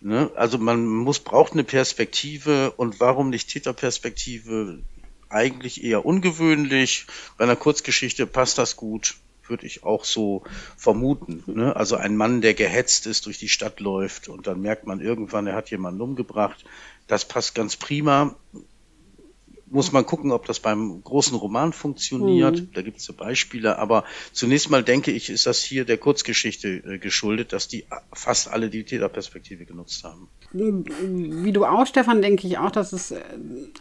Ne? 0.00 0.32
Also 0.34 0.58
man 0.58 0.84
muss, 0.84 1.20
braucht 1.20 1.52
eine 1.52 1.62
Perspektive 1.62 2.72
und 2.72 2.98
warum 2.98 3.30
nicht 3.30 3.50
Täterperspektive? 3.50 4.80
Eigentlich 5.28 5.84
eher 5.84 6.04
ungewöhnlich. 6.04 7.06
Bei 7.36 7.44
einer 7.44 7.56
Kurzgeschichte 7.56 8.26
passt 8.26 8.58
das 8.58 8.74
gut 8.74 9.14
würde 9.48 9.66
ich 9.66 9.84
auch 9.84 10.04
so 10.04 10.42
vermuten. 10.76 11.42
Ne? 11.46 11.74
Also 11.74 11.96
ein 11.96 12.16
Mann, 12.16 12.40
der 12.40 12.54
gehetzt 12.54 13.06
ist, 13.06 13.26
durch 13.26 13.38
die 13.38 13.48
Stadt 13.48 13.80
läuft 13.80 14.28
und 14.28 14.46
dann 14.46 14.60
merkt 14.60 14.86
man 14.86 15.00
irgendwann, 15.00 15.46
er 15.46 15.54
hat 15.54 15.70
jemanden 15.70 16.00
umgebracht. 16.00 16.64
Das 17.06 17.24
passt 17.24 17.54
ganz 17.54 17.76
prima. 17.76 18.36
Muss 19.70 19.92
man 19.92 20.06
gucken, 20.06 20.32
ob 20.32 20.46
das 20.46 20.60
beim 20.60 21.02
großen 21.04 21.36
Roman 21.36 21.74
funktioniert. 21.74 22.60
Mhm. 22.60 22.72
Da 22.72 22.80
gibt 22.80 22.98
es 22.98 23.08
ja 23.08 23.14
Beispiele. 23.14 23.78
Aber 23.78 24.04
zunächst 24.32 24.70
mal 24.70 24.82
denke 24.82 25.10
ich, 25.10 25.28
ist 25.28 25.46
das 25.46 25.62
hier 25.62 25.84
der 25.84 25.98
Kurzgeschichte 25.98 26.68
äh, 26.68 26.98
geschuldet, 26.98 27.52
dass 27.52 27.68
die 27.68 27.84
fast 28.14 28.48
alle 28.48 28.70
die 28.70 28.84
Täterperspektive 28.84 29.66
genutzt 29.66 30.04
haben. 30.04 30.28
Wie 30.52 31.52
du 31.52 31.66
auch, 31.66 31.86
Stefan, 31.86 32.22
denke 32.22 32.46
ich 32.46 32.56
auch, 32.56 32.70
dass 32.70 32.94
es 32.94 33.10
äh, 33.10 33.20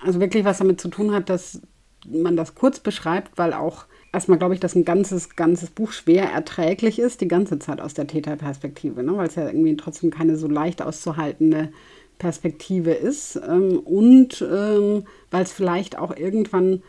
also 0.05 0.19
wirklich 0.19 0.43
was 0.43 0.57
damit 0.57 0.81
zu 0.81 0.89
tun 0.89 1.13
hat, 1.13 1.29
dass 1.29 1.61
man 2.05 2.35
das 2.35 2.55
kurz 2.55 2.79
beschreibt, 2.79 3.37
weil 3.37 3.53
auch 3.53 3.85
erstmal 4.13 4.37
glaube 4.37 4.53
ich, 4.53 4.59
dass 4.59 4.75
ein 4.75 4.85
ganzes, 4.85 5.35
ganzes 5.35 5.69
Buch 5.69 5.91
schwer 5.91 6.31
erträglich 6.31 6.99
ist, 6.99 7.21
die 7.21 7.27
ganze 7.27 7.59
Zeit 7.59 7.81
aus 7.81 7.93
der 7.93 8.07
Täterperspektive, 8.07 9.03
ne? 9.03 9.15
weil 9.17 9.27
es 9.27 9.35
ja 9.35 9.47
irgendwie 9.47 9.75
trotzdem 9.75 10.11
keine 10.11 10.37
so 10.37 10.47
leicht 10.47 10.81
auszuhaltende 10.81 11.69
Perspektive 12.19 12.91
ist. 12.91 13.39
Ähm, 13.47 13.79
und 13.79 14.41
ähm, 14.41 15.03
weil 15.31 15.43
es 15.43 15.51
vielleicht 15.51 15.97
auch 15.97 16.15
irgendwann, 16.15 16.81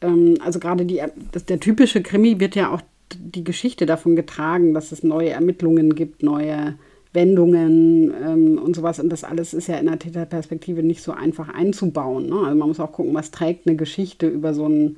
ähm, 0.00 0.38
also 0.40 0.58
gerade 0.58 0.84
der 0.84 1.60
typische 1.60 2.02
Krimi 2.02 2.40
wird 2.40 2.56
ja 2.56 2.70
auch 2.70 2.82
die 3.14 3.44
Geschichte 3.44 3.86
davon 3.86 4.16
getragen, 4.16 4.74
dass 4.74 4.92
es 4.92 5.02
neue 5.02 5.30
Ermittlungen 5.30 5.94
gibt, 5.94 6.22
neue 6.22 6.74
Wendungen 7.12 8.12
ähm, 8.22 8.58
und 8.58 8.76
sowas. 8.76 8.98
Und 8.98 9.10
das 9.10 9.24
alles 9.24 9.54
ist 9.54 9.68
ja 9.68 9.76
in 9.76 9.86
der 9.86 9.98
Täterperspektive 9.98 10.82
nicht 10.82 11.02
so 11.02 11.12
einfach 11.12 11.48
einzubauen. 11.48 12.28
Ne? 12.28 12.36
Also 12.44 12.56
man 12.56 12.68
muss 12.68 12.80
auch 12.80 12.92
gucken, 12.92 13.14
was 13.14 13.30
trägt 13.30 13.66
eine 13.66 13.76
Geschichte 13.76 14.26
über 14.26 14.54
so 14.54 14.64
einen 14.66 14.96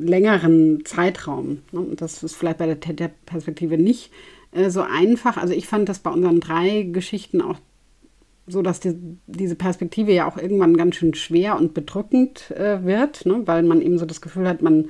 längeren 0.00 0.84
Zeitraum. 0.84 1.58
Ne? 1.72 1.86
Das 1.96 2.22
ist 2.22 2.36
vielleicht 2.36 2.58
bei 2.58 2.66
der 2.66 2.80
Täterperspektive 2.80 3.78
nicht 3.78 4.10
äh, 4.52 4.70
so 4.70 4.82
einfach. 4.82 5.36
Also 5.36 5.54
ich 5.54 5.66
fand 5.66 5.88
das 5.88 5.98
bei 6.00 6.10
unseren 6.10 6.40
drei 6.40 6.82
Geschichten 6.82 7.40
auch 7.40 7.58
so, 8.46 8.62
dass 8.62 8.80
die, 8.80 8.96
diese 9.26 9.54
Perspektive 9.54 10.12
ja 10.12 10.28
auch 10.28 10.36
irgendwann 10.36 10.76
ganz 10.76 10.96
schön 10.96 11.14
schwer 11.14 11.56
und 11.56 11.74
bedrückend 11.74 12.50
äh, 12.50 12.84
wird, 12.84 13.26
ne? 13.26 13.42
weil 13.46 13.62
man 13.62 13.80
eben 13.80 13.98
so 13.98 14.06
das 14.06 14.20
Gefühl 14.20 14.48
hat, 14.48 14.62
man 14.62 14.88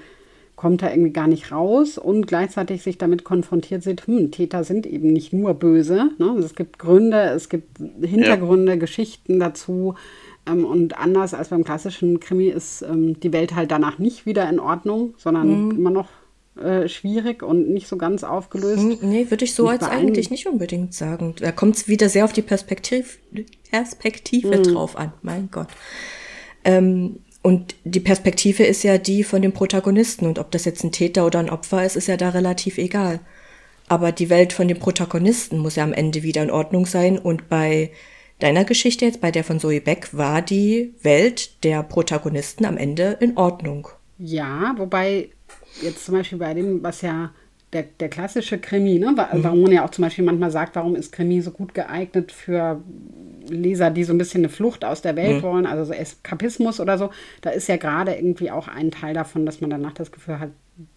kommt 0.56 0.82
da 0.82 0.90
irgendwie 0.90 1.12
gar 1.12 1.26
nicht 1.26 1.52
raus 1.52 1.96
und 1.96 2.26
gleichzeitig 2.26 2.82
sich 2.82 2.98
damit 2.98 3.24
konfrontiert 3.24 3.82
sieht, 3.82 4.06
hm, 4.06 4.30
Täter 4.30 4.62
sind 4.62 4.86
eben 4.86 5.10
nicht 5.10 5.32
nur 5.32 5.54
böse. 5.54 6.10
Ne? 6.18 6.36
Es 6.38 6.54
gibt 6.54 6.78
Gründe, 6.78 7.30
es 7.30 7.48
gibt 7.48 7.78
Hintergründe, 8.02 8.72
ja. 8.72 8.78
Geschichten 8.78 9.40
dazu. 9.40 9.94
Ähm, 10.50 10.64
und 10.64 10.98
anders 10.98 11.34
als 11.34 11.48
beim 11.48 11.64
klassischen 11.64 12.20
Krimi 12.20 12.48
ist 12.48 12.82
ähm, 12.82 13.18
die 13.20 13.32
Welt 13.32 13.54
halt 13.54 13.70
danach 13.70 13.98
nicht 13.98 14.26
wieder 14.26 14.48
in 14.48 14.60
Ordnung, 14.60 15.14
sondern 15.16 15.66
mhm. 15.66 15.70
immer 15.72 15.90
noch 15.90 16.08
äh, 16.60 16.88
schwierig 16.88 17.42
und 17.42 17.70
nicht 17.70 17.88
so 17.88 17.96
ganz 17.96 18.24
aufgelöst. 18.24 18.82
Nee, 19.02 19.30
würde 19.30 19.44
ich 19.44 19.54
so 19.54 19.68
als 19.68 19.84
eigentlich 19.84 20.30
nicht 20.30 20.46
unbedingt 20.46 20.94
sagen. 20.94 21.34
Da 21.38 21.52
kommt 21.52 21.76
es 21.76 21.88
wieder 21.88 22.08
sehr 22.08 22.24
auf 22.24 22.32
die 22.32 22.42
Perspektiv 22.42 23.18
Perspektive 23.70 24.58
mhm. 24.58 24.62
drauf 24.64 24.96
an. 24.96 25.12
Mein 25.22 25.48
Gott. 25.50 25.68
Ähm, 26.64 27.20
und 27.42 27.74
die 27.84 28.00
Perspektive 28.00 28.64
ist 28.64 28.82
ja 28.82 28.98
die 28.98 29.24
von 29.24 29.40
dem 29.40 29.52
Protagonisten. 29.52 30.26
Und 30.26 30.38
ob 30.38 30.50
das 30.50 30.64
jetzt 30.64 30.84
ein 30.84 30.92
Täter 30.92 31.24
oder 31.24 31.38
ein 31.38 31.50
Opfer 31.50 31.84
ist, 31.84 31.96
ist 31.96 32.08
ja 32.08 32.16
da 32.16 32.30
relativ 32.30 32.76
egal. 32.76 33.20
Aber 33.88 34.12
die 34.12 34.28
Welt 34.28 34.52
von 34.52 34.68
dem 34.68 34.78
Protagonisten 34.78 35.58
muss 35.58 35.76
ja 35.76 35.84
am 35.84 35.92
Ende 35.92 36.22
wieder 36.22 36.42
in 36.42 36.50
Ordnung 36.50 36.84
sein. 36.84 37.18
Und 37.18 37.48
bei 37.48 37.90
deiner 38.40 38.64
Geschichte 38.64 39.04
jetzt, 39.04 39.20
bei 39.20 39.30
der 39.30 39.44
von 39.44 39.60
Zoe 39.60 39.80
Beck, 39.80 40.08
war 40.12 40.42
die 40.42 40.94
Welt 41.02 41.64
der 41.64 41.82
Protagonisten 41.82 42.64
am 42.64 42.76
Ende 42.76 43.16
in 43.20 43.36
Ordnung. 43.36 43.88
Ja, 44.18 44.74
wobei 44.76 45.30
jetzt 45.82 46.04
zum 46.04 46.16
Beispiel 46.16 46.38
bei 46.38 46.54
dem, 46.54 46.82
was 46.82 47.02
ja 47.02 47.30
der, 47.72 47.84
der 48.00 48.08
klassische 48.08 48.58
Krimi, 48.58 48.98
ne? 48.98 49.12
Mhm. 49.12 49.44
warum 49.44 49.62
man 49.62 49.72
ja 49.72 49.84
auch 49.84 49.90
zum 49.90 50.02
Beispiel 50.02 50.24
manchmal 50.24 50.50
sagt, 50.50 50.74
warum 50.74 50.96
ist 50.96 51.12
Krimi 51.12 51.40
so 51.40 51.52
gut 51.52 51.72
geeignet 51.72 52.32
für 52.32 52.82
Leser, 53.48 53.90
die 53.90 54.04
so 54.04 54.12
ein 54.12 54.18
bisschen 54.18 54.40
eine 54.40 54.48
Flucht 54.48 54.84
aus 54.84 55.02
der 55.02 55.16
Welt 55.16 55.38
mhm. 55.38 55.42
wollen, 55.42 55.66
also 55.66 55.84
so 55.84 55.92
Eskapismus 55.92 56.80
oder 56.80 56.98
so, 56.98 57.10
da 57.42 57.50
ist 57.50 57.68
ja 57.68 57.76
gerade 57.76 58.14
irgendwie 58.14 58.50
auch 58.50 58.66
ein 58.68 58.90
Teil 58.90 59.14
davon, 59.14 59.46
dass 59.46 59.60
man 59.60 59.70
danach 59.70 59.92
das 59.92 60.10
Gefühl 60.10 60.40
hat, 60.40 60.50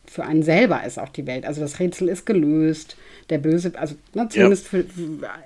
für 0.05 0.23
einen 0.23 0.43
selber 0.43 0.83
ist 0.83 0.99
auch 0.99 1.09
die 1.09 1.27
Welt. 1.27 1.45
Also 1.45 1.61
das 1.61 1.79
Rätsel 1.79 2.07
ist 2.07 2.25
gelöst. 2.25 2.97
Der 3.29 3.37
Böse, 3.37 3.71
also 3.75 3.95
ne, 4.13 4.27
zumindest 4.29 4.71
ja. 4.71 4.79
für, 4.79 4.85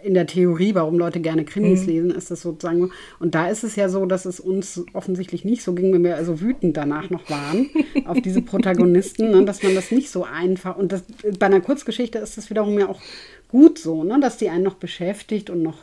in 0.03 0.13
der 0.13 0.25
Theorie, 0.25 0.73
warum 0.73 0.97
Leute 0.97 1.19
gerne 1.19 1.45
Krimis 1.45 1.81
mhm. 1.81 1.87
lesen, 1.87 2.11
ist 2.11 2.31
das 2.31 2.41
sozusagen. 2.41 2.91
Und 3.19 3.35
da 3.35 3.49
ist 3.49 3.63
es 3.63 3.75
ja 3.75 3.87
so, 3.87 4.05
dass 4.05 4.25
es 4.25 4.39
uns 4.39 4.83
offensichtlich 4.93 5.45
nicht 5.45 5.61
so 5.61 5.73
ging, 5.73 5.93
wenn 5.93 6.03
wir 6.03 6.15
also 6.15 6.41
wütend 6.41 6.75
danach 6.75 7.09
noch 7.09 7.29
waren 7.29 7.69
auf 8.05 8.19
diese 8.21 8.41
Protagonisten, 8.41 9.31
ne, 9.31 9.45
dass 9.45 9.61
man 9.61 9.75
das 9.75 9.91
nicht 9.91 10.09
so 10.09 10.23
einfach. 10.23 10.77
Und 10.77 10.91
das, 10.91 11.03
bei 11.37 11.45
einer 11.45 11.61
Kurzgeschichte 11.61 12.17
ist 12.17 12.37
das 12.37 12.49
wiederum 12.49 12.79
ja 12.79 12.89
auch 12.89 13.01
gut 13.49 13.77
so, 13.77 14.03
ne, 14.03 14.19
dass 14.19 14.37
die 14.37 14.49
einen 14.49 14.63
noch 14.63 14.75
beschäftigt 14.75 15.49
und 15.49 15.61
noch 15.61 15.77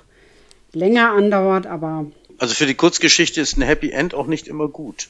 länger 0.72 1.12
andauert, 1.12 1.66
aber. 1.66 2.06
Also 2.38 2.54
für 2.54 2.66
die 2.66 2.74
Kurzgeschichte 2.74 3.40
ist 3.40 3.56
ein 3.56 3.62
Happy 3.62 3.90
End 3.90 4.14
auch 4.14 4.26
nicht 4.26 4.48
immer 4.48 4.68
gut 4.68 5.08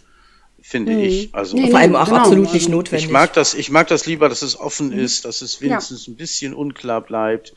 finde 0.66 0.92
mhm. 0.92 1.00
ich. 1.00 1.34
Also 1.34 1.56
nee, 1.58 1.70
vor 1.70 1.78
allem 1.78 1.94
auch 1.94 2.06
genau. 2.06 2.16
absolut 2.16 2.52
nicht 2.54 2.70
notwendig. 2.70 3.04
Ich 3.04 3.12
mag 3.12 3.34
das, 3.34 3.52
ich 3.52 3.70
mag 3.70 3.86
das 3.88 4.06
lieber, 4.06 4.30
dass 4.30 4.40
es 4.40 4.58
offen 4.58 4.88
mhm. 4.88 4.98
ist, 4.98 5.26
dass 5.26 5.42
es 5.42 5.60
wenigstens 5.60 6.06
ja. 6.06 6.12
ein 6.12 6.16
bisschen 6.16 6.54
unklar 6.54 7.02
bleibt. 7.02 7.52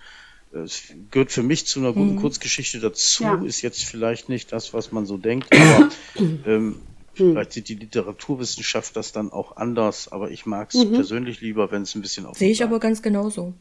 Es 0.51 0.83
gehört 1.09 1.31
für 1.31 1.41
mich 1.41 1.65
zu 1.67 1.79
einer 1.79 1.93
guten 1.93 2.15
mhm. 2.15 2.19
Kurzgeschichte 2.19 2.79
dazu, 2.79 3.23
ja. 3.23 3.41
ist 3.43 3.61
jetzt 3.61 3.85
vielleicht 3.85 4.27
nicht 4.27 4.51
das, 4.51 4.73
was 4.73 4.91
man 4.91 5.05
so 5.05 5.17
denkt, 5.17 5.47
aber 5.55 5.89
ähm, 6.19 6.41
hm. 6.45 6.75
vielleicht 7.15 7.53
sieht 7.53 7.69
die 7.69 7.75
Literaturwissenschaft 7.75 8.95
das 8.95 9.11
dann 9.13 9.31
auch 9.31 9.55
anders, 9.55 10.11
aber 10.11 10.29
ich 10.29 10.45
mag 10.45 10.73
es 10.73 10.83
mhm. 10.83 10.93
persönlich 10.93 11.41
lieber, 11.41 11.71
wenn 11.71 11.83
es 11.83 11.95
ein 11.95 12.01
bisschen 12.01 12.25
offen 12.25 12.37
Sehe 12.37 12.51
ich 12.51 12.63
aber 12.63 12.79
ganz 12.79 13.01
genauso. 13.01 13.53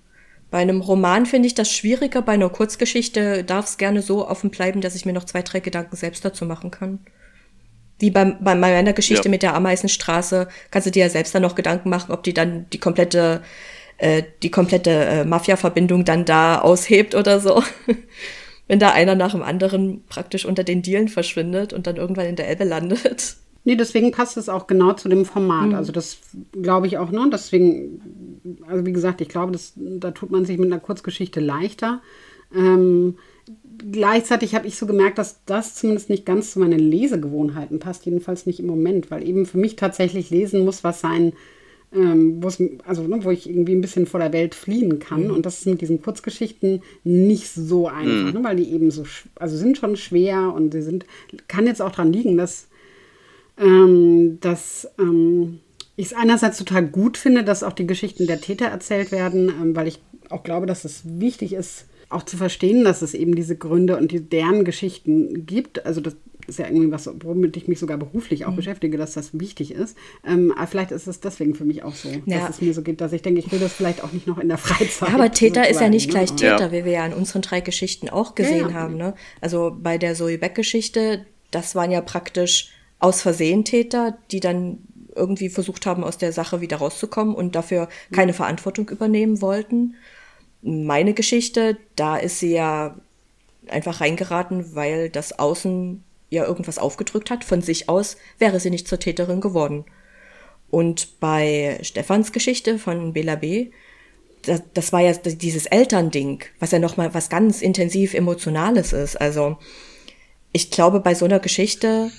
Bei 0.50 0.58
einem 0.58 0.80
Roman 0.80 1.26
finde 1.26 1.46
ich 1.46 1.54
das 1.54 1.72
schwieriger, 1.72 2.22
bei 2.22 2.32
einer 2.32 2.50
Kurzgeschichte 2.50 3.44
darf 3.44 3.66
es 3.66 3.78
gerne 3.78 4.02
so 4.02 4.26
offen 4.26 4.50
bleiben, 4.50 4.80
dass 4.80 4.94
ich 4.94 5.04
mir 5.04 5.12
noch 5.12 5.24
zwei, 5.24 5.42
drei 5.42 5.60
Gedanken 5.60 5.96
selbst 5.96 6.24
dazu 6.24 6.44
machen 6.46 6.70
kann 6.70 7.00
wie 7.98 8.10
bei, 8.10 8.24
bei 8.24 8.54
meiner 8.54 8.92
Geschichte 8.92 9.24
ja. 9.26 9.30
mit 9.30 9.42
der 9.42 9.54
Ameisenstraße, 9.54 10.48
kannst 10.70 10.86
du 10.86 10.90
dir 10.90 11.04
ja 11.04 11.10
selbst 11.10 11.34
dann 11.34 11.42
noch 11.42 11.54
Gedanken 11.54 11.88
machen, 11.88 12.12
ob 12.12 12.22
die 12.22 12.34
dann 12.34 12.66
die 12.72 12.78
komplette, 12.78 13.42
äh, 13.98 14.22
die 14.42 14.50
komplette 14.50 14.90
äh, 14.90 15.24
Mafia-Verbindung 15.24 16.04
dann 16.04 16.24
da 16.24 16.60
aushebt 16.60 17.14
oder 17.14 17.40
so. 17.40 17.62
Wenn 18.68 18.78
da 18.80 18.90
einer 18.90 19.14
nach 19.14 19.32
dem 19.32 19.42
anderen 19.42 20.04
praktisch 20.08 20.44
unter 20.44 20.64
den 20.64 20.82
Dielen 20.82 21.08
verschwindet 21.08 21.72
und 21.72 21.86
dann 21.86 21.96
irgendwann 21.96 22.26
in 22.26 22.36
der 22.36 22.48
Elbe 22.48 22.64
landet. 22.64 23.36
Nee, 23.66 23.76
deswegen 23.76 24.12
passt 24.12 24.36
es 24.36 24.48
auch 24.48 24.66
genau 24.66 24.92
zu 24.92 25.08
dem 25.08 25.24
Format. 25.24 25.68
Mhm. 25.68 25.74
Also 25.74 25.92
das 25.92 26.18
glaube 26.52 26.86
ich 26.86 26.98
auch, 26.98 27.10
ne? 27.10 27.28
Deswegen, 27.32 28.40
also 28.68 28.84
wie 28.86 28.92
gesagt, 28.92 29.20
ich 29.20 29.28
glaube, 29.28 29.52
das, 29.52 29.72
da 29.74 30.12
tut 30.12 30.30
man 30.30 30.44
sich 30.44 30.58
mit 30.58 30.70
einer 30.70 30.80
Kurzgeschichte 30.80 31.40
leichter. 31.40 32.00
Ähm, 32.54 33.16
gleichzeitig 33.92 34.54
habe 34.54 34.66
ich 34.66 34.76
so 34.76 34.86
gemerkt, 34.86 35.18
dass 35.18 35.44
das 35.44 35.74
zumindest 35.74 36.10
nicht 36.10 36.26
ganz 36.26 36.52
zu 36.52 36.58
meinen 36.58 36.78
Lesegewohnheiten 36.78 37.78
passt, 37.78 38.06
jedenfalls 38.06 38.46
nicht 38.46 38.60
im 38.60 38.66
Moment, 38.66 39.10
weil 39.10 39.26
eben 39.26 39.46
für 39.46 39.58
mich 39.58 39.76
tatsächlich 39.76 40.30
lesen 40.30 40.64
muss 40.64 40.84
was 40.84 41.00
sein, 41.00 41.32
ähm, 41.92 42.40
also 42.84 43.02
ne, 43.02 43.24
wo 43.24 43.30
ich 43.30 43.48
irgendwie 43.48 43.74
ein 43.74 43.80
bisschen 43.80 44.06
vor 44.06 44.20
der 44.20 44.32
Welt 44.32 44.54
fliehen 44.54 44.98
kann. 44.98 45.24
Mhm. 45.24 45.30
Und 45.30 45.46
das 45.46 45.60
ist 45.60 45.66
mit 45.66 45.80
diesen 45.80 46.02
Kurzgeschichten 46.02 46.82
nicht 47.04 47.48
so 47.48 47.86
einfach, 47.88 48.32
mhm. 48.32 48.32
ne, 48.32 48.44
weil 48.44 48.56
die 48.56 48.72
eben 48.72 48.90
so, 48.90 49.04
also 49.36 49.56
sind 49.56 49.78
schon 49.78 49.96
schwer 49.96 50.52
und 50.54 50.72
sie 50.72 50.82
sind, 50.82 51.06
kann 51.48 51.66
jetzt 51.66 51.82
auch 51.82 51.90
daran 51.90 52.12
liegen, 52.12 52.36
dass, 52.36 52.68
ähm, 53.58 54.38
dass 54.40 54.88
ähm, 54.98 55.60
ich 55.96 56.06
es 56.06 56.12
einerseits 56.12 56.58
total 56.58 56.86
gut 56.86 57.16
finde, 57.16 57.44
dass 57.44 57.62
auch 57.62 57.72
die 57.72 57.86
Geschichten 57.86 58.26
der 58.26 58.40
Täter 58.40 58.66
erzählt 58.66 59.12
werden, 59.12 59.48
ähm, 59.48 59.76
weil 59.76 59.86
ich 59.86 60.00
auch 60.28 60.42
glaube, 60.42 60.66
dass 60.66 60.84
es 60.84 61.02
wichtig 61.04 61.52
ist, 61.52 61.86
auch 62.08 62.22
zu 62.22 62.36
verstehen, 62.36 62.84
dass 62.84 63.02
es 63.02 63.14
eben 63.14 63.34
diese 63.34 63.56
Gründe 63.56 63.96
und 63.96 64.12
die, 64.12 64.20
deren 64.20 64.64
Geschichten 64.64 65.46
gibt. 65.46 65.84
Also 65.84 66.00
das, 66.00 66.16
ist 66.46 66.58
ja 66.58 66.66
irgendwie 66.66 66.90
was, 66.90 67.10
womit 67.22 67.56
ich 67.56 67.68
mich 67.68 67.78
sogar 67.78 67.96
beruflich 67.98 68.44
auch 68.44 68.52
mhm. 68.52 68.56
beschäftige, 68.56 68.98
dass 68.98 69.14
das 69.14 69.38
wichtig 69.38 69.72
ist. 69.72 69.96
Ähm, 70.24 70.52
aber 70.56 70.66
vielleicht 70.66 70.92
ist 70.92 71.06
es 71.06 71.20
deswegen 71.20 71.54
für 71.54 71.64
mich 71.64 71.82
auch 71.82 71.94
so, 71.94 72.08
ja. 72.08 72.40
dass 72.40 72.50
es 72.50 72.60
mir 72.60 72.72
so 72.72 72.82
geht, 72.82 73.00
dass 73.00 73.12
ich 73.12 73.22
denke, 73.22 73.40
ich 73.40 73.50
will 73.50 73.58
das 73.58 73.72
vielleicht 73.72 74.02
auch 74.04 74.12
nicht 74.12 74.26
noch 74.26 74.38
in 74.38 74.48
der 74.48 74.58
Freizeit. 74.58 75.08
Ja, 75.08 75.14
aber 75.14 75.32
Täter 75.32 75.68
ist 75.68 75.80
ja 75.80 75.88
nicht 75.88 76.06
ne? 76.06 76.12
gleich 76.12 76.32
Täter, 76.32 76.66
ja. 76.66 76.72
wie 76.72 76.84
wir 76.84 76.92
ja 76.92 77.06
in 77.06 77.12
unseren 77.12 77.42
drei 77.42 77.60
Geschichten 77.60 78.08
auch 78.08 78.34
gesehen 78.34 78.74
haben. 78.74 78.96
Ne? 78.96 79.14
Also 79.40 79.76
bei 79.76 79.98
der 79.98 80.14
Zoe 80.14 80.38
Beck-Geschichte, 80.38 81.26
das 81.50 81.74
waren 81.74 81.90
ja 81.90 82.00
praktisch 82.00 82.70
aus 82.98 83.22
Versehen 83.22 83.64
Täter, 83.64 84.16
die 84.30 84.40
dann 84.40 84.78
irgendwie 85.14 85.48
versucht 85.48 85.86
haben, 85.86 86.04
aus 86.04 86.18
der 86.18 86.32
Sache 86.32 86.60
wieder 86.60 86.76
rauszukommen 86.76 87.34
und 87.34 87.54
dafür 87.54 87.88
keine 88.12 88.34
Verantwortung 88.34 88.88
übernehmen 88.90 89.40
wollten. 89.40 89.94
Meine 90.66 91.14
Geschichte, 91.14 91.78
da 91.94 92.16
ist 92.16 92.40
sie 92.40 92.52
ja 92.52 92.96
einfach 93.68 94.00
reingeraten, 94.00 94.74
weil 94.74 95.10
das 95.10 95.38
Außen 95.38 96.02
ja 96.28 96.44
irgendwas 96.44 96.78
aufgedrückt 96.78 97.30
hat. 97.30 97.44
Von 97.44 97.62
sich 97.62 97.88
aus 97.88 98.16
wäre 98.38 98.58
sie 98.58 98.70
nicht 98.70 98.88
zur 98.88 98.98
Täterin 98.98 99.40
geworden. 99.40 99.84
Und 100.68 101.20
bei 101.20 101.78
Stefans 101.82 102.32
Geschichte 102.32 102.78
von 102.78 103.12
Bela 103.12 103.36
B., 103.36 103.70
das, 104.42 104.62
das 104.74 104.92
war 104.92 105.00
ja 105.00 105.12
dieses 105.12 105.66
Elternding, 105.66 106.42
was 106.58 106.70
ja 106.70 106.78
nochmal 106.78 107.14
was 107.14 107.28
ganz 107.28 107.62
intensiv 107.62 108.14
Emotionales 108.14 108.92
ist. 108.92 109.20
Also 109.20 109.58
ich 110.52 110.70
glaube, 110.70 111.00
bei 111.00 111.14
so 111.14 111.24
einer 111.24 111.40
Geschichte, 111.40 112.10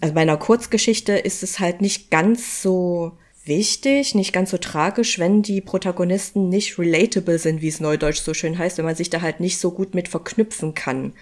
also 0.00 0.14
bei 0.14 0.22
einer 0.22 0.36
Kurzgeschichte 0.36 1.12
ist 1.16 1.42
es 1.42 1.58
halt 1.58 1.80
nicht 1.80 2.10
ganz 2.10 2.62
so 2.62 3.12
wichtig, 3.48 4.14
nicht 4.14 4.32
ganz 4.32 4.50
so 4.50 4.58
tragisch, 4.58 5.18
wenn 5.18 5.42
die 5.42 5.60
Protagonisten 5.60 6.48
nicht 6.48 6.78
relatable 6.78 7.38
sind, 7.38 7.62
wie 7.62 7.68
es 7.68 7.80
neudeutsch 7.80 8.20
so 8.20 8.34
schön 8.34 8.58
heißt, 8.58 8.78
wenn 8.78 8.84
man 8.84 8.94
sich 8.94 9.10
da 9.10 9.20
halt 9.20 9.40
nicht 9.40 9.58
so 9.58 9.72
gut 9.72 9.94
mit 9.94 10.08
verknüpfen 10.08 10.74
kann. 10.74 11.14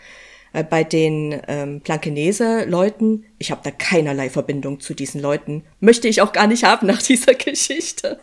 Äh, 0.53 0.65
bei 0.65 0.85
den 0.85 1.41
ähm, 1.49 1.81
Blankenese-Leuten, 1.81 3.25
ich 3.39 3.51
habe 3.51 3.61
da 3.65 3.71
keinerlei 3.71 4.31
Verbindung 4.31 4.81
zu 4.81 4.95
diesen 4.95 5.21
Leuten. 5.21 5.65
Möchte 5.81 6.09
ich 6.09 6.21
auch 6.23 6.33
gar 6.33 6.47
nicht 6.47 6.65
haben 6.65 6.87
nach 6.87 7.03
dieser 7.03 7.35
Geschichte. 7.35 8.21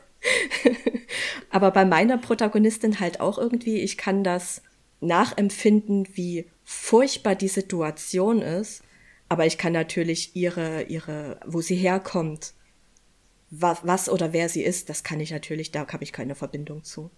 Aber 1.49 1.71
bei 1.71 1.85
meiner 1.85 2.17
Protagonistin 2.17 2.99
halt 2.99 3.19
auch 3.19 3.37
irgendwie, 3.37 3.79
ich 3.79 3.97
kann 3.97 4.23
das 4.23 4.61
nachempfinden, 4.99 6.07
wie 6.13 6.45
furchtbar 6.63 7.35
die 7.35 7.49
Situation 7.49 8.41
ist. 8.41 8.83
Aber 9.29 9.45
ich 9.45 9.57
kann 9.57 9.73
natürlich 9.73 10.35
ihre, 10.35 10.83
ihre, 10.83 11.39
wo 11.45 11.61
sie 11.61 11.75
herkommt, 11.75 12.53
was, 13.55 13.79
was 13.83 14.09
oder 14.09 14.33
wer 14.33 14.49
sie 14.49 14.63
ist, 14.63 14.89
das 14.89 15.03
kann 15.03 15.19
ich 15.19 15.31
natürlich, 15.31 15.71
da 15.71 15.87
habe 15.87 16.03
ich 16.03 16.11
keine 16.11 16.33
Verbindung 16.33 16.83
zu. 16.83 17.11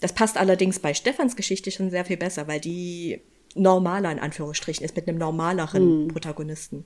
Das 0.00 0.12
passt 0.12 0.36
allerdings 0.36 0.80
bei 0.80 0.92
Stefans 0.92 1.36
Geschichte 1.36 1.70
schon 1.70 1.90
sehr 1.90 2.04
viel 2.04 2.16
besser, 2.16 2.48
weil 2.48 2.60
die 2.60 3.20
normaler 3.54 4.10
in 4.10 4.18
Anführungsstrichen 4.18 4.84
ist, 4.84 4.96
mit 4.96 5.06
einem 5.06 5.18
normaleren 5.18 6.06
mm. 6.06 6.08
Protagonisten. 6.08 6.84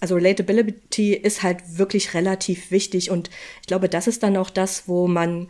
Also 0.00 0.16
Relatability 0.16 1.14
ist 1.14 1.42
halt 1.42 1.78
wirklich 1.78 2.12
relativ 2.12 2.70
wichtig 2.70 3.10
und 3.10 3.30
ich 3.62 3.68
glaube, 3.68 3.88
das 3.88 4.06
ist 4.06 4.22
dann 4.22 4.36
auch 4.36 4.50
das, 4.50 4.88
wo 4.88 5.06
man, 5.06 5.48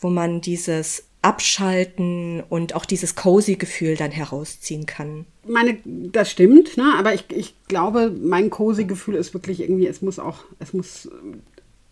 wo 0.00 0.08
man 0.08 0.40
dieses 0.40 1.08
Abschalten 1.22 2.44
und 2.48 2.76
auch 2.76 2.84
dieses 2.84 3.16
cozy 3.16 3.56
Gefühl 3.56 3.96
dann 3.96 4.12
herausziehen 4.12 4.86
kann. 4.86 5.26
Meine, 5.44 5.78
das 5.84 6.30
stimmt, 6.30 6.76
ne? 6.76 6.94
aber 6.96 7.14
ich, 7.14 7.24
ich 7.30 7.54
glaube, 7.66 8.14
mein 8.16 8.50
cozy 8.50 8.84
Gefühl 8.84 9.16
ist 9.16 9.34
wirklich 9.34 9.60
irgendwie, 9.60 9.88
es 9.88 10.02
muss 10.02 10.20
auch, 10.20 10.44
es 10.60 10.72
muss 10.72 11.08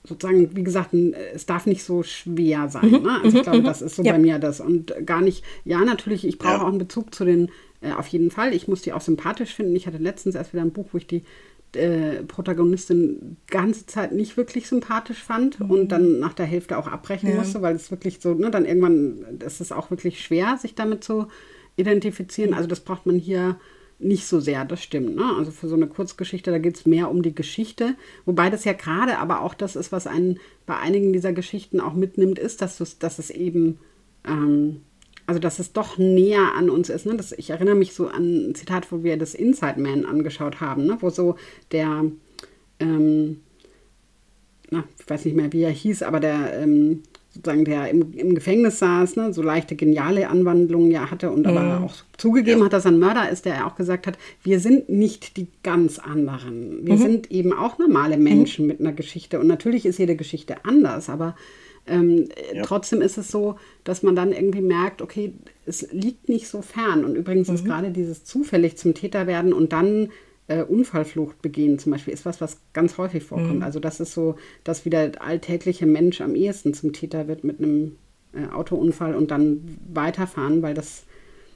sozusagen, 0.07 0.55
wie 0.55 0.65
gesagt, 0.65 0.93
es 0.93 1.47
darf 1.47 1.67
nicht 1.67 1.83
so 1.83 2.03
schwer 2.03 2.69
sein. 2.69 2.91
Mhm. 2.91 3.03
Ne? 3.03 3.21
Also 3.23 3.39
ich 3.39 3.43
glaube, 3.43 3.61
mhm. 3.61 3.65
das 3.65 3.83
ist 3.83 3.97
so 3.97 4.03
ja. 4.03 4.13
bei 4.13 4.19
mir 4.19 4.39
das. 4.39 4.61
Und 4.61 4.95
gar 5.07 5.23
nicht, 5.23 5.45
ja, 5.65 5.81
natürlich, 5.81 6.27
ich 6.27 6.39
brauche 6.39 6.55
ja. 6.55 6.63
auch 6.63 6.69
einen 6.69 6.79
Bezug 6.79 7.15
zu 7.15 7.25
den, 7.25 7.51
äh, 7.81 7.93
auf 7.93 8.07
jeden 8.09 8.31
Fall. 8.31 8.55
Ich 8.55 8.69
muss 8.69 8.83
die 8.83 8.93
auch 8.93 9.01
sympathisch 9.01 9.55
finden. 9.55 9.75
Ich 9.75 9.87
hatte 9.87 9.99
letztens 9.99 10.35
erst 10.35 10.53
wieder 10.53 10.63
ein 10.63 10.73
Buch, 10.73 10.89
wo 10.93 10.99
ich 10.99 11.07
die 11.07 11.23
äh, 11.75 12.23
Protagonistin 12.23 13.37
ganze 13.49 13.87
Zeit 13.87 14.13
nicht 14.13 14.37
wirklich 14.37 14.69
sympathisch 14.69 15.23
fand 15.23 15.59
mhm. 15.59 15.71
und 15.71 15.89
dann 15.89 16.21
nach 16.21 16.35
der 16.35 16.47
Hälfte 16.47 16.79
auch 16.79 16.87
abbrechen 16.87 17.31
ja. 17.31 17.37
musste, 17.37 17.63
weil 17.63 17.75
es 17.75 17.91
wirklich 17.91 18.21
so, 18.21 18.35
ne, 18.35 18.51
dann 18.51 18.67
irgendwann 18.67 19.41
ist 19.45 19.61
es 19.61 19.73
auch 19.73 19.91
wirklich 19.91 20.23
schwer, 20.23 20.59
sich 20.61 20.75
damit 20.75 21.03
zu 21.03 21.27
identifizieren. 21.77 22.55
Also 22.55 22.69
das 22.69 22.81
braucht 22.81 23.07
man 23.07 23.17
hier 23.17 23.57
nicht 23.99 24.27
so 24.27 24.41
sehr, 24.41 24.65
das 24.65 24.83
stimmt. 24.83 25.17
Ne? 25.17 25.25
Also 25.39 25.51
für 25.51 25.69
so 25.69 25.75
eine 25.75 25.87
Kurzgeschichte, 25.87 26.51
da 26.51 26.59
geht 26.59 26.77
es 26.77 26.87
mehr 26.87 27.11
um 27.11 27.23
die 27.23 27.35
Geschichte. 27.35 27.95
Wobei 28.25 28.51
das 28.51 28.65
ja 28.65 28.73
gerade 28.73 29.19
aber 29.19 29.43
auch 29.43 29.55
das 29.55 29.77
ist, 29.77 29.93
was 29.93 30.07
einen 30.07 30.41
bei 30.67 30.77
einigen 30.77 31.13
dieser 31.13 31.33
Geschichten 31.33 31.81
auch 31.81 31.95
mitnimmt, 31.95 32.39
ist, 32.39 32.61
dass, 32.63 32.99
dass 32.99 33.19
es 33.19 33.31
eben, 33.31 33.79
ähm, 34.27 34.83
also 35.27 35.41
dass 35.41 35.59
es 35.59 35.73
doch 35.73 35.97
näher 35.97 36.55
an 36.57 36.71
uns 36.71 36.89
ist. 36.89 37.07
Ne? 37.07 37.17
Das, 37.17 37.33
ich 37.33 37.51
erinnere 37.51 37.77
mich 37.77 37.95
so 37.95 38.09
an 38.09 38.51
ein 38.51 38.55
Zitat, 38.55 38.91
wo 38.91 39.03
wir 39.05 39.17
das 39.17 39.35
Inside 39.35 39.81
Man 39.81 40.05
angeschaut 40.05 40.61
haben, 40.61 40.87
ne? 40.87 40.99
wo 41.01 41.11
so 41.11 41.37
der, 41.73 42.05
ähm, 42.81 43.41
na, 44.71 44.85
ich 44.99 45.09
weiß 45.09 45.25
nicht 45.25 45.37
mehr, 45.37 45.53
wie 45.53 45.63
er 45.63 45.71
hieß, 45.71 46.03
aber 46.03 46.21
der, 46.21 46.61
ähm, 46.61 47.03
sozusagen 47.35 47.65
der 47.65 47.91
im, 47.91 48.13
im 48.13 48.35
Gefängnis 48.35 48.79
saß, 48.79 49.17
ne, 49.17 49.33
so 49.33 49.43
leichte 49.43 49.75
geniale 49.75 50.29
Anwandlungen 50.29 50.91
ja 50.91 51.11
hatte 51.11 51.31
und 51.31 51.41
mhm. 51.41 51.57
aber 51.57 51.81
auch 51.85 51.95
zugegeben 52.17 52.61
ja. 52.61 52.67
hat, 52.67 52.73
dass 52.73 52.85
er 52.85 52.93
ein 52.93 53.01
Mörder 53.01 53.29
ist, 53.29 53.45
der 53.45 53.67
auch 53.67 53.75
gesagt 53.75 54.07
hat, 54.07 54.17
wir 54.45 54.61
sind 54.61 54.89
nicht 54.89 55.37
die 55.37 55.49
ganz 55.65 55.99
anderen. 55.99 56.87
Wir 56.87 56.95
mhm. 56.95 56.99
sind 56.99 57.31
eben 57.33 57.53
auch 57.53 57.79
normale 57.79 58.17
Menschen 58.17 58.65
mhm. 58.65 58.69
mit 58.69 58.81
einer 58.81 58.93
Geschichte 58.93 59.41
und 59.41 59.49
natürlich 59.49 59.85
ist 59.85 59.99
jede 59.99 60.15
Geschichte 60.15 60.65
anders, 60.65 61.09
aber 61.09 61.35
ähm, 61.87 62.29
ja. 62.55 62.63
trotzdem 62.63 63.03
ist 63.03 63.19
es 63.19 63.29
so, 63.31 63.57
dass 63.83 64.03
man 64.03 64.17
dann 64.17 64.33
irgendwie 64.33 64.63
merkt, 64.63 65.03
okay, 65.03 65.35
es 65.67 65.93
liegt 65.93 66.29
nicht 66.29 66.49
so 66.49 66.63
fern. 66.63 67.05
Und 67.05 67.15
übrigens 67.15 67.49
ist 67.51 67.65
mhm. 67.65 67.69
gerade 67.69 67.91
dieses 67.91 68.25
zufällig 68.25 68.79
zum 68.79 68.95
Täter 68.95 69.27
werden 69.27 69.53
und 69.53 69.73
dann 69.73 70.09
äh, 70.47 70.63
Unfallflucht 70.63 71.41
begehen 71.41 71.79
zum 71.79 71.93
Beispiel, 71.93 72.13
ist 72.13 72.27
was, 72.27 72.41
was 72.41 72.59
ganz 72.73 72.99
häufig 72.99 73.25
vorkommt. 73.25 73.57
Mhm. 73.57 73.63
Also 73.63 73.81
das 73.81 74.01
ist 74.01 74.13
so, 74.13 74.37
dass 74.63 74.85
wieder 74.85 75.09
der 75.09 75.23
alltägliche 75.23 75.87
Mensch 75.87 76.21
am 76.21 76.35
ehesten 76.35 76.75
zum 76.75 76.93
Täter 76.93 77.29
wird 77.29 77.45
mit 77.45 77.59
einem 77.59 77.97
äh, 78.35 78.53
Autounfall 78.53 79.15
und 79.15 79.31
dann 79.31 79.79
weiterfahren, 79.93 80.63
weil 80.63 80.75
das 80.75 81.05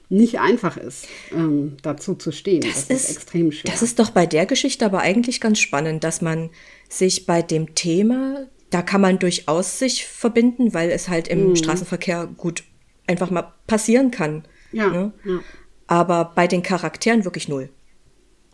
nicht 0.09 0.39
einfach 0.39 0.75
ist, 0.75 1.07
ähm, 1.31 1.77
dazu 1.83 2.15
zu 2.15 2.31
stehen. 2.31 2.61
Das, 2.61 2.87
das 2.87 2.89
ist, 2.89 3.09
ist, 3.09 3.15
extrem 3.17 3.51
schwer. 3.51 3.71
Das 3.71 3.83
ist 3.83 3.99
doch 3.99 4.09
bei 4.09 4.25
der 4.25 4.47
Geschichte 4.47 4.85
aber 4.85 5.01
eigentlich 5.01 5.39
ganz 5.39 5.59
spannend, 5.59 6.03
dass 6.03 6.21
man 6.21 6.49
sich 6.89 7.27
bei 7.27 7.43
dem 7.43 7.75
Thema, 7.75 8.47
da 8.71 8.81
kann 8.81 9.01
man 9.01 9.19
durchaus 9.19 9.77
sich 9.77 10.07
verbinden, 10.07 10.73
weil 10.73 10.89
es 10.89 11.09
halt 11.09 11.27
im 11.27 11.49
mhm. 11.49 11.55
Straßenverkehr 11.55 12.27
gut 12.37 12.63
einfach 13.05 13.29
mal 13.29 13.53
passieren 13.67 14.09
kann. 14.09 14.45
Ja, 14.71 14.89
ne? 14.89 15.13
ja. 15.25 15.39
Aber 15.85 16.31
bei 16.35 16.47
den 16.47 16.63
Charakteren 16.63 17.23
wirklich 17.23 17.47
null. 17.47 17.69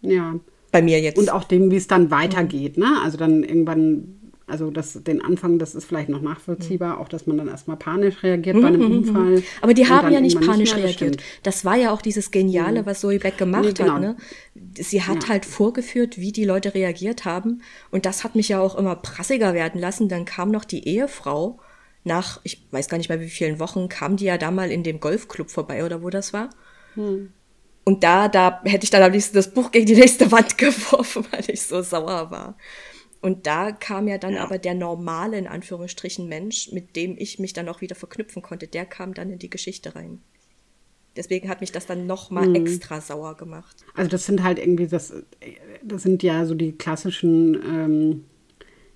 Ja. 0.01 0.35
Bei 0.71 0.81
mir 0.81 0.99
jetzt. 0.99 1.17
Und 1.17 1.31
auch 1.31 1.43
dem, 1.43 1.71
wie 1.71 1.77
es 1.77 1.87
dann 1.87 2.11
weitergeht, 2.11 2.77
ne? 2.77 2.99
Also 3.03 3.17
dann 3.17 3.43
irgendwann, 3.43 4.31
also 4.45 4.71
das, 4.71 5.01
den 5.03 5.23
Anfang, 5.23 5.57
das 5.57 5.73
ist 5.73 5.85
vielleicht 5.85 6.09
noch 6.09 6.21
nachvollziehbar, 6.21 6.99
auch 6.99 7.07
dass 7.07 7.27
man 7.27 7.37
dann 7.37 7.47
erstmal 7.47 7.77
panisch 7.77 8.21
reagiert 8.23 8.57
mhm, 8.57 8.61
bei 8.61 8.67
einem 8.67 8.81
mhm, 8.81 8.87
mhm. 8.87 8.97
Unfall. 8.97 9.43
Aber 9.61 9.73
die 9.73 9.87
haben 9.87 10.11
ja 10.11 10.19
nicht 10.19 10.39
panisch 10.39 10.75
nicht 10.75 10.83
reagiert. 10.83 11.23
Das 11.43 11.63
war 11.65 11.75
ja 11.77 11.91
auch 11.91 12.01
dieses 12.01 12.31
Geniale, 12.31 12.81
mhm. 12.81 12.85
was 12.85 12.99
Zoe 12.99 13.19
Beck 13.19 13.37
gemacht 13.37 13.63
nee, 13.63 13.71
genau. 13.73 13.93
hat. 13.93 14.01
Ne? 14.01 14.15
Sie 14.77 15.01
hat 15.01 15.23
ja. 15.23 15.29
halt 15.29 15.45
vorgeführt, 15.45 16.19
wie 16.19 16.31
die 16.31 16.45
Leute 16.45 16.73
reagiert 16.73 17.25
haben. 17.25 17.61
Und 17.89 18.05
das 18.05 18.23
hat 18.23 18.35
mich 18.35 18.49
ja 18.49 18.59
auch 18.59 18.75
immer 18.75 18.95
prassiger 18.95 19.53
werden 19.53 19.79
lassen. 19.79 20.09
Dann 20.09 20.25
kam 20.25 20.51
noch 20.51 20.65
die 20.65 20.87
Ehefrau 20.87 21.59
nach, 22.03 22.39
ich 22.43 22.67
weiß 22.71 22.87
gar 22.87 22.97
nicht 22.97 23.09
mehr 23.09 23.19
wie 23.19 23.29
vielen 23.29 23.59
Wochen, 23.59 23.89
kam 23.89 24.15
die 24.15 24.25
ja 24.25 24.37
da 24.37 24.51
mal 24.51 24.71
in 24.71 24.83
dem 24.83 24.99
Golfclub 24.99 25.49
vorbei 25.49 25.83
oder 25.83 26.03
wo 26.03 26.09
das 26.09 26.33
war. 26.33 26.49
Hm. 26.93 27.31
Und 27.85 28.03
da, 28.03 28.27
da 28.27 28.61
hätte 28.65 28.83
ich 28.83 28.89
dann 28.89 29.03
am 29.03 29.11
liebsten 29.11 29.35
das 29.35 29.53
Buch 29.53 29.71
gegen 29.71 29.85
die 29.85 29.95
nächste 29.95 30.31
Wand 30.31 30.57
geworfen, 30.57 31.25
weil 31.31 31.43
ich 31.47 31.61
so 31.61 31.81
sauer 31.81 32.31
war. 32.31 32.57
Und 33.21 33.47
da 33.47 33.71
kam 33.71 34.07
ja 34.07 34.17
dann 34.17 34.33
ja. 34.33 34.43
aber 34.43 34.57
der 34.57 34.73
normale, 34.73 35.37
in 35.37 35.47
Anführungsstrichen, 35.47 36.27
Mensch, 36.27 36.71
mit 36.71 36.95
dem 36.95 37.15
ich 37.17 37.39
mich 37.39 37.53
dann 37.53 37.69
auch 37.69 37.81
wieder 37.81 37.95
verknüpfen 37.95 38.41
konnte, 38.41 38.67
der 38.67 38.85
kam 38.85 39.13
dann 39.13 39.31
in 39.31 39.39
die 39.39 39.49
Geschichte 39.49 39.95
rein. 39.95 40.21
Deswegen 41.15 41.47
hat 41.47 41.61
mich 41.61 41.71
das 41.71 41.85
dann 41.85 42.07
noch 42.07 42.29
mal 42.29 42.47
mhm. 42.47 42.55
extra 42.55 42.99
sauer 43.01 43.37
gemacht. 43.37 43.77
Also 43.93 44.09
das 44.09 44.25
sind 44.25 44.43
halt 44.43 44.59
irgendwie, 44.59 44.87
das, 44.87 45.13
das 45.83 46.03
sind 46.03 46.23
ja 46.23 46.45
so 46.45 46.55
die 46.55 46.73
klassischen 46.73 47.55
ähm, 47.55 48.25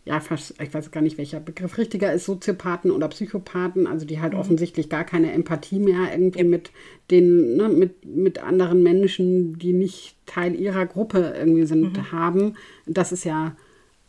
ja, 0.09 0.19
fast, 0.19 0.55
ich 0.59 0.73
weiß 0.73 0.89
gar 0.89 1.01
nicht, 1.01 1.19
welcher 1.19 1.39
Begriff 1.39 1.77
richtiger 1.77 2.11
ist, 2.11 2.25
Soziopathen 2.25 2.89
oder 2.89 3.07
Psychopathen, 3.09 3.85
also 3.85 4.07
die 4.07 4.19
halt 4.19 4.33
mhm. 4.33 4.39
offensichtlich 4.39 4.89
gar 4.89 5.03
keine 5.03 5.31
Empathie 5.33 5.77
mehr 5.77 6.11
irgendwie 6.11 6.45
mit 6.45 6.71
den, 7.11 7.55
ne, 7.55 7.69
mit, 7.69 8.07
mit 8.07 8.41
anderen 8.41 8.81
Menschen, 8.81 9.59
die 9.59 9.71
nicht 9.71 10.15
Teil 10.25 10.59
ihrer 10.59 10.87
Gruppe 10.87 11.35
irgendwie 11.37 11.67
sind, 11.67 11.95
mhm. 11.95 12.11
haben. 12.11 12.55
Das 12.87 13.11
ist 13.11 13.23
ja 13.23 13.55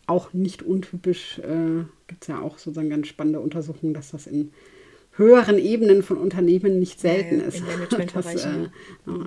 auch 0.07 0.33
nicht 0.33 0.63
untypisch, 0.63 1.39
äh, 1.41 1.85
gibt 2.07 2.23
es 2.23 2.29
ja 2.29 2.41
auch 2.41 2.57
sozusagen 2.57 2.89
ganz 2.89 3.07
spannende 3.07 3.41
Untersuchungen, 3.41 3.93
dass 3.93 4.13
das 4.13 4.27
in 4.27 4.53
höheren 5.17 5.59
Ebenen 5.59 6.03
von 6.03 6.17
Unternehmen 6.17 6.79
nicht 6.79 6.99
selten 6.99 7.41
ja, 7.41 7.45
ist. 7.45 7.63
Das, 8.15 8.47
äh, 8.47 8.69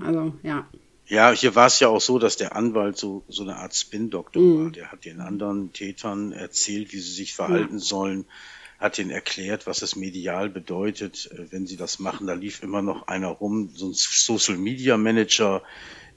also 0.04 0.34
ja. 0.42 0.66
Ja, 1.14 1.32
hier 1.32 1.54
war 1.54 1.68
es 1.68 1.80
ja 1.80 1.90
auch 1.90 2.02
so, 2.02 2.18
dass 2.18 2.38
der 2.38 2.56
Anwalt 2.56 2.98
so, 2.98 3.24
so 3.28 3.44
eine 3.44 3.58
Art 3.58 3.76
Spin-Doktor 3.76 4.42
mhm. 4.42 4.64
war. 4.64 4.72
Der 4.72 4.92
hat 4.92 5.06
den 5.06 5.22
anderen 5.22 5.72
Tätern 5.72 6.32
erzählt, 6.32 6.92
wie 6.92 6.98
sie 6.98 7.12
sich 7.12 7.36
verhalten 7.36 7.78
ja. 7.78 7.84
sollen, 7.84 8.26
hat 8.80 8.98
ihnen 8.98 9.12
erklärt, 9.12 9.68
was 9.68 9.84
es 9.84 9.96
medial 9.96 10.50
bedeutet, 10.50 11.30
äh, 11.32 11.52
wenn 11.52 11.68
sie 11.68 11.78
das 11.78 12.00
machen. 12.00 12.26
Da 12.26 12.34
lief 12.34 12.64
immer 12.64 12.82
noch 12.82 13.08
einer 13.08 13.28
rum, 13.28 13.70
so 13.76 13.90
ein 13.90 13.94
Social 13.94 14.58
Media 14.58 14.98
Manager, 14.98 15.62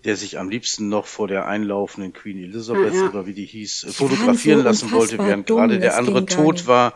der 0.05 0.17
sich 0.17 0.39
am 0.39 0.49
liebsten 0.49 0.89
noch 0.89 1.05
vor 1.05 1.29
der 1.29 1.47
einlaufenden 1.47 2.15
Queen 2.15 2.43
Elizabeth 2.43 2.95
Ja, 2.95 3.01
ja. 3.01 3.09
oder 3.11 3.27
wie 3.27 3.35
die 3.35 3.45
hieß, 3.45 3.89
fotografieren 3.91 4.65
lassen 4.65 4.91
wollte, 4.93 5.19
während 5.19 5.51
dumm, 5.51 5.59
gerade 5.59 5.79
der 5.79 5.99
andere 5.99 6.25
tot 6.25 6.67
war. 6.67 6.95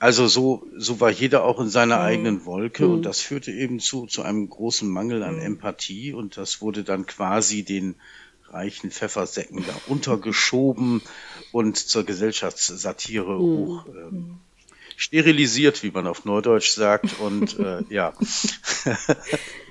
Also 0.00 0.26
so, 0.28 0.66
so 0.78 0.98
war 0.98 1.10
jeder 1.10 1.44
auch 1.44 1.60
in 1.60 1.68
seiner 1.68 1.96
Mhm. 1.98 2.02
eigenen 2.02 2.44
Wolke 2.46 2.88
und 2.88 3.04
das 3.04 3.20
führte 3.20 3.52
eben 3.52 3.80
zu, 3.80 4.06
zu 4.06 4.22
einem 4.22 4.48
großen 4.48 4.88
Mangel 4.88 5.22
an 5.22 5.36
Mhm. 5.36 5.42
Empathie 5.42 6.14
und 6.14 6.38
das 6.38 6.62
wurde 6.62 6.84
dann 6.84 7.04
quasi 7.06 7.62
den 7.64 7.96
reichen 8.48 8.90
Pfeffersäcken 8.90 9.62
da 9.66 9.76
untergeschoben 9.86 11.02
und 11.52 11.76
zur 11.76 12.04
Gesellschaftssatire 12.04 13.36
Mhm. 13.36 13.42
hoch 13.42 13.86
ähm, 13.88 14.38
sterilisiert, 14.96 15.82
wie 15.82 15.90
man 15.90 16.06
auf 16.06 16.24
Neudeutsch 16.24 16.70
sagt. 16.70 17.20
Und 17.20 17.58
äh, 17.60 17.82
ja, 17.90 18.14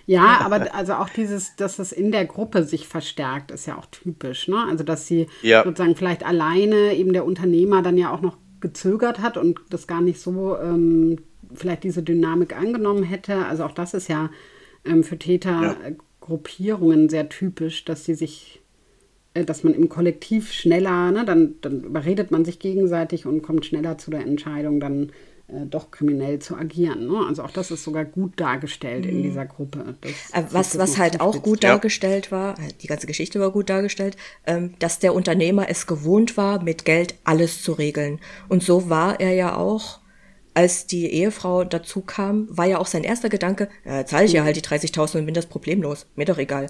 Ja, 0.05 0.39
aber 0.45 0.73
also 0.73 0.93
auch 0.93 1.09
dieses, 1.09 1.55
dass 1.55 1.79
es 1.79 1.91
in 1.91 2.11
der 2.11 2.25
Gruppe 2.25 2.63
sich 2.63 2.87
verstärkt, 2.87 3.51
ist 3.51 3.65
ja 3.65 3.77
auch 3.77 3.85
typisch, 3.87 4.47
ne? 4.47 4.63
Also 4.69 4.83
dass 4.83 5.07
sie 5.07 5.27
Ja. 5.41 5.63
sozusagen 5.63 5.95
vielleicht 5.95 6.23
alleine 6.23 6.95
eben 6.95 7.13
der 7.13 7.25
Unternehmer 7.25 7.81
dann 7.81 7.97
ja 7.97 8.11
auch 8.11 8.21
noch 8.21 8.37
gezögert 8.61 9.19
hat 9.19 9.37
und 9.37 9.59
das 9.69 9.87
gar 9.87 10.01
nicht 10.01 10.19
so 10.19 10.57
ähm, 10.57 11.17
vielleicht 11.53 11.83
diese 11.83 12.03
Dynamik 12.03 12.55
angenommen 12.55 13.03
hätte. 13.03 13.45
Also 13.45 13.63
auch 13.63 13.73
das 13.73 13.93
ist 13.93 14.07
ja 14.07 14.29
ähm, 14.85 15.03
für 15.03 15.17
Tätergruppierungen 15.17 17.09
sehr 17.09 17.29
typisch, 17.29 17.85
dass 17.85 18.05
sie 18.05 18.15
sich, 18.15 18.61
äh, 19.33 19.45
dass 19.45 19.63
man 19.63 19.73
im 19.73 19.89
Kollektiv 19.89 20.51
schneller, 20.51 21.11
ne, 21.11 21.25
dann, 21.25 21.55
dann 21.61 21.83
überredet 21.83 22.31
man 22.31 22.45
sich 22.45 22.59
gegenseitig 22.59 23.25
und 23.25 23.41
kommt 23.41 23.65
schneller 23.65 23.97
zu 23.97 24.11
der 24.11 24.21
Entscheidung, 24.21 24.79
dann 24.79 25.11
äh, 25.51 25.65
doch 25.65 25.91
kriminell 25.91 26.39
zu 26.39 26.55
agieren. 26.55 27.07
Ne? 27.07 27.25
Also 27.27 27.43
auch 27.43 27.51
das 27.51 27.71
ist 27.71 27.83
sogar 27.83 28.05
gut 28.05 28.39
dargestellt 28.39 29.05
in 29.05 29.23
dieser 29.23 29.45
Gruppe. 29.45 29.95
Das, 30.01 30.11
Äh, 30.33 30.43
Was, 30.51 30.77
was 30.77 30.97
halt 30.97 31.21
auch 31.21 31.41
gut 31.41 31.63
Ja. 31.63 31.71
dargestellt 31.71 32.31
war, 32.31 32.57
äh, 32.59 32.73
die 32.81 32.87
ganze 32.87 33.07
Geschichte 33.07 33.39
war 33.39 33.51
gut 33.51 33.69
dargestellt, 33.69 34.15
ähm, 34.45 34.73
dass 34.79 34.99
der 34.99 35.13
Unternehmer 35.13 35.69
es 35.69 35.87
gewohnt 35.87 36.37
war, 36.37 36.61
mit 36.63 36.85
Geld 36.85 37.15
alles 37.23 37.63
zu 37.63 37.73
regeln. 37.73 38.19
Und 38.47 38.63
so 38.63 38.89
war 38.89 39.19
er 39.19 39.33
ja 39.33 39.55
auch, 39.55 39.99
als 40.53 40.87
die 40.87 41.05
Ehefrau 41.07 41.63
dazu 41.63 42.01
kam, 42.01 42.47
war 42.49 42.65
ja 42.65 42.79
auch 42.79 42.87
sein 42.87 43.03
erster 43.03 43.29
Gedanke, 43.29 43.69
ja, 43.85 44.05
zahle 44.05 44.25
ich 44.25 44.33
ja 44.33 44.43
halt 44.43 44.55
die 44.55 44.61
30.000 44.61 45.19
und 45.19 45.25
bin 45.25 45.35
das 45.35 45.45
problemlos, 45.45 46.05
mir 46.15 46.25
doch 46.25 46.37
egal. 46.37 46.67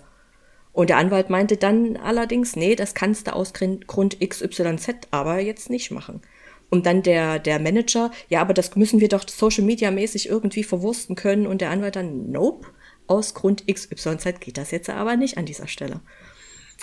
Und 0.72 0.90
der 0.90 0.98
Anwalt 0.98 1.30
meinte 1.30 1.58
dann 1.58 1.98
allerdings, 1.98 2.56
nee, 2.56 2.76
das 2.76 2.94
kannst 2.94 3.28
du 3.28 3.34
aus 3.36 3.54
Grund 3.54 3.88
Grund 3.88 4.20
XYZ 4.20 4.90
aber 5.12 5.40
jetzt 5.40 5.70
nicht 5.70 5.90
machen. 5.92 6.22
Und 6.70 6.86
dann 6.86 7.02
der, 7.02 7.40
der 7.40 7.60
Manager, 7.60 8.12
ja, 8.30 8.42
aber 8.42 8.54
das 8.54 8.76
müssen 8.76 9.00
wir 9.00 9.08
doch 9.08 9.28
Social 9.28 9.64
Media 9.64 9.90
mäßig 9.92 10.30
irgendwie 10.30 10.64
verwursten 10.64 11.16
können. 11.16 11.48
Und 11.48 11.62
der 11.62 11.72
Anwalt 11.72 11.96
dann, 11.96 12.32
nope, 12.32 12.68
aus 13.08 13.34
Grund 13.34 13.66
XYZ 13.68 14.40
geht 14.40 14.58
das 14.58 14.70
jetzt 14.72 14.90
aber 14.90 15.16
nicht 15.16 15.38
an 15.38 15.46
dieser 15.46 15.68
Stelle. 15.68 16.00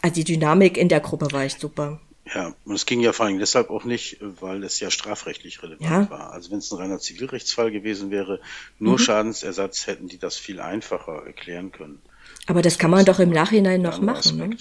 Also 0.02 0.14
die 0.16 0.24
Dynamik 0.24 0.76
in 0.76 0.88
der 0.88 1.00
Gruppe 1.00 1.28
war 1.32 1.42
echt 1.44 1.60
super. 1.60 2.00
ja, 2.34 2.52
und 2.64 2.74
es 2.74 2.84
ging 2.86 2.98
ja 3.00 3.12
vor 3.12 3.26
allem 3.26 3.38
deshalb 3.38 3.70
auch 3.70 3.84
nicht, 3.84 4.18
weil 4.20 4.64
es 4.64 4.80
ja 4.80 4.90
strafrechtlich 4.90 5.62
relevant 5.62 5.88
Ja. 5.88 6.10
war. 6.10 6.32
Also 6.32 6.50
wenn 6.50 6.58
es 6.58 6.72
ein 6.72 6.78
reiner 6.78 6.98
Zivilrechtsfall 6.98 7.70
gewesen 7.70 8.10
wäre, 8.10 8.40
Mhm. 8.80 8.86
nur 8.88 8.98
Schadensersatz 8.98 9.86
hätten 9.86 10.08
die 10.08 10.18
das 10.18 10.34
viel 10.36 10.58
einfacher 10.60 11.22
erklären 11.24 11.70
können. 11.70 12.02
Aber 12.48 12.62
das 12.62 12.78
kann 12.78 12.90
man 12.90 13.04
doch 13.04 13.20
im 13.20 13.30
Nachhinein 13.30 13.80
noch 13.82 14.00
machen. 14.00 14.36
Ne? 14.38 14.56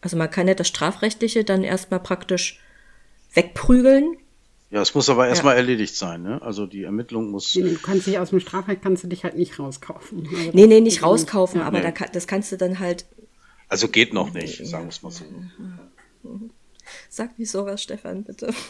Also 0.00 0.16
man 0.16 0.30
kann 0.30 0.46
ja 0.46 0.54
das 0.54 0.68
Strafrechtliche 0.68 1.42
dann 1.42 1.64
erstmal 1.64 1.98
praktisch 2.00 2.60
wegprügeln. 3.34 4.16
Ja, 4.72 4.80
es 4.80 4.94
muss 4.94 5.10
aber 5.10 5.28
erstmal 5.28 5.56
erledigt 5.56 5.94
sein. 5.94 6.22
Ne? 6.22 6.40
Also 6.40 6.64
die 6.66 6.84
Ermittlung 6.84 7.30
muss. 7.30 7.54
Nee, 7.54 7.62
nee, 7.62 7.70
Du 7.74 7.78
kannst 7.80 8.06
dich 8.06 8.18
aus 8.18 8.30
dem 8.30 8.40
Strafrecht 8.40 8.80
kannst 8.82 9.04
du 9.04 9.08
dich 9.08 9.22
halt 9.22 9.36
nicht 9.36 9.58
rauskaufen. 9.58 10.26
Also 10.26 10.50
Nee, 10.54 10.66
nee, 10.66 10.80
nicht 10.80 11.02
rauskaufen, 11.02 11.60
ja. 11.60 11.66
aber 11.66 11.80
Nee. 11.80 11.92
da, 11.96 12.06
das 12.06 12.26
kannst 12.26 12.50
du 12.52 12.56
dann 12.56 12.78
halt. 12.78 13.04
Also 13.68 13.88
geht 13.88 14.14
noch 14.14 14.32
nicht, 14.32 14.66
sagen 14.66 14.84
wir 14.86 14.88
es 14.88 15.02
mal 15.02 15.10
so. 15.10 15.24
Sag 17.10 17.38
nicht 17.38 17.50
sowas, 17.50 17.82
Stefan, 17.82 18.24
bitte. 18.24 18.52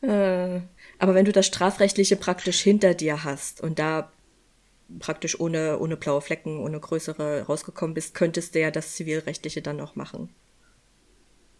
Äh, 0.00 0.60
aber 1.00 1.14
wenn 1.16 1.24
du 1.24 1.32
das 1.32 1.46
Strafrechtliche 1.46 2.14
praktisch 2.14 2.60
hinter 2.60 2.94
dir 2.94 3.24
hast 3.24 3.60
und 3.60 3.80
da 3.80 4.12
praktisch 5.00 5.40
ohne, 5.40 5.80
ohne 5.80 5.96
blaue 5.96 6.20
Flecken, 6.20 6.60
ohne 6.60 6.78
größere 6.78 7.42
rausgekommen 7.42 7.94
bist, 7.94 8.14
könntest 8.14 8.54
du 8.54 8.60
ja 8.60 8.70
das 8.70 8.94
Zivilrechtliche 8.94 9.60
dann 9.60 9.80
auch 9.80 9.96
machen. 9.96 10.28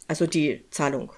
Also 0.07 0.27
die 0.29 0.65
Zahlung. 0.71 1.11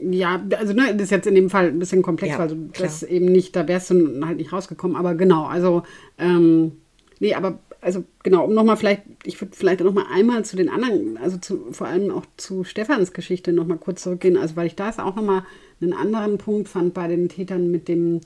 Ja, 0.00 0.42
also 0.56 0.72
ne, 0.72 0.94
das 0.94 1.04
ist 1.04 1.10
jetzt 1.10 1.26
in 1.26 1.34
dem 1.34 1.50
Fall 1.50 1.68
ein 1.68 1.78
bisschen 1.78 2.02
komplex, 2.02 2.34
Ja, 2.34 2.38
weil 2.38 2.48
du 2.48 2.70
das 2.78 3.02
eben 3.02 3.26
nicht, 3.26 3.56
da 3.56 3.66
wärst 3.66 3.90
du 3.90 4.24
halt 4.24 4.38
nicht 4.38 4.52
rausgekommen, 4.52 4.96
aber 4.96 5.14
genau, 5.14 5.46
also 5.46 5.82
ähm, 6.18 6.72
nee, 7.18 7.34
aber 7.34 7.58
also 7.80 8.04
genau, 8.22 8.44
um 8.44 8.54
nochmal 8.54 8.76
vielleicht, 8.76 9.02
ich 9.24 9.40
würde 9.40 9.56
vielleicht 9.56 9.80
nochmal 9.80 10.06
einmal 10.12 10.44
zu 10.44 10.56
den 10.56 10.68
anderen, 10.68 11.16
also 11.16 11.38
zu, 11.38 11.72
vor 11.72 11.86
allem 11.86 12.10
auch 12.10 12.26
zu 12.36 12.64
Stefans 12.64 13.12
Geschichte 13.12 13.52
nochmal 13.52 13.78
kurz 13.78 14.02
zurückgehen, 14.02 14.36
also 14.36 14.56
weil 14.56 14.66
ich 14.66 14.76
da 14.76 14.90
auch 14.90 15.16
nochmal 15.16 15.44
einen 15.80 15.92
anderen 15.92 16.38
Punkt 16.38 16.68
fand 16.68 16.94
bei 16.94 17.08
den 17.08 17.28
Tätern 17.28 17.70
mit 17.70 17.88
dem, 17.88 18.20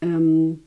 ähm, 0.00 0.60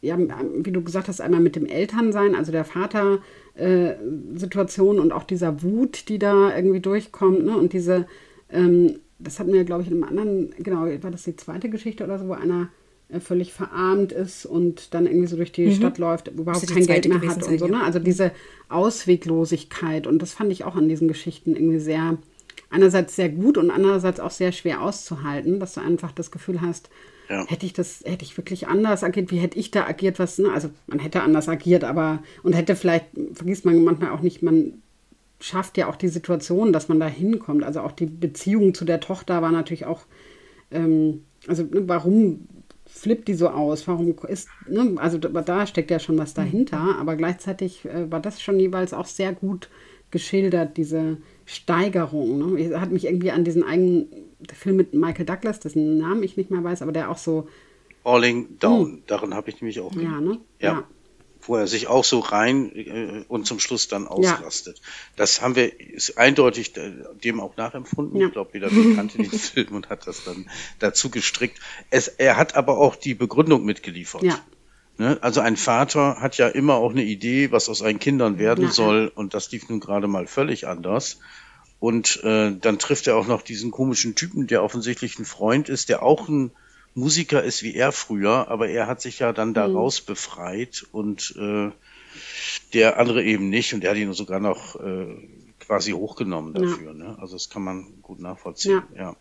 ja, 0.00 0.16
wie 0.18 0.70
du 0.70 0.82
gesagt 0.82 1.08
hast, 1.08 1.20
einmal 1.20 1.40
mit 1.40 1.56
dem 1.56 1.66
Elternsein, 1.66 2.34
also 2.34 2.52
der 2.52 2.64
Vater-Situation 2.64 5.00
und 5.00 5.12
auch 5.12 5.24
dieser 5.24 5.62
Wut, 5.62 6.08
die 6.08 6.18
da 6.18 6.54
irgendwie 6.54 6.80
durchkommt, 6.80 7.44
ne? 7.44 7.56
Und 7.56 7.72
diese, 7.72 8.06
ähm, 8.50 9.00
das 9.18 9.38
hatten 9.40 9.52
wir, 9.52 9.64
glaube 9.64 9.82
ich, 9.82 9.90
in 9.90 9.94
einem 9.94 10.04
anderen, 10.04 10.50
genau, 10.58 10.86
war 11.02 11.10
das 11.10 11.24
die 11.24 11.36
zweite 11.36 11.68
Geschichte 11.68 12.04
oder 12.04 12.18
so, 12.18 12.28
wo 12.28 12.32
einer 12.34 12.68
äh, 13.08 13.20
völlig 13.20 13.52
verarmt 13.52 14.12
ist 14.12 14.46
und 14.46 14.94
dann 14.94 15.06
irgendwie 15.06 15.26
so 15.26 15.36
durch 15.36 15.50
die 15.52 15.74
Stadt 15.74 15.98
läuft, 15.98 16.28
überhaupt 16.28 16.66
kein 16.68 16.86
Geld 16.86 17.08
mehr 17.08 17.20
hat 17.28 17.42
und 17.42 17.58
so, 17.58 17.66
ne? 17.66 17.82
Also 17.82 17.98
diese 17.98 18.32
Ausweglosigkeit 18.68 20.06
und 20.06 20.20
das 20.20 20.32
fand 20.32 20.52
ich 20.52 20.64
auch 20.64 20.76
an 20.76 20.88
diesen 20.88 21.08
Geschichten 21.08 21.54
irgendwie 21.54 21.78
sehr, 21.78 22.18
einerseits 22.70 23.16
sehr 23.16 23.28
gut 23.28 23.56
und 23.58 23.70
andererseits 23.70 24.20
auch 24.20 24.30
sehr 24.30 24.52
schwer 24.52 24.82
auszuhalten, 24.82 25.58
dass 25.60 25.74
du 25.74 25.80
einfach 25.80 26.12
das 26.12 26.30
Gefühl 26.30 26.60
hast, 26.60 26.90
Ja. 27.30 27.46
hätte 27.46 27.66
ich 27.66 27.72
das, 27.72 28.02
hätte 28.04 28.24
ich 28.24 28.36
wirklich 28.36 28.68
anders 28.68 29.04
agiert, 29.04 29.30
wie 29.30 29.38
hätte 29.38 29.58
ich 29.58 29.70
da 29.70 29.86
agiert, 29.86 30.18
was, 30.18 30.38
ne? 30.38 30.50
Also 30.52 30.70
man 30.86 30.98
hätte 30.98 31.22
anders 31.22 31.48
agiert, 31.48 31.84
aber 31.84 32.22
und 32.42 32.54
hätte 32.54 32.76
vielleicht, 32.76 33.06
vergisst 33.32 33.64
man 33.64 33.82
manchmal 33.84 34.10
auch 34.10 34.20
nicht, 34.20 34.42
man 34.42 34.82
schafft 35.40 35.78
ja 35.78 35.88
auch 35.88 35.96
die 35.96 36.08
Situation, 36.08 36.72
dass 36.72 36.88
man 36.88 37.00
da 37.00 37.06
hinkommt. 37.06 37.64
Also 37.64 37.80
auch 37.80 37.92
die 37.92 38.06
Beziehung 38.06 38.74
zu 38.74 38.84
der 38.84 39.00
Tochter 39.00 39.42
war 39.42 39.52
natürlich 39.52 39.86
auch, 39.86 40.02
ähm, 40.70 41.24
also 41.46 41.62
ne, 41.62 41.88
warum 41.88 42.48
flippt 42.86 43.28
die 43.28 43.34
so 43.34 43.48
aus? 43.48 43.86
Warum 43.86 44.14
ist, 44.28 44.48
ne, 44.68 44.94
also 44.96 45.18
da, 45.18 45.66
steckt 45.66 45.90
ja 45.90 45.98
schon 45.98 46.18
was 46.18 46.34
dahinter, 46.34 46.96
aber 46.98 47.16
gleichzeitig 47.16 47.84
äh, 47.84 48.10
war 48.10 48.20
das 48.20 48.42
schon 48.42 48.58
jeweils 48.58 48.92
auch 48.92 49.06
sehr 49.06 49.32
gut 49.32 49.68
geschildert, 50.10 50.76
diese 50.76 51.18
Steigerung. 51.44 52.56
Ne? 52.56 52.80
Hat 52.80 52.90
mich 52.90 53.04
irgendwie 53.04 53.30
an 53.30 53.44
diesen 53.44 53.62
eigenen 53.62 54.08
Film 54.52 54.76
mit 54.76 54.94
Michael 54.94 55.26
Douglas, 55.26 55.60
dessen 55.60 55.98
Namen 55.98 56.22
ich 56.22 56.36
nicht 56.36 56.50
mehr 56.50 56.64
weiß, 56.64 56.82
aber 56.82 56.92
der 56.92 57.10
auch 57.10 57.18
so, 57.18 57.46
Falling 58.08 58.58
Down, 58.58 59.02
daran 59.06 59.34
habe 59.34 59.50
ich 59.50 59.60
nämlich 59.60 59.80
auch. 59.80 59.92
Hm. 59.94 60.02
ja, 60.02 60.20
ne? 60.20 60.38
Ja. 60.60 60.84
Wo 61.48 61.56
er 61.56 61.66
sich 61.66 61.88
auch 61.88 62.04
so 62.04 62.20
rein 62.20 62.70
äh, 62.76 63.24
und 63.26 63.46
zum 63.46 63.58
Schluss 63.58 63.88
dann 63.88 64.06
ausrastet. 64.06 64.80
Das 65.16 65.40
haben 65.40 65.56
wir 65.56 65.80
ist 65.80 66.18
eindeutig 66.18 66.76
äh, 66.76 66.92
dem 67.24 67.40
auch 67.40 67.56
nachempfunden. 67.56 68.20
Ja. 68.20 68.26
Ich 68.28 68.32
glaube, 68.32 68.50
jeder 68.52 68.68
kannte 68.68 69.18
den 69.18 69.30
Film 69.38 69.74
und 69.74 69.88
hat 69.88 70.06
das 70.06 70.24
dann 70.24 70.48
dazu 70.78 71.10
gestrickt. 71.10 71.58
Es, 71.90 72.08
er 72.08 72.36
hat 72.36 72.54
aber 72.54 72.78
auch 72.78 72.94
die 72.94 73.14
Begründung 73.14 73.64
mitgeliefert. 73.64 74.22
Ja. 74.22 74.38
Ne? 74.98 75.16
Also 75.22 75.40
ein 75.40 75.56
Vater 75.56 76.20
hat 76.20 76.36
ja 76.36 76.48
immer 76.48 76.74
auch 76.74 76.90
eine 76.90 77.04
Idee, 77.04 77.50
was 77.50 77.68
aus 77.68 77.78
seinen 77.78 77.98
Kindern 77.98 78.38
werden 78.38 78.62
Ja, 78.62 78.68
ja. 78.68 78.74
soll. 78.74 79.12
Und 79.14 79.32
das 79.32 79.50
lief 79.50 79.68
nun 79.68 79.80
gerade 79.80 80.06
mal 80.06 80.26
völlig 80.26 80.66
anders. 80.66 81.18
Und 81.80 82.22
äh, 82.24 82.54
dann 82.60 82.78
trifft 82.78 83.06
er 83.06 83.16
auch 83.16 83.26
noch 83.26 83.42
diesen 83.42 83.70
komischen 83.70 84.14
Typen, 84.16 84.48
der 84.48 84.62
offensichtlich 84.62 85.18
ein 85.18 85.24
Freund 85.24 85.68
ist, 85.68 85.88
der 85.88 86.02
auch 86.02 86.28
ein 86.28 86.50
Musiker 86.98 87.42
ist 87.42 87.62
wie 87.62 87.74
er 87.74 87.92
früher, 87.92 88.48
aber 88.48 88.68
er 88.68 88.86
hat 88.86 89.00
sich 89.00 89.18
ja 89.20 89.32
dann 89.32 89.50
Mhm. 89.50 89.54
daraus 89.54 90.00
befreit 90.00 90.86
und 90.92 91.34
äh, 91.38 91.70
der 92.74 92.98
andere 92.98 93.22
eben 93.22 93.48
nicht 93.48 93.72
und 93.74 93.82
der 93.82 93.90
hat 93.90 93.98
ihn 93.98 94.12
sogar 94.12 94.40
noch 94.40 94.76
äh, 94.80 95.06
quasi 95.60 95.92
hochgenommen 95.92 96.54
dafür. 96.54 96.94
Ne? 96.94 97.16
Also 97.20 97.36
das 97.36 97.48
kann 97.50 97.62
man 97.62 98.00
gut 98.02 98.20
nachvollziehen. 98.20 98.82
Ja. 98.96 99.16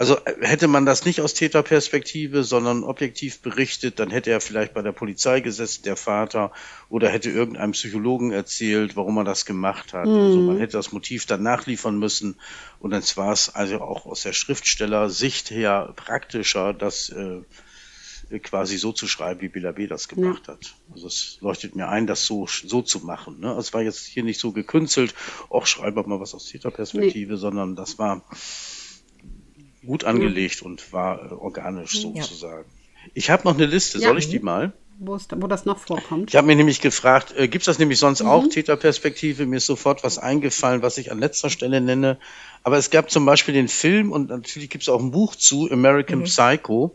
Also 0.00 0.16
äh, 0.24 0.34
hätte 0.40 0.66
man 0.66 0.86
das 0.86 1.04
nicht 1.04 1.20
aus 1.20 1.34
Täterperspektive, 1.34 2.42
sondern 2.42 2.84
objektiv 2.84 3.42
berichtet, 3.42 3.98
dann 3.98 4.10
hätte 4.10 4.30
er 4.30 4.40
vielleicht 4.40 4.72
bei 4.72 4.80
der 4.80 4.92
Polizei 4.92 5.40
gesessen, 5.40 5.82
der 5.82 5.94
Vater, 5.94 6.52
oder 6.88 7.10
hätte 7.10 7.28
irgendeinem 7.28 7.72
Psychologen 7.72 8.30
erzählt, 8.32 8.96
warum 8.96 9.18
er 9.18 9.24
das 9.24 9.44
gemacht 9.44 9.92
hat. 9.92 10.08
Also 10.08 10.40
man 10.40 10.58
hätte 10.58 10.78
das 10.78 10.92
Motiv 10.92 11.26
dann 11.26 11.42
nachliefern 11.42 11.98
müssen. 11.98 12.36
Und 12.78 12.92
dann 12.92 13.02
war 13.16 13.32
es 13.32 13.54
also 13.54 13.82
auch 13.82 14.06
aus 14.06 14.22
der 14.22 14.32
Schriftstellersicht 14.32 15.50
her 15.50 15.92
praktischer, 15.96 16.72
das 16.72 17.10
äh, 17.10 17.42
quasi 18.38 18.78
so 18.78 18.92
zu 18.92 19.06
schreiben, 19.06 19.42
wie 19.42 19.48
Bela 19.48 19.72
B. 19.72 19.86
das 19.86 20.08
gemacht 20.08 20.48
hat. 20.48 20.76
Also 20.94 21.08
es 21.08 21.36
leuchtet 21.42 21.76
mir 21.76 21.88
ein, 21.90 22.06
das 22.06 22.24
so, 22.24 22.46
so 22.46 22.80
zu 22.80 23.00
machen. 23.00 23.40
Ne? 23.40 23.52
Es 23.52 23.74
war 23.74 23.82
jetzt 23.82 24.06
hier 24.06 24.22
nicht 24.22 24.40
so 24.40 24.52
gekünstelt, 24.52 25.14
auch 25.50 25.66
schreibe 25.66 26.02
mal 26.04 26.20
was 26.20 26.34
aus 26.34 26.46
Täterperspektive, 26.46 27.36
sondern 27.36 27.76
das 27.76 27.98
war 27.98 28.24
gut 29.84 30.04
angelegt 30.04 30.62
und 30.62 30.92
war 30.92 31.30
äh, 31.30 31.34
organisch 31.34 32.00
sozusagen. 32.00 32.68
Ich 33.14 33.30
habe 33.30 33.44
noch 33.44 33.54
eine 33.54 33.66
Liste, 33.66 33.98
Ja. 33.98 34.08
soll 34.08 34.18
ich 34.18 34.28
die 34.28 34.40
mal? 34.40 34.72
wo, 35.00 35.14
es, 35.14 35.26
wo 35.34 35.46
das 35.46 35.64
noch 35.64 35.78
vorkommt. 35.78 36.30
Ich 36.30 36.36
habe 36.36 36.46
mir 36.46 36.56
nämlich 36.56 36.80
gefragt, 36.80 37.34
äh, 37.36 37.48
gibt 37.48 37.62
es 37.62 37.66
das 37.66 37.78
nämlich 37.78 37.98
sonst 37.98 38.22
mhm. 38.22 38.28
auch, 38.28 38.46
Täterperspektive? 38.46 39.46
Mir 39.46 39.56
ist 39.56 39.66
sofort 39.66 40.04
was 40.04 40.18
eingefallen, 40.18 40.82
was 40.82 40.98
ich 40.98 41.10
an 41.10 41.18
letzter 41.18 41.50
Stelle 41.50 41.80
nenne. 41.80 42.18
Aber 42.62 42.76
es 42.76 42.90
gab 42.90 43.10
zum 43.10 43.24
Beispiel 43.24 43.54
den 43.54 43.68
Film 43.68 44.12
und 44.12 44.28
natürlich 44.28 44.68
gibt 44.68 44.82
es 44.82 44.88
auch 44.88 45.00
ein 45.00 45.10
Buch 45.10 45.34
zu, 45.34 45.70
American 45.70 46.20
mhm. 46.20 46.24
Psycho, 46.24 46.94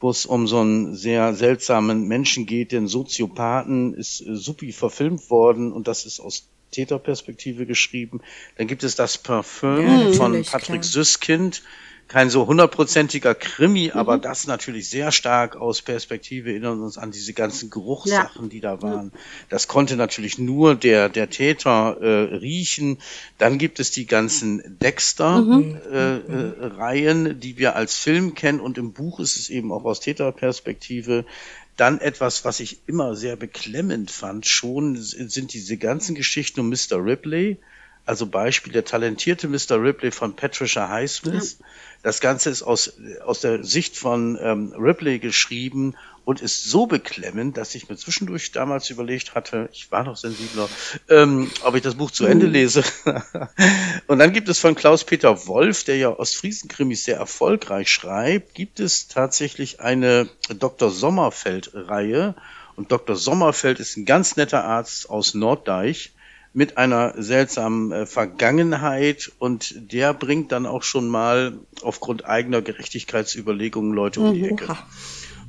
wo 0.00 0.10
es 0.10 0.26
um 0.26 0.46
so 0.48 0.60
einen 0.60 0.96
sehr 0.96 1.34
seltsamen 1.34 2.08
Menschen 2.08 2.44
geht, 2.44 2.72
den 2.72 2.88
Soziopathen, 2.88 3.94
ist 3.94 4.20
äh, 4.20 4.34
supi 4.34 4.72
verfilmt 4.72 5.30
worden 5.30 5.72
und 5.72 5.86
das 5.86 6.04
ist 6.04 6.20
aus 6.20 6.48
Täterperspektive 6.72 7.66
geschrieben. 7.66 8.20
Dann 8.56 8.66
gibt 8.66 8.82
es 8.82 8.96
das 8.96 9.16
Parfüm 9.16 10.10
ja, 10.10 10.12
von 10.12 10.32
Patrick 10.42 10.82
klar. 10.82 10.82
Süskind, 10.82 11.62
kein 12.08 12.28
so 12.30 12.46
hundertprozentiger 12.46 13.34
Krimi, 13.34 13.90
mhm. 13.92 13.98
aber 13.98 14.18
das 14.18 14.46
natürlich 14.46 14.88
sehr 14.88 15.12
stark 15.12 15.56
aus 15.56 15.82
Perspektive 15.82 16.48
erinnern 16.50 16.82
uns 16.82 16.96
an 16.96 17.10
diese 17.10 17.34
ganzen 17.34 17.68
Geruchssachen, 17.70 18.44
ja. 18.44 18.48
die 18.48 18.60
da 18.60 18.80
waren. 18.82 19.12
Das 19.50 19.68
konnte 19.68 19.96
natürlich 19.96 20.38
nur 20.38 20.74
der, 20.74 21.10
der 21.10 21.28
Täter 21.28 21.98
äh, 22.00 22.36
riechen. 22.36 22.96
Dann 23.36 23.58
gibt 23.58 23.78
es 23.78 23.90
die 23.90 24.06
ganzen 24.06 24.78
Dexter-Reihen, 24.80 27.22
mhm. 27.22 27.28
äh, 27.28 27.30
äh, 27.30 27.34
die 27.34 27.58
wir 27.58 27.76
als 27.76 27.96
Film 27.96 28.34
kennen 28.34 28.60
und 28.60 28.78
im 28.78 28.92
Buch 28.92 29.20
ist 29.20 29.36
es 29.36 29.50
eben 29.50 29.70
auch 29.70 29.84
aus 29.84 30.00
Täterperspektive. 30.00 31.26
Dann 31.76 32.00
etwas, 32.00 32.44
was 32.44 32.58
ich 32.58 32.80
immer 32.86 33.14
sehr 33.14 33.36
beklemmend 33.36 34.10
fand, 34.10 34.46
schon 34.46 34.96
sind 34.96 35.52
diese 35.52 35.76
ganzen 35.76 36.14
Geschichten 36.14 36.60
um 36.60 36.70
Mr. 36.70 37.04
Ripley. 37.04 37.58
Also 38.08 38.26
Beispiel 38.26 38.72
der 38.72 38.84
talentierte 38.84 39.48
Mr. 39.48 39.82
Ripley 39.82 40.10
von 40.10 40.34
Patricia 40.34 40.88
Highsmith. 40.88 41.58
Ja 41.60 41.66
das 42.02 42.20
Ganze 42.20 42.50
ist 42.50 42.62
aus, 42.62 42.92
aus 43.24 43.40
der 43.40 43.64
Sicht 43.64 43.96
von 43.96 44.38
ähm, 44.40 44.72
Ripley 44.78 45.18
geschrieben 45.18 45.96
und 46.24 46.40
ist 46.40 46.64
so 46.64 46.86
beklemmend, 46.86 47.56
dass 47.56 47.74
ich 47.74 47.88
mir 47.88 47.96
zwischendurch 47.96 48.52
damals 48.52 48.90
überlegt 48.90 49.34
hatte, 49.34 49.68
ich 49.72 49.90
war 49.90 50.04
noch 50.04 50.16
sensibler, 50.16 50.68
ähm, 51.08 51.50
ob 51.64 51.74
ich 51.74 51.82
das 51.82 51.96
Buch 51.96 52.10
zu 52.10 52.26
Ende 52.26 52.46
mhm. 52.46 52.52
lese. 52.52 52.84
und 54.06 54.18
dann 54.18 54.32
gibt 54.32 54.48
es 54.48 54.60
von 54.60 54.74
Klaus-Peter 54.74 55.46
Wolf, 55.46 55.84
der 55.84 55.96
ja 55.96 56.10
Ostfriesen-Krimis 56.10 57.04
sehr 57.04 57.16
erfolgreich 57.16 57.90
schreibt, 57.90 58.54
gibt 58.54 58.78
es 58.78 59.08
tatsächlich 59.08 59.80
eine 59.80 60.28
Dr. 60.48 60.90
Sommerfeld-Reihe. 60.90 62.34
Und 62.76 62.92
Dr. 62.92 63.16
Sommerfeld 63.16 63.80
ist 63.80 63.96
ein 63.96 64.04
ganz 64.04 64.36
netter 64.36 64.64
Arzt 64.64 65.10
aus 65.10 65.34
Norddeich 65.34 66.12
mit 66.52 66.78
einer 66.78 67.14
seltsamen 67.16 67.92
äh, 67.92 68.06
Vergangenheit 68.06 69.30
und 69.38 69.92
der 69.92 70.14
bringt 70.14 70.52
dann 70.52 70.66
auch 70.66 70.82
schon 70.82 71.08
mal 71.08 71.58
aufgrund 71.82 72.24
eigener 72.24 72.62
Gerechtigkeitsüberlegungen 72.62 73.92
Leute 73.92 74.20
um 74.20 74.34
die 74.34 74.44
Ecke. 74.44 74.64
Oha. 74.64 74.86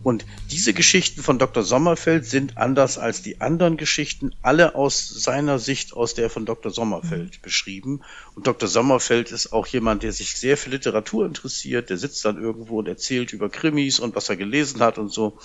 Und 0.02 0.26
diese 0.50 0.74
Geschichten 0.74 1.22
von 1.22 1.40
Dr. 1.40 1.62
Sommerfeld 1.64 2.26
sind 2.26 2.58
anders 2.58 2.98
als 2.98 3.22
die 3.22 3.42
anderen 3.42 3.76
Geschichten, 3.76 4.34
alle 4.42 4.76
aus 4.76 5.10
seiner 5.10 5.60
Sicht, 5.60 5.94
aus 5.94 6.14
der 6.14 6.30
von 6.30 6.46
Dr. 6.46 6.72
Sommerfeld 6.72 7.38
mhm. 7.38 7.42
beschrieben. 7.42 8.02
Und 8.34 8.48
Dr. 8.48 8.70
Sommerfeld 8.70 9.32
ist 9.32 9.52
auch 9.52 9.68
jemand, 9.68 10.04
der 10.04 10.14
sich 10.14 10.38
sehr 10.38 10.56
für 10.56 10.70
Literatur 10.70 11.26
interessiert, 11.26 11.90
der 11.90 11.98
sitzt 11.98 12.24
dann 12.24 12.42
irgendwo 12.42 12.80
und 12.80 12.88
erzählt 12.88 13.34
über 13.34 13.50
Krimis 13.50 14.00
und 14.00 14.16
was 14.16 14.30
er 14.30 14.38
gelesen 14.38 14.80
hat 14.80 14.98
und 14.98 15.12
so. 15.12 15.38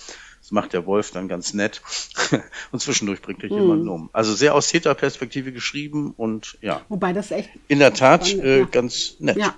Das 0.45 0.51
macht 0.51 0.75
der 0.75 0.85
Wolf 0.85 1.11
dann 1.11 1.27
ganz 1.27 1.55
nett. 1.55 1.81
und 2.71 2.79
zwischendurch 2.79 3.23
bringt 3.23 3.43
er 3.43 3.49
hm. 3.49 3.61
jemanden 3.61 3.89
um. 3.89 4.11
Also 4.13 4.35
sehr 4.35 4.55
aus 4.55 4.69
Täterperspektive 4.69 5.53
geschrieben 5.53 6.13
und 6.19 6.59
ja. 6.61 6.83
Wobei 6.91 7.15
das 7.15 7.31
echt. 7.31 7.49
In 7.69 7.79
der 7.79 7.95
Tat 7.95 8.29
spannend, 8.29 8.45
äh, 8.45 8.59
ja. 8.59 8.65
ganz 8.67 9.17
nett. 9.21 9.39
Ja. 9.39 9.55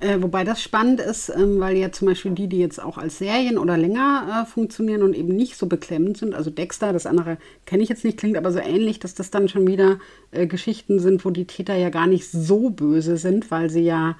Äh, 0.00 0.20
wobei 0.20 0.42
das 0.42 0.60
spannend 0.60 0.98
ist, 0.98 1.28
ähm, 1.28 1.60
weil 1.60 1.76
ja 1.76 1.92
zum 1.92 2.08
Beispiel 2.08 2.32
die, 2.32 2.48
die 2.48 2.58
jetzt 2.58 2.82
auch 2.82 2.98
als 2.98 3.18
Serien 3.18 3.58
oder 3.58 3.76
länger 3.76 4.42
äh, 4.42 4.50
funktionieren 4.50 5.04
und 5.04 5.14
eben 5.14 5.36
nicht 5.36 5.56
so 5.56 5.66
beklemmend 5.66 6.18
sind, 6.18 6.34
also 6.34 6.50
Dexter, 6.50 6.92
das 6.92 7.06
andere 7.06 7.38
kenne 7.64 7.84
ich 7.84 7.88
jetzt 7.88 8.04
nicht, 8.04 8.18
klingt 8.18 8.36
aber 8.36 8.50
so 8.50 8.58
ähnlich, 8.58 8.98
dass 8.98 9.14
das 9.14 9.30
dann 9.30 9.48
schon 9.48 9.68
wieder 9.68 10.00
äh, 10.32 10.48
Geschichten 10.48 10.98
sind, 10.98 11.24
wo 11.24 11.30
die 11.30 11.46
Täter 11.46 11.76
ja 11.76 11.90
gar 11.90 12.08
nicht 12.08 12.28
so 12.28 12.70
böse 12.70 13.16
sind, 13.18 13.52
weil 13.52 13.70
sie 13.70 13.82
ja 13.82 14.16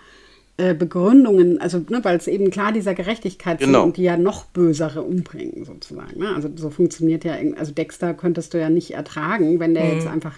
Begründungen, 0.75 1.61
also 1.61 1.79
ne, 1.89 2.01
weil 2.03 2.17
es 2.17 2.27
eben 2.27 2.51
klar 2.51 2.73
dieser 2.73 2.95
Gerechtigkeit 2.95 3.61
genau. 3.61 3.85
und 3.85 3.97
die 3.97 4.03
ja 4.03 4.17
noch 4.17 4.45
bösere 4.47 5.03
umbringen 5.03 5.65
sozusagen. 5.65 6.19
Ne? 6.19 6.35
Also 6.35 6.51
so 6.57 6.71
funktioniert 6.71 7.25
ja, 7.25 7.35
also 7.57 7.73
Dexter 7.73 8.13
könntest 8.13 8.55
du 8.55 8.59
ja 8.59 8.69
nicht 8.69 8.93
ertragen, 8.93 9.61
wenn 9.61 9.75
der 9.75 9.85
mhm. 9.85 9.93
jetzt 9.93 10.09
einfach 10.09 10.35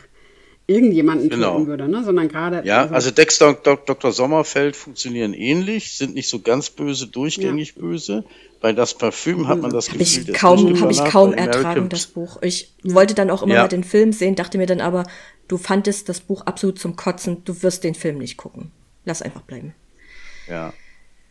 irgendjemanden 0.67 1.31
genau. 1.31 1.55
töten 1.55 1.67
würde, 1.67 1.89
ne? 1.89 2.05
sondern 2.05 2.29
gerade. 2.29 2.63
Ja, 2.65 2.83
also, 2.83 2.95
also 2.95 3.11
Dexter 3.13 3.49
und 3.49 3.67
Dr. 3.67 4.13
Sommerfeld 4.13 4.77
funktionieren 4.77 5.33
ähnlich, 5.33 5.97
sind 5.97 6.15
nicht 6.15 6.29
so 6.29 6.41
ganz 6.41 6.71
böse, 6.71 7.07
durchgängig 7.07 7.75
ja. 7.77 7.81
böse. 7.81 8.25
Bei 8.61 8.75
das 8.75 8.93
Parfüm 8.93 9.49
hat 9.49 9.63
man 9.63 9.71
das 9.71 9.89
hab 9.89 9.99
Gefühl, 9.99 10.29
ich 10.29 10.35
kaum, 10.35 10.81
habe 10.81 10.93
ich 10.93 11.03
kaum 11.07 11.33
ertragen 11.33 11.89
das 11.89 12.07
Buch. 12.07 12.43
Ich 12.43 12.75
wollte 12.85 13.15
dann 13.15 13.31
auch 13.31 13.43
immer 13.43 13.55
ja. 13.55 13.63
mal 13.63 13.69
den 13.69 13.85
Film 13.85 14.13
sehen, 14.13 14.37
dachte 14.37 14.59
mir 14.59 14.67
dann 14.67 14.83
aber, 14.83 15.05
du 15.49 15.57
fandest 15.57 16.11
das 16.11 16.21
Buch 16.21 16.43
absolut 16.43 16.79
zum 16.79 16.95
Kotzen, 16.95 17.43
du 17.45 17.63
wirst 17.63 17.85
den 17.85 17.95
Film 17.95 18.19
nicht 18.19 18.37
gucken. 18.37 18.71
Lass 19.07 19.23
einfach 19.23 19.41
bleiben. 19.41 19.75
Ja. 20.49 20.73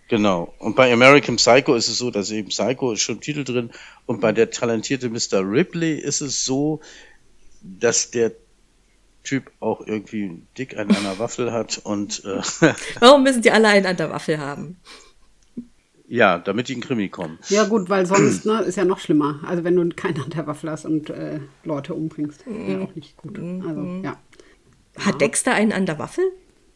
Genau. 0.10 0.54
Und 0.58 0.76
bei 0.76 0.92
American 0.92 1.36
Psycho 1.36 1.76
ist 1.76 1.88
es 1.88 2.00
so, 2.00 2.10
dass 2.10 2.32
eben 2.32 2.50
Psycho 2.50 2.94
ist 2.94 3.02
schon 3.02 3.16
im 3.16 3.22
Titel 3.22 3.44
drin. 3.44 3.70
Und 4.08 4.22
bei 4.22 4.32
der 4.32 4.50
talentierte 4.50 5.10
Mr. 5.10 5.42
Ripley 5.44 6.00
ist 6.00 6.22
es 6.22 6.44
so, 6.44 6.82
dass 7.62 8.10
der 8.10 8.32
Typ 9.24 9.52
auch 9.60 9.86
irgendwie 9.86 10.42
dick 10.58 10.78
an 10.78 10.90
einer 10.90 11.20
Waffel 11.20 11.52
hat 11.52 11.80
und 11.84 12.24
äh, 12.26 12.42
Warum 13.00 13.24
müssen 13.24 13.42
die 13.42 13.52
alle 13.52 13.68
einen 13.68 13.86
an 13.86 13.98
der 13.98 14.10
Waffel 14.10 14.40
haben? 14.40 14.78
Ja, 16.08 16.40
damit 16.40 16.70
die 16.70 16.74
in 16.74 16.82
Krimi 16.82 17.10
kommen. 17.10 17.38
Ja 17.50 17.66
gut, 17.66 17.90
weil 17.90 18.08
sonst 18.08 18.46
ne, 18.46 18.62
ist 18.62 18.78
ja 18.78 18.86
noch 18.86 18.98
schlimmer. 18.98 19.42
Also 19.46 19.64
wenn 19.64 19.76
du 19.76 19.88
keinen 19.90 20.20
an 20.22 20.32
der 20.32 20.48
Waffel 20.48 20.72
hast 20.72 20.86
und 20.86 21.12
äh, 21.12 21.40
Leute 21.64 21.94
umbringst, 21.94 22.46
wäre 22.48 22.82
auch 22.82 22.96
nicht 22.96 23.16
gut. 23.18 23.38
Also 23.38 24.02
ja. 24.04 24.18
Hat 24.98 25.22
Dexter 25.22 25.54
einen 25.54 25.72
an 25.72 25.86
der 25.86 26.00
Waffel? 26.00 26.24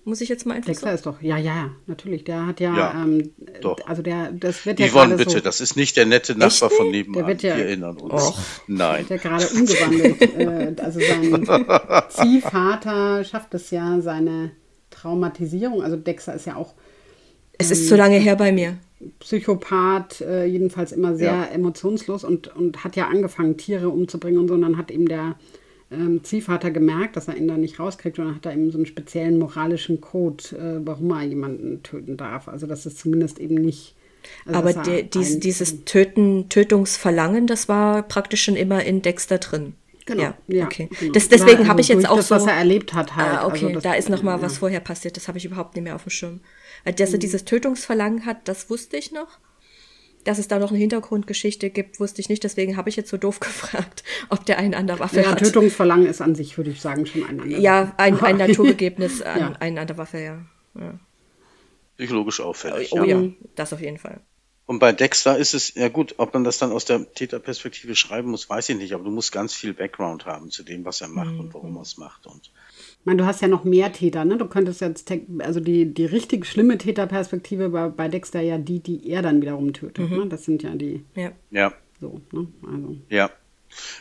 Muss 0.06 0.20
ich 0.20 0.28
jetzt 0.28 0.46
mal 0.46 0.56
einfach 0.56 0.68
Dexter 0.68 0.94
ist 0.94 1.06
doch, 1.06 1.22
ja, 1.22 1.38
ja, 1.38 1.72
natürlich. 1.88 2.26
Der 2.26 2.46
hat 2.46 2.60
ja, 2.60 2.76
ja 2.76 3.04
ähm, 3.04 3.32
doch. 3.62 3.78
also 3.88 4.02
der, 4.02 4.34
das 4.34 4.66
wird 4.66 4.80
ja 4.80 4.88
Yvonne, 4.88 5.16
bitte, 5.16 5.32
so, 5.32 5.40
das 5.40 5.62
ist 5.62 5.78
nicht 5.78 5.96
der 5.96 6.06
nette 6.06 6.38
Nachbar 6.38 6.70
von 6.70 6.92
nebenan. 6.92 7.20
Der 7.20 7.28
wird 7.28 7.44
ja, 7.44 7.56
Wir 7.56 7.66
erinnern 7.66 7.98
uns. 7.98 8.22
Och, 8.22 8.40
Nein. 8.68 9.06
Der 9.08 9.10
wird 9.10 9.24
ja 9.24 9.30
gerade 9.30 9.48
umgewandelt. 9.48 10.22
äh, 10.38 10.84
also 10.84 11.00
sein 11.00 11.46
Ziehvater 12.10 13.24
schafft 13.24 13.54
es 13.54 13.72
ja, 13.72 14.02
seine 14.02 14.52
Traumatisierung, 14.90 15.82
also 15.82 15.96
Dexter 15.96 16.36
ist 16.36 16.48
ja 16.48 16.58
auch. 16.58 16.74
Es 17.58 17.72
ist 17.72 17.88
zu 17.88 17.96
lange 17.96 18.18
her 18.18 18.36
bei 18.36 18.52
mir. 18.52 18.78
Psychopath, 19.20 20.20
äh, 20.22 20.46
jedenfalls 20.46 20.92
immer 20.92 21.16
sehr 21.16 21.32
ja. 21.32 21.46
emotionslos 21.46 22.26
und, 22.26 22.54
und 22.54 22.84
hat 22.84 22.98
ja 22.98 23.08
angefangen, 23.08 23.56
Tiere 23.58 23.90
umzubringen 23.90 24.40
und 24.40 24.48
so. 24.50 24.54
Und 24.56 24.62
dann 24.64 24.78
hat 24.78 24.92
ihm 24.92 25.08
der 25.08 25.36
ähm, 25.94 26.24
Ziehvater 26.24 26.72
gemerkt, 26.72 27.16
dass 27.16 27.28
er 27.28 27.38
ihn 27.38 27.48
da 27.48 27.58
nicht 27.58 27.80
rauskriegt 27.80 28.20
und 28.20 28.26
dann 28.26 28.36
hat 28.36 28.46
er 28.46 28.54
eben 28.54 28.72
so 28.72 28.78
einen 28.78 28.86
speziellen 28.86 29.40
moralischen 29.40 30.02
Code, 30.02 30.44
äh, 30.52 30.86
warum 30.86 31.12
er 31.12 31.24
jemanden 31.24 31.84
töten 31.84 32.18
darf. 32.18 32.48
Also 32.48 32.68
das 32.68 32.86
ist 32.86 33.00
zumindest 33.00 33.40
eben 33.40 33.56
nicht. 33.56 33.96
Also 34.46 34.60
Aber 34.60 34.74
der, 34.74 35.04
dies, 35.04 35.40
dieses 35.40 35.86
Töten, 35.86 36.50
Tötungsverlangen, 36.50 37.48
das 37.48 37.68
war 37.68 38.04
praktisch 38.04 38.44
schon 38.44 38.56
immer 38.56 38.84
in 38.84 39.02
Dexter 39.02 39.38
drin. 39.38 39.74
Genau. 40.06 40.24
Ja, 40.24 40.38
ja 40.48 40.66
okay. 40.66 40.90
Genau. 41.00 41.14
Das, 41.14 41.30
deswegen 41.30 41.60
also 41.60 41.70
habe 41.70 41.82
ich 41.82 41.88
jetzt 41.88 42.10
auch 42.10 42.18
das, 42.18 42.28
so. 42.28 42.36
was 42.36 42.46
er 42.46 42.54
erlebt 42.54 42.94
hat, 42.94 43.16
halt. 43.16 43.40
Ah, 43.40 43.48
okay, 43.48 43.66
also 43.66 43.76
das, 43.76 43.84
da 43.84 43.94
ist 43.94 44.10
noch 44.10 44.24
mal 44.24 44.38
ja. 44.38 44.42
was 44.42 44.58
vorher 44.58 44.80
passiert. 44.80 45.16
Das 45.16 45.28
habe 45.28 45.38
ich 45.38 45.46
überhaupt 45.46 45.76
nicht 45.76 45.84
mehr 45.84 45.96
auf 45.96 46.04
dem 46.04 46.10
Schirm. 46.10 46.42
Dass 46.84 47.12
er 47.12 47.18
mhm. 47.18 47.22
dieses 47.22 47.46
Tötungsverlangen 47.46 48.26
hat, 48.26 48.48
das 48.48 48.70
wusste 48.70 48.98
ich 48.98 49.12
noch 49.12 49.40
dass 50.24 50.40
es 50.40 50.48
da 50.48 50.60
noch 50.60 50.70
eine 50.70 50.80
Hintergrundgeschichte 50.80 51.70
gibt, 51.70 52.00
wusste 52.00 52.22
ich 52.22 52.30
nicht. 52.30 52.44
Deswegen 52.44 52.78
habe 52.78 52.90
ich 52.90 52.96
jetzt 52.96 53.10
so 53.10 53.18
doof 53.18 53.40
gefragt, 53.40 54.04
ob 54.30 54.46
der 54.46 54.58
einen 54.58 54.74
an 54.74 54.88
der 54.88 55.00
Waffe 55.00 55.22
ja, 55.22 55.32
hat. 55.32 55.40
Tötungsverlangen 55.40 56.08
ist 56.08 56.22
an 56.22 56.36
sich, 56.36 56.58
würde 56.58 56.72
ich 56.72 56.82
sagen, 56.82 57.06
schon 57.06 57.24
ein 57.24 57.42
anderer. 57.42 57.60
Ja, 57.60 57.94
ein, 57.98 58.20
ein 58.22 58.38
Naturgegebenes 58.38 59.22
an, 59.22 59.40
ja. 59.40 59.54
einen 59.60 59.78
an 59.78 59.88
der 59.88 59.98
Waffe, 59.98 60.20
ja. 60.20 60.46
ja. 60.76 61.00
Psychologisch 61.98 62.42
auffällig. 62.42 62.92
Oh 62.92 63.04
ja. 63.04 63.22
ja, 63.22 63.30
das 63.56 63.74
auf 63.74 63.82
jeden 63.82 63.98
Fall. 63.98 64.22
Und 64.66 64.80
bei 64.80 64.94
Dexter 64.94 65.38
ist 65.38 65.54
es, 65.54 65.76
ja 65.76 65.90
gut, 65.90 66.16
ob 66.18 66.34
man 66.34 66.46
das 66.46 66.58
dann 66.58 66.72
aus 66.72 66.86
der 66.86 67.14
Täterperspektive 67.14 67.96
schreiben 67.96 68.32
muss, 68.32 68.50
weiß 68.50 68.70
ich 68.70 68.78
nicht, 68.78 68.94
aber 68.94 69.04
du 69.04 69.12
musst 69.12 69.34
ganz 69.34 69.54
viel 69.54 69.74
Background 69.74 70.26
haben 70.26 70.52
zu 70.52 70.64
dem, 70.64 70.86
was 70.86 71.02
er 71.02 71.10
macht 71.10 71.34
mhm. 71.34 71.42
und 71.42 71.54
warum 71.54 71.76
er 71.76 71.82
es 71.82 71.98
macht. 71.98 72.26
Und 72.26 72.50
ich 73.04 73.06
meine, 73.06 73.18
du 73.18 73.26
hast 73.26 73.42
ja 73.42 73.50
noch 73.50 73.66
mehr 73.66 73.92
Täter, 73.92 74.24
ne? 74.24 74.38
Du 74.38 74.48
könntest 74.48 74.80
jetzt, 74.80 75.12
also 75.40 75.60
die, 75.60 75.94
die 75.94 76.06
richtig 76.06 76.46
schlimme 76.46 76.78
Täterperspektive 76.78 77.68
bei, 77.68 77.90
bei 77.90 78.08
Dexter 78.08 78.40
ja 78.40 78.58
die, 78.58 78.80
die 78.80 79.10
er 79.10 79.22
dann 79.22 79.42
wiederum 79.42 79.74
tötet. 79.74 80.10
Mhm. 80.10 80.18
Ne? 80.20 80.28
Das 80.28 80.46
sind 80.46 80.64
ja 80.64 80.74
die. 80.74 81.04
Ja. 81.14 81.34
ja. 81.52 81.74
So, 82.00 82.22
ne? 82.32 82.48
Also. 82.66 82.96
Ja. 83.10 83.30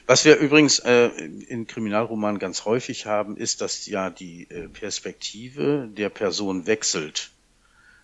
Was 0.06 0.24
wir 0.24 0.36
übrigens 0.36 0.78
äh, 0.78 1.08
in 1.48 1.66
Kriminalromanen 1.66 2.38
ganz 2.38 2.64
häufig 2.64 3.06
haben, 3.06 3.36
ist, 3.36 3.60
dass 3.60 3.88
ja 3.88 4.08
die 4.08 4.46
äh, 4.50 4.68
Perspektive 4.68 5.88
der 5.90 6.08
Person 6.08 6.68
wechselt. 6.68 7.32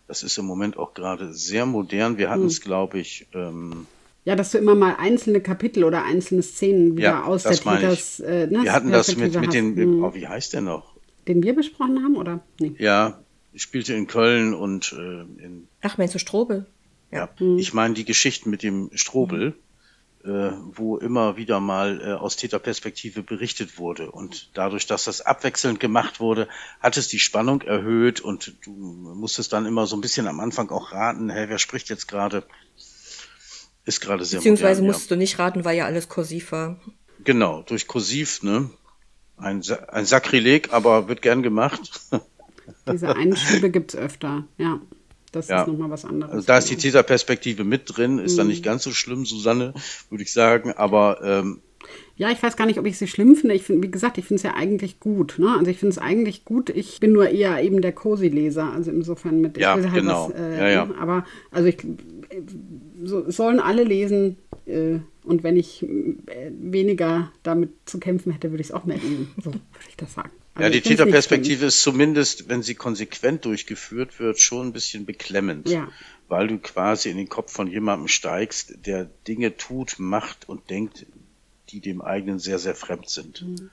Das 0.09 0.25
ist 0.25 0.37
im 0.37 0.47
Moment 0.47 0.79
auch 0.79 0.95
gerade 0.95 1.33
sehr 1.33 1.65
modern. 1.65 2.19
Wir 2.19 2.29
hatten 2.29 2.47
es, 2.47 2.57
hm. 2.57 2.65
glaube 2.65 2.99
ich, 2.99 3.29
ähm, 3.35 3.87
ja, 4.29 4.37
dass 4.37 4.51
du 4.51 4.59
immer 4.59 4.75
mal 4.75 4.95
einzelne 4.99 5.41
Kapitel 5.41 5.85
oder 5.85 6.05
einzelne 6.05 6.43
Szenen 6.43 6.99
wieder 6.99 7.09
ja, 7.09 7.25
aus 7.25 7.45
der 7.45 7.53
Täters. 7.53 8.21
Äh, 8.21 8.47
ne, 8.49 8.63
wir 8.63 8.75
hatten 8.75 8.93
das 8.93 9.17
mit, 9.17 9.41
mit 9.41 9.55
den, 9.55 9.75
hm. 9.75 10.05
oh, 10.05 10.13
wie 10.13 10.29
heißt 10.29 10.53
der 10.53 10.61
noch? 10.61 10.97
Den 11.27 11.43
wir 11.43 11.55
besprochen 11.55 12.05
haben, 12.05 12.15
oder? 12.15 12.45
Nee. 12.61 12.75
Ja, 12.79 13.21
ich 13.55 13.63
spielte 13.63 13.95
in 13.95 14.07
Köln 14.07 14.53
und 14.53 14.93
äh, 14.93 15.23
in. 15.43 15.67
Ach, 15.81 15.97
meinst 15.97 16.15
du 16.15 16.19
Strobel? 16.19 16.67
Ja, 17.11 17.31
hm. 17.39 17.57
ich 17.57 17.73
meine 17.73 17.95
die 17.95 18.05
Geschichten 18.05 18.51
mit 18.51 18.63
dem 18.63 18.91
Strobel. 18.93 19.55
äh, 20.25 20.51
wo 20.73 20.99
immer 20.99 21.37
wieder 21.39 21.61
mal 21.61 22.01
äh, 22.03 22.13
aus 22.13 22.37
Täterperspektive 22.37 23.23
berichtet 23.23 23.79
wurde. 23.79 24.11
Und 24.11 24.51
dadurch, 24.53 24.87
dass 24.87 25.05
das 25.05 25.23
abwechselnd 25.23 25.81
gemacht 25.81 26.21
wurde, 26.21 26.49
hat 26.81 26.99
es 26.99 27.09
die 27.09 27.21
Spannung 27.21 27.63
erhöht 27.63 28.21
und 28.21 28.57
du 28.65 28.73
musstest 28.73 29.55
dann 29.55 29.65
immer 29.65 29.87
so 29.87 29.97
ein 29.97 30.03
bisschen 30.03 30.27
am 30.27 30.41
Anfang 30.41 30.71
auch 30.71 30.93
raten, 30.93 31.31
hey, 31.31 31.49
wer 31.49 31.59
spricht 31.59 31.89
jetzt 31.89 32.09
gerade? 32.09 32.45
Ist 33.89 34.03
gerade 34.03 34.23
sehr 34.23 34.41
Beziehungsweise 34.41 34.83
modern, 34.83 34.95
musst 34.95 35.11
du 35.11 35.17
nicht 35.17 35.39
raten, 35.39 35.65
weil 35.65 35.75
ja 35.79 35.87
alles 35.87 36.11
kursiv 36.11 36.53
war. 36.53 36.79
Genau, 37.25 37.63
durch 37.63 37.87
kursiv, 37.87 38.43
ne? 38.43 38.69
Ein, 39.39 39.63
ein 39.89 40.05
Sakrileg, 40.05 40.75
aber 40.75 41.09
wird 41.09 41.23
gern 41.23 41.43
gemacht. 41.43 42.03
Diese 42.93 43.17
Einschübe 43.17 43.71
gibt 43.71 43.95
es 43.95 43.99
öfter, 43.99 44.45
ja. 44.59 44.79
Das 45.33 45.49
Ja. 45.49 45.63
ist 45.63 45.69
nochmal 45.69 45.89
was 45.89 46.05
anderes. 46.05 46.35
Also 46.35 46.47
da 46.47 46.59
ist 46.59 46.69
die 46.69 46.77
Täterperspektive 46.77 47.65
mit 47.65 47.85
drin, 47.87 48.19
ist 48.19 48.37
dann 48.39 48.49
nicht 48.49 48.63
ganz 48.63 48.83
so 48.83 48.93
schlimm, 48.93 49.25
Susanne, 49.25 49.73
würde 50.11 50.23
ich 50.23 50.35
sagen, 50.35 50.73
aber 50.75 51.21
ähm, 51.23 51.63
Ja, 52.17 52.31
ich 52.31 52.43
weiß 52.43 52.57
gar 52.57 52.67
nicht, 52.67 52.79
ob 52.79 52.87
ich 52.87 52.99
sie 52.99 53.07
schlimm 53.07 53.37
finde. 53.37 53.55
Ich 53.55 53.63
finde, 53.63 53.87
wie 53.87 53.91
gesagt, 53.91 54.19
ich 54.19 54.25
finde 54.25 54.37
es 54.37 54.43
ja 54.43 54.55
eigentlich 54.55 54.99
gut. 54.99 55.37
Ne? 55.39 55.55
Also 55.57 55.71
ich 55.71 55.79
finde 55.79 55.93
es 55.93 55.99
eigentlich 55.99 56.45
gut. 56.45 56.71
Ich 56.71 56.99
bin 57.01 57.13
nur 57.13 57.29
eher 57.29 57.63
eben 57.63 57.81
der 57.81 57.93
Cosi-Leser. 57.93 58.73
Also 58.73 58.91
insofern 58.91 59.41
mit. 59.41 59.57
Ja, 59.57 59.75
halt 59.75 59.95
genau. 59.95 60.29
Was, 60.29 60.41
äh, 60.41 60.59
Ja, 60.59 60.69
ja. 60.69 60.91
Aber 60.99 61.25
also 61.51 61.69
ich 61.69 61.79
so, 63.05 63.31
sollen 63.31 63.61
alle 63.61 63.85
lesen. 63.85 64.37
Äh, 64.67 64.99
und 65.25 65.45
wenn 65.45 65.57
ich 65.57 65.83
äh, 65.83 66.51
weniger 66.59 67.33
damit 67.43 67.71
zu 67.85 68.01
kämpfen 68.01 68.33
hätte, 68.33 68.51
würde 68.51 68.63
ich 68.63 68.69
es 68.69 68.73
auch 68.73 68.85
mehr 68.85 68.97
lesen. 68.97 69.31
So 69.37 69.53
würde 69.53 69.61
ich 69.89 69.97
das 69.97 70.15
sagen. 70.15 70.31
Also 70.55 70.67
ja, 70.67 70.71
die 70.71 70.81
Täterperspektive 70.81 71.67
ist 71.67 71.83
zumindest, 71.83 72.49
wenn 72.49 72.63
sie 72.63 72.75
konsequent 72.75 73.45
durchgeführt 73.45 74.19
wird, 74.19 74.41
schon 74.41 74.69
ein 74.69 74.73
bisschen 74.73 75.07
beklemmend. 75.07 75.69
Ja. 75.69 75.89
Weil 76.27 76.49
du 76.49 76.59
quasi 76.59 77.11
in 77.11 77.17
den 77.17 77.29
Kopf 77.29 77.53
von 77.53 77.71
jemandem 77.71 78.09
steigst, 78.09 78.75
der 78.85 79.05
Dinge 79.29 79.57
tut, 79.57 79.97
macht 79.99 80.49
und 80.49 80.69
denkt, 80.69 81.07
die 81.71 81.81
dem 81.81 82.01
eigenen 82.03 82.39
sehr, 82.39 82.59
sehr 82.59 82.75
fremd 82.75 83.09
sind. 83.09 83.43
Mhm. 83.43 83.71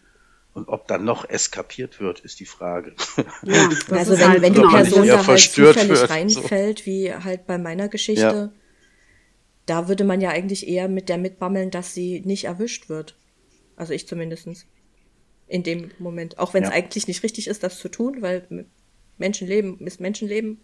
Und 0.54 0.70
ob 0.70 0.88
dann 0.88 1.04
noch 1.04 1.28
eskapiert 1.30 2.00
wird, 2.00 2.22
ist 2.22 2.40
die 2.40 2.46
Frage. 2.46 2.96
Ja, 3.44 3.70
also 3.92 4.18
wenn, 4.18 4.28
halt, 4.30 4.42
wenn 4.42 4.54
die 4.54 4.62
Person 4.62 5.06
da 5.06 5.16
halt 5.18 5.26
verstört 5.26 5.74
zufällig 5.74 6.00
wird, 6.00 6.10
reinfällt, 6.10 6.86
wie 6.86 7.14
halt 7.14 7.46
bei 7.46 7.58
meiner 7.58 7.90
Geschichte, 7.90 8.22
Ja. 8.22 8.52
da 9.66 9.88
würde 9.90 10.06
man 10.06 10.22
ja 10.22 10.30
eigentlich 10.30 10.66
eher 10.68 10.88
mit 10.88 11.10
der 11.10 11.18
mitbammeln, 11.18 11.72
dass 11.72 11.94
sie 11.94 12.22
nicht 12.22 12.46
erwischt 12.46 12.88
wird. 12.88 13.18
Also 13.76 13.92
ich 13.94 14.08
zumindestens 14.08 14.66
In 15.48 15.62
dem 15.64 15.92
Moment. 16.00 16.40
Auch 16.40 16.54
wenn 16.54 16.64
es 16.64 16.70
Ja. 16.70 16.76
eigentlich 16.76 17.08
nicht 17.08 17.22
richtig 17.24 17.48
ist, 17.48 17.62
das 17.62 17.78
zu 17.78 17.90
tun, 17.90 18.22
weil 18.22 18.66
Menschenleben 19.18 19.80
ist 19.86 20.00
Menschenleben. 20.00 20.60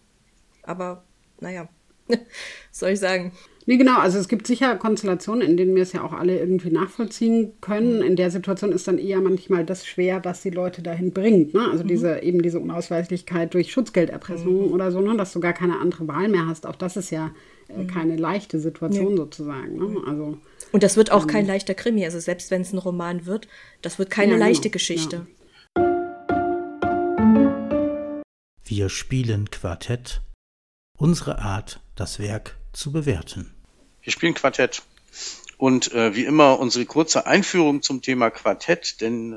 Aber 0.62 1.04
naja, 1.38 1.68
was 2.08 2.18
soll 2.72 2.90
ich 2.90 2.98
sagen? 3.00 3.32
Nee, 3.66 3.76
genau. 3.76 3.98
Also 3.98 4.18
es 4.18 4.28
gibt 4.28 4.46
sicher 4.46 4.76
Konstellationen, 4.76 5.48
in 5.48 5.56
denen 5.56 5.74
wir 5.76 5.84
es 5.84 5.92
ja 5.92 6.02
auch 6.02 6.12
alle 6.12 6.38
irgendwie 6.38 6.70
nachvollziehen 6.70 7.52
können. 7.60 8.02
In 8.02 8.16
der 8.16 8.30
Situation 8.30 8.72
ist 8.72 8.88
dann 8.88 8.98
eher 8.98 9.20
manchmal 9.20 9.64
das 9.64 9.86
schwer, 9.86 10.24
was 10.24 10.42
die 10.42 10.50
Leute 10.50 10.82
dahin 10.82 11.12
bringt. 11.12 11.54
Ne? 11.54 11.68
Also 11.70 11.84
diese 11.84 12.20
eben 12.22 12.42
diese 12.42 12.58
Unausweichlichkeit 12.58 13.54
durch 13.54 13.70
Schutzgelderpressung 13.72 14.72
oder 14.72 14.90
so, 14.90 15.00
ne? 15.00 15.16
dass 15.16 15.32
du 15.32 15.40
gar 15.40 15.52
keine 15.52 15.78
andere 15.78 16.08
Wahl 16.08 16.28
mehr 16.28 16.46
hast. 16.46 16.66
Auch 16.66 16.76
das 16.76 16.96
ist 16.96 17.10
ja 17.10 17.30
äh, 17.68 17.84
keine 17.84 18.16
leichte 18.16 18.58
Situation 18.58 19.16
sozusagen. 19.16 19.76
Ne? 19.76 20.02
Also 20.06 20.38
Und 20.72 20.82
das 20.82 20.96
wird 20.96 21.12
auch 21.12 21.28
kein 21.28 21.46
leichter 21.46 21.74
Krimi. 21.74 22.04
Also 22.04 22.18
selbst 22.18 22.50
wenn 22.50 22.62
es 22.62 22.72
ein 22.72 22.78
Roman 22.78 23.26
wird, 23.26 23.46
das 23.80 23.98
wird 23.98 24.10
keine 24.10 24.32
Ja, 24.32 24.38
genau. 24.38 24.46
leichte 24.48 24.70
Geschichte. 24.70 25.26
Wir 28.64 28.88
spielen 28.88 29.50
Quartett. 29.50 30.22
Unsere 30.98 31.38
Art, 31.38 31.80
das 31.94 32.18
Werk 32.18 32.56
zu 32.72 32.92
bewerten. 32.92 33.52
Wir 34.02 34.12
spielen 34.12 34.34
Quartett. 34.34 34.82
Und 35.58 35.92
äh, 35.92 36.16
wie 36.16 36.24
immer 36.24 36.58
unsere 36.58 36.86
kurze 36.86 37.26
Einführung 37.26 37.82
zum 37.82 38.02
Thema 38.02 38.30
Quartett, 38.30 39.00
denn 39.00 39.32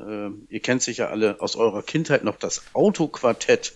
äh, 0.50 0.54
ihr 0.54 0.60
kennt 0.60 0.82
sicher 0.82 1.12
alle 1.12 1.40
aus 1.40 1.56
eurer 1.56 1.84
Kindheit 1.84 2.24
noch 2.24 2.38
das 2.38 2.64
Autoquartett. 2.74 3.74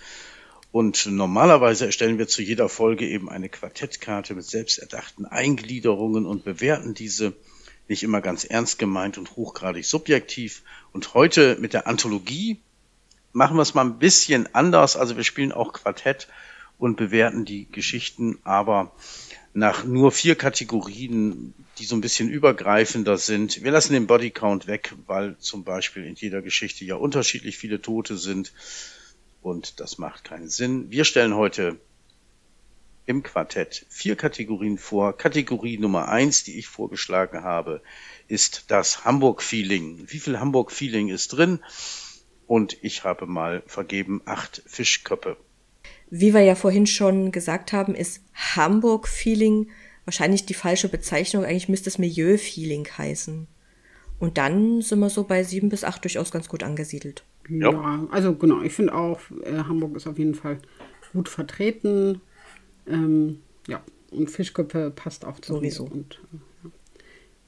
Und 0.72 1.06
normalerweise 1.06 1.86
erstellen 1.86 2.18
wir 2.18 2.28
zu 2.28 2.42
jeder 2.42 2.70
Folge 2.70 3.08
eben 3.08 3.30
eine 3.30 3.50
Quartettkarte 3.50 4.34
mit 4.34 4.46
selbsterdachten 4.46 5.26
Eingliederungen 5.26 6.26
und 6.26 6.44
bewerten 6.44 6.96
diese 6.96 7.34
nicht 7.88 8.04
immer 8.04 8.22
ganz 8.22 8.46
ernst 8.46 8.80
gemeint 8.80 9.18
und 9.18 9.36
hochgradig 9.36 9.86
subjektiv. 9.86 10.64
Und 10.92 11.14
heute 11.14 11.58
mit 11.60 11.74
der 11.74 11.86
Anthologie 11.86 12.60
machen 13.32 13.58
wir 13.58 13.64
es 13.64 13.74
mal 13.74 13.86
ein 13.86 14.00
bisschen 14.00 14.54
anders. 14.56 14.96
Also 14.96 15.18
wir 15.18 15.24
spielen 15.24 15.52
auch 15.52 15.74
Quartett 15.74 16.28
und 16.80 16.98
bewerten 16.98 17.46
die 17.46 17.70
Geschichten, 17.72 18.40
aber 18.44 18.92
nach 19.54 19.84
nur 19.84 20.12
vier 20.12 20.36
Kategorien, 20.36 21.54
die 21.78 21.86
so 21.86 21.96
ein 21.96 22.02
bisschen 22.02 22.30
übergreifender 22.30 23.18
sind. 23.18 23.64
Wir 23.64 23.72
lassen 23.72 23.94
den 23.94 24.08
Bodycount 24.08 24.68
weg, 24.68 24.94
weil 25.08 25.38
zum 25.40 25.64
Beispiel 25.64 26.06
in 26.06 26.16
jeder 26.16 26.42
Geschichte 26.42 26.86
ja 26.86 26.96
unterschiedlich 26.96 27.58
viele 27.58 27.82
Tote 27.82 28.18
sind 28.18 28.54
und 29.42 29.80
das 29.80 29.98
macht 29.98 30.24
keinen 30.24 30.50
Sinn. 30.50 30.92
Wir 30.92 31.06
stellen 31.06 31.36
heute 31.36 31.78
im 33.06 33.24
Quartett 33.24 33.88
vier 33.90 34.16
Kategorien 34.16 34.78
vor. 34.78 35.18
Kategorie 35.18 35.80
Nummer 35.80 36.10
eins, 36.10 36.44
die 36.44 36.60
ich 36.60 36.68
vorgeschlagen 36.68 37.44
habe, 37.44 37.82
ist 38.28 38.66
das 38.68 39.04
Hamburg-Feeling. 39.04 40.04
Wie 40.06 40.20
viel 40.20 40.40
Hamburg-Feeling 40.40 41.10
ist 41.10 41.30
drin? 41.30 41.60
Und 42.46 42.78
ich 42.84 43.04
habe 43.04 43.26
mal 43.26 43.64
vergeben 43.66 44.22
acht 44.26 44.62
Fischköppe. 44.68 45.38
Wie 46.10 46.34
wir 46.34 46.42
ja 46.42 46.56
vorhin 46.56 46.88
schon 46.88 47.32
gesagt 47.32 47.72
haben, 47.74 47.94
ist 47.96 48.24
Hamburg-Feeling 48.34 49.70
wahrscheinlich 50.06 50.46
die 50.46 50.56
falsche 50.56 50.90
Bezeichnung. 50.90 51.44
Eigentlich 51.44 51.70
müsste 51.70 51.90
es 51.90 52.00
Milieu-Feeling 52.00 52.88
heißen. 52.98 53.48
Und 54.20 54.38
dann 54.38 54.82
sind 54.82 55.00
wir 55.00 55.10
so 55.10 55.24
bei 55.24 55.44
sieben 55.44 55.70
bis 55.70 55.84
acht 55.84 56.04
durchaus 56.04 56.32
ganz 56.32 56.50
gut 56.50 56.64
angesiedelt. 56.64 57.24
ja, 57.48 57.72
Ja. 57.72 58.08
also 58.12 58.34
genau, 58.36 58.62
ich 58.62 58.74
finde 58.74 58.94
auch, 58.96 59.20
äh, 59.44 59.60
Hamburg 59.60 59.96
ist 59.96 60.08
auf 60.08 60.18
jeden 60.18 60.36
Fall 60.36 60.58
gut 61.14 61.30
vertreten. 61.30 62.22
Ähm, 62.88 63.42
ja, 63.68 63.82
und 64.12 64.30
Fischköpfe 64.30 64.92
passt 64.92 65.26
auch 65.26 65.40
zu 65.40 65.54
Sowieso. 65.54 65.86
Und, 65.86 66.20
äh. 66.34 66.38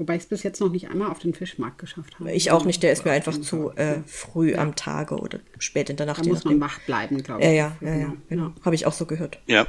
Wobei 0.02 0.16
ich 0.16 0.24
es 0.24 0.30
bis 0.30 0.42
jetzt 0.42 0.60
noch 0.60 0.72
nicht 0.72 0.90
einmal 0.90 1.12
auf 1.12 1.20
den 1.20 1.36
Fischmarkt 1.36 1.78
geschafft 1.78 2.20
habe. 2.20 2.32
Ich 2.32 2.50
auch 2.50 2.66
nicht, 2.66 2.82
der 2.82 2.92
ist 2.92 3.06
mir 3.06 3.12
einfach 3.12 3.40
zu 3.40 3.70
äh, 3.76 4.00
früh 4.08 4.56
am 4.56 4.76
Tage 4.76 5.14
oder 5.14 5.38
spät 5.60 5.92
in 5.92 5.96
der 5.96 6.08
Nacht. 6.08 6.26
Da 6.26 6.28
muss 6.28 6.44
man 6.44 6.60
wach 6.60 6.80
bleiben, 6.88 7.22
glaube 7.22 7.42
ich. 7.42 7.46
Ja, 7.46 7.54
ja, 7.54 7.78
ja, 7.82 7.88
ja, 7.90 8.06
genau. 8.06 8.18
genau. 8.48 8.54
Habe 8.66 8.74
ich 8.74 8.88
auch 8.88 8.94
so 8.94 9.06
gehört. 9.06 9.38
Ja. 9.46 9.68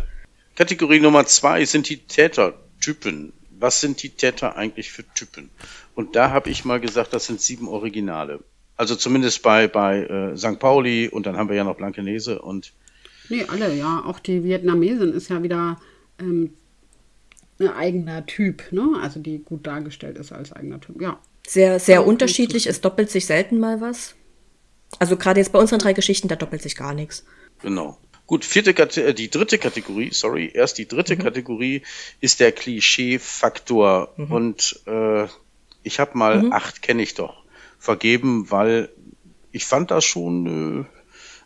Kategorie 0.57 1.01
Nummer 1.01 1.26
zwei 1.26 1.66
sind 1.66 1.91
die 1.91 1.99
Tätertypen. 1.99 3.35
Was 3.59 3.83
sind 3.83 4.03
die 4.03 4.09
Täter 4.09 4.57
eigentlich 4.57 4.91
für 4.91 5.05
Typen? 5.12 5.51
Und 5.95 6.16
da 6.16 6.30
habe 6.30 6.49
ich 6.49 6.64
mal 6.64 6.80
gesagt, 6.80 7.12
das 7.12 7.26
sind 7.26 7.43
sieben 7.43 7.68
Originale. 7.68 8.41
Also 8.78 8.97
zumindest 8.97 9.43
bei, 9.43 9.68
bei 9.68 10.05
äh, 10.05 10.37
St. 10.39 10.59
Pauli 10.59 11.11
und 11.11 11.26
dann 11.26 11.37
haben 11.37 11.51
wir 11.51 11.57
ja 11.57 11.64
noch 11.64 11.76
Blankenese 11.76 12.41
und 12.41 12.72
Nee, 13.28 13.45
alle, 13.49 13.74
ja. 13.74 14.03
Auch 14.07 14.18
die 14.18 14.45
Vietnamesin 14.45 15.12
ist 15.12 15.28
ja 15.28 15.43
wieder 15.43 15.78
ähm, 16.18 16.55
ein 17.63 17.75
eigener 17.77 18.27
Typ, 18.27 18.71
ne? 18.73 18.99
Also 19.01 19.21
die 19.21 19.39
gut 19.39 19.67
dargestellt 19.67 20.19
ist 20.19 20.33
als 20.33 20.53
eigener 20.53 20.81
Typ, 20.81 21.01
ja. 21.01 21.19
Sehr, 21.47 21.81
sehr 21.81 21.97
Ja, 21.97 22.01
unterschiedlich. 22.03 22.67
Es 22.67 22.81
doppelt 22.81 23.11
sich 23.11 23.27
selten 23.27 23.59
mal 23.59 23.81
was. 23.81 24.15
Also 24.99 25.17
gerade 25.17 25.41
jetzt 25.41 25.53
bei 25.53 25.59
unseren 25.59 25.79
drei 25.81 25.93
Geschichten, 25.93 26.29
da 26.29 26.37
doppelt 26.37 26.63
sich 26.63 26.77
gar 26.77 26.95
nichts. 26.95 27.25
genau. 27.61 27.99
Gut, 28.27 28.45
vierte 28.45 28.73
Kate 28.73 29.03
äh, 29.05 29.15
die 29.15 29.29
dritte 29.29 29.59
Kategorie, 29.59 30.11
sorry, 30.13 30.51
erst 30.55 30.79
die 30.79 30.87
dritte 30.89 31.17
Kategorie 31.19 31.83
ist 32.21 32.41
der 32.41 32.53
Klischee-Faktor. 32.53 34.15
Und 34.17 34.81
äh, 34.87 35.27
ich 35.83 35.99
habe 36.01 36.17
mal 36.17 36.51
acht 36.53 36.81
kenne 36.83 37.03
ich 37.03 37.15
doch 37.15 37.43
vergeben, 37.79 38.51
weil 38.51 38.89
ich 39.51 39.67
fand 39.67 39.91
das 39.91 40.05
schon 40.05 40.47
äh, 40.47 40.85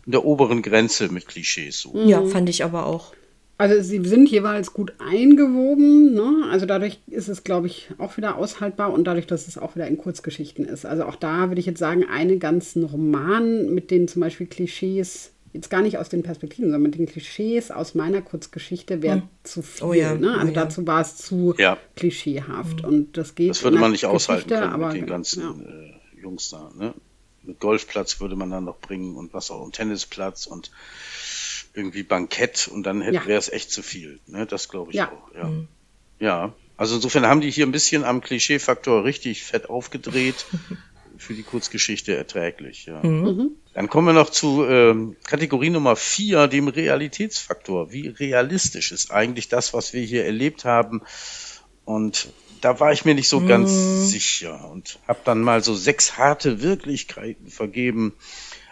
in 0.04 0.12
der 0.12 0.24
oberen 0.24 0.62
Grenze 0.62 1.08
mit 1.08 1.26
Klischees 1.26 1.80
so. 1.80 1.96
Ja, 1.96 2.24
fand 2.26 2.48
ich 2.48 2.62
aber 2.62 2.86
auch. 2.86 3.14
Also 3.58 3.80
sie 3.82 4.04
sind 4.04 4.30
jeweils 4.30 4.74
gut 4.74 4.92
eingewoben, 4.98 6.12
ne? 6.12 6.46
Also 6.50 6.66
dadurch 6.66 7.00
ist 7.06 7.28
es, 7.28 7.42
glaube 7.42 7.68
ich, 7.68 7.88
auch 7.96 8.18
wieder 8.18 8.36
aushaltbar 8.36 8.92
und 8.92 9.04
dadurch, 9.04 9.26
dass 9.26 9.48
es 9.48 9.56
auch 9.56 9.76
wieder 9.76 9.86
in 9.86 9.96
Kurzgeschichten 9.96 10.66
ist. 10.66 10.84
Also 10.84 11.04
auch 11.04 11.16
da 11.16 11.48
würde 11.48 11.60
ich 11.60 11.66
jetzt 11.66 11.78
sagen, 11.78 12.04
einen 12.04 12.38
ganzen 12.38 12.84
Roman 12.84 13.72
mit 13.72 13.90
den 13.90 14.08
zum 14.08 14.20
Beispiel 14.20 14.46
Klischees, 14.46 15.32
jetzt 15.54 15.70
gar 15.70 15.80
nicht 15.80 15.96
aus 15.96 16.10
den 16.10 16.22
Perspektiven, 16.22 16.66
sondern 16.66 16.82
mit 16.82 16.96
den 16.96 17.06
Klischees 17.06 17.70
aus 17.70 17.94
meiner 17.94 18.20
Kurzgeschichte 18.20 19.00
wäre 19.00 19.22
zu 19.42 19.62
viel. 19.62 19.86
Oh 19.86 19.92
ja, 19.94 20.14
ne? 20.14 20.32
Also 20.32 20.52
oh 20.52 20.54
ja. 20.54 20.64
dazu 20.64 20.86
war 20.86 21.00
es 21.00 21.16
zu 21.16 21.54
Ja. 21.56 21.78
klischeehaft. 21.96 22.84
Und 22.84 23.16
das 23.16 23.34
geht. 23.34 23.50
Das 23.50 23.64
würde 23.64 23.78
man 23.78 23.92
nicht 23.92 24.04
aushalten 24.04 24.50
Geschichte, 24.50 24.60
können 24.60 24.74
aber, 24.74 24.88
mit 24.88 24.96
den 24.96 25.06
ganzen 25.06 25.42
ja. 25.42 25.50
äh, 25.50 26.20
Jungs 26.20 26.50
da. 26.50 26.70
Ne? 26.78 26.92
Mit 27.42 27.58
Golfplatz 27.58 28.20
würde 28.20 28.36
man 28.36 28.50
dann 28.50 28.64
noch 28.64 28.78
bringen 28.80 29.16
und 29.16 29.32
was 29.32 29.50
auch 29.50 29.62
und 29.62 29.74
Tennisplatz 29.74 30.46
und 30.46 30.70
irgendwie 31.76 32.02
Bankett 32.02 32.68
und 32.68 32.84
dann 32.84 33.02
Ja. 33.02 33.26
wäre 33.26 33.38
es 33.38 33.48
echt 33.48 33.70
zu 33.70 33.82
viel. 33.82 34.18
Ne? 34.26 34.46
Das 34.46 34.68
glaube 34.68 34.90
ich 34.90 34.96
Ja. 34.96 35.12
auch. 35.12 35.34
Ja. 35.34 35.50
ja. 36.18 36.54
Also 36.76 36.96
insofern 36.96 37.26
haben 37.26 37.40
die 37.40 37.50
hier 37.50 37.66
ein 37.66 37.72
bisschen 37.72 38.04
am 38.04 38.20
Klischeefaktor 38.20 39.04
richtig 39.04 39.42
fett 39.44 39.70
aufgedreht. 39.70 40.46
Für 41.18 41.32
die 41.32 41.44
Kurzgeschichte 41.44 42.14
erträglich. 42.14 42.84
Ja. 42.84 43.00
Dann 43.00 43.88
kommen 43.88 44.06
wir 44.06 44.12
noch 44.12 44.28
zu 44.28 44.66
ähm, 44.66 45.16
Kategorie 45.24 45.70
Nummer 45.70 45.96
vier, 45.96 46.46
dem 46.46 46.68
Realitätsfaktor. 46.68 47.90
Wie 47.90 48.08
realistisch 48.08 48.92
ist 48.92 49.10
eigentlich 49.10 49.48
das, 49.48 49.72
was 49.72 49.94
wir 49.94 50.02
hier 50.02 50.26
erlebt 50.26 50.66
haben? 50.66 51.00
Und 51.86 52.28
da 52.60 52.80
war 52.80 52.92
ich 52.92 53.06
mir 53.06 53.14
nicht 53.14 53.30
so 53.30 53.40
mm. 53.40 53.46
ganz 53.46 54.10
sicher 54.10 54.68
und 54.70 54.98
habe 55.08 55.20
dann 55.24 55.40
mal 55.40 55.62
so 55.62 55.74
sechs 55.74 56.18
harte 56.18 56.60
Wirklichkeiten 56.60 57.48
vergeben. 57.48 58.12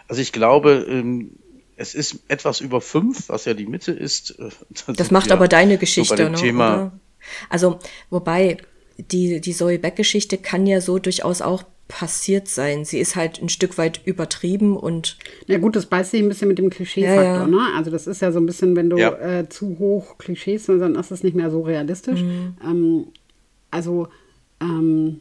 Also 0.07 0.21
ich 0.21 0.31
glaube, 0.31 0.85
ähm, 0.87 1.31
es 1.77 1.93
ist 1.93 2.19
etwas 2.27 2.61
über 2.61 2.81
fünf, 2.81 3.29
was 3.29 3.45
ja 3.45 3.53
die 3.53 3.65
Mitte 3.65 3.91
ist. 3.91 4.39
Äh, 4.39 4.49
das 4.93 5.11
macht 5.11 5.31
aber 5.31 5.47
deine 5.47 5.77
Geschichte, 5.77 6.17
so 6.17 6.29
ne? 6.29 6.35
Thema. 6.35 6.99
Also, 7.49 7.79
wobei, 8.09 8.57
die, 8.97 9.41
die 9.41 9.53
Zoe 9.53 9.79
Beck-Geschichte 9.79 10.37
kann 10.37 10.67
ja 10.67 10.79
so 10.79 10.99
durchaus 10.99 11.41
auch 11.41 11.63
passiert 11.87 12.47
sein. 12.47 12.83
Sie 12.83 12.99
ist 12.99 13.15
halt 13.15 13.41
ein 13.41 13.49
Stück 13.49 13.77
weit 13.77 14.01
übertrieben 14.05 14.75
und. 14.75 15.17
Na 15.47 15.57
gut, 15.57 15.75
das 15.75 15.85
beißt 15.85 16.11
sich 16.11 16.21
ein 16.21 16.29
bisschen 16.29 16.47
mit 16.47 16.57
dem 16.57 16.69
Klischeefaktor, 16.69 17.23
ja, 17.23 17.39
ja. 17.41 17.47
ne? 17.47 17.61
Also 17.75 17.91
das 17.91 18.07
ist 18.07 18.21
ja 18.21 18.31
so 18.31 18.39
ein 18.39 18.45
bisschen, 18.45 18.75
wenn 18.75 18.89
du 18.89 18.97
ja. 18.97 19.11
äh, 19.11 19.49
zu 19.49 19.77
hoch 19.77 20.17
Klischees, 20.17 20.65
dann 20.65 20.95
ist 20.95 21.11
das 21.11 21.23
nicht 21.23 21.35
mehr 21.35 21.51
so 21.51 21.61
realistisch. 21.61 22.21
Mhm. 22.21 22.57
Ähm, 22.63 23.07
also 23.69 24.07
ähm, 24.61 25.19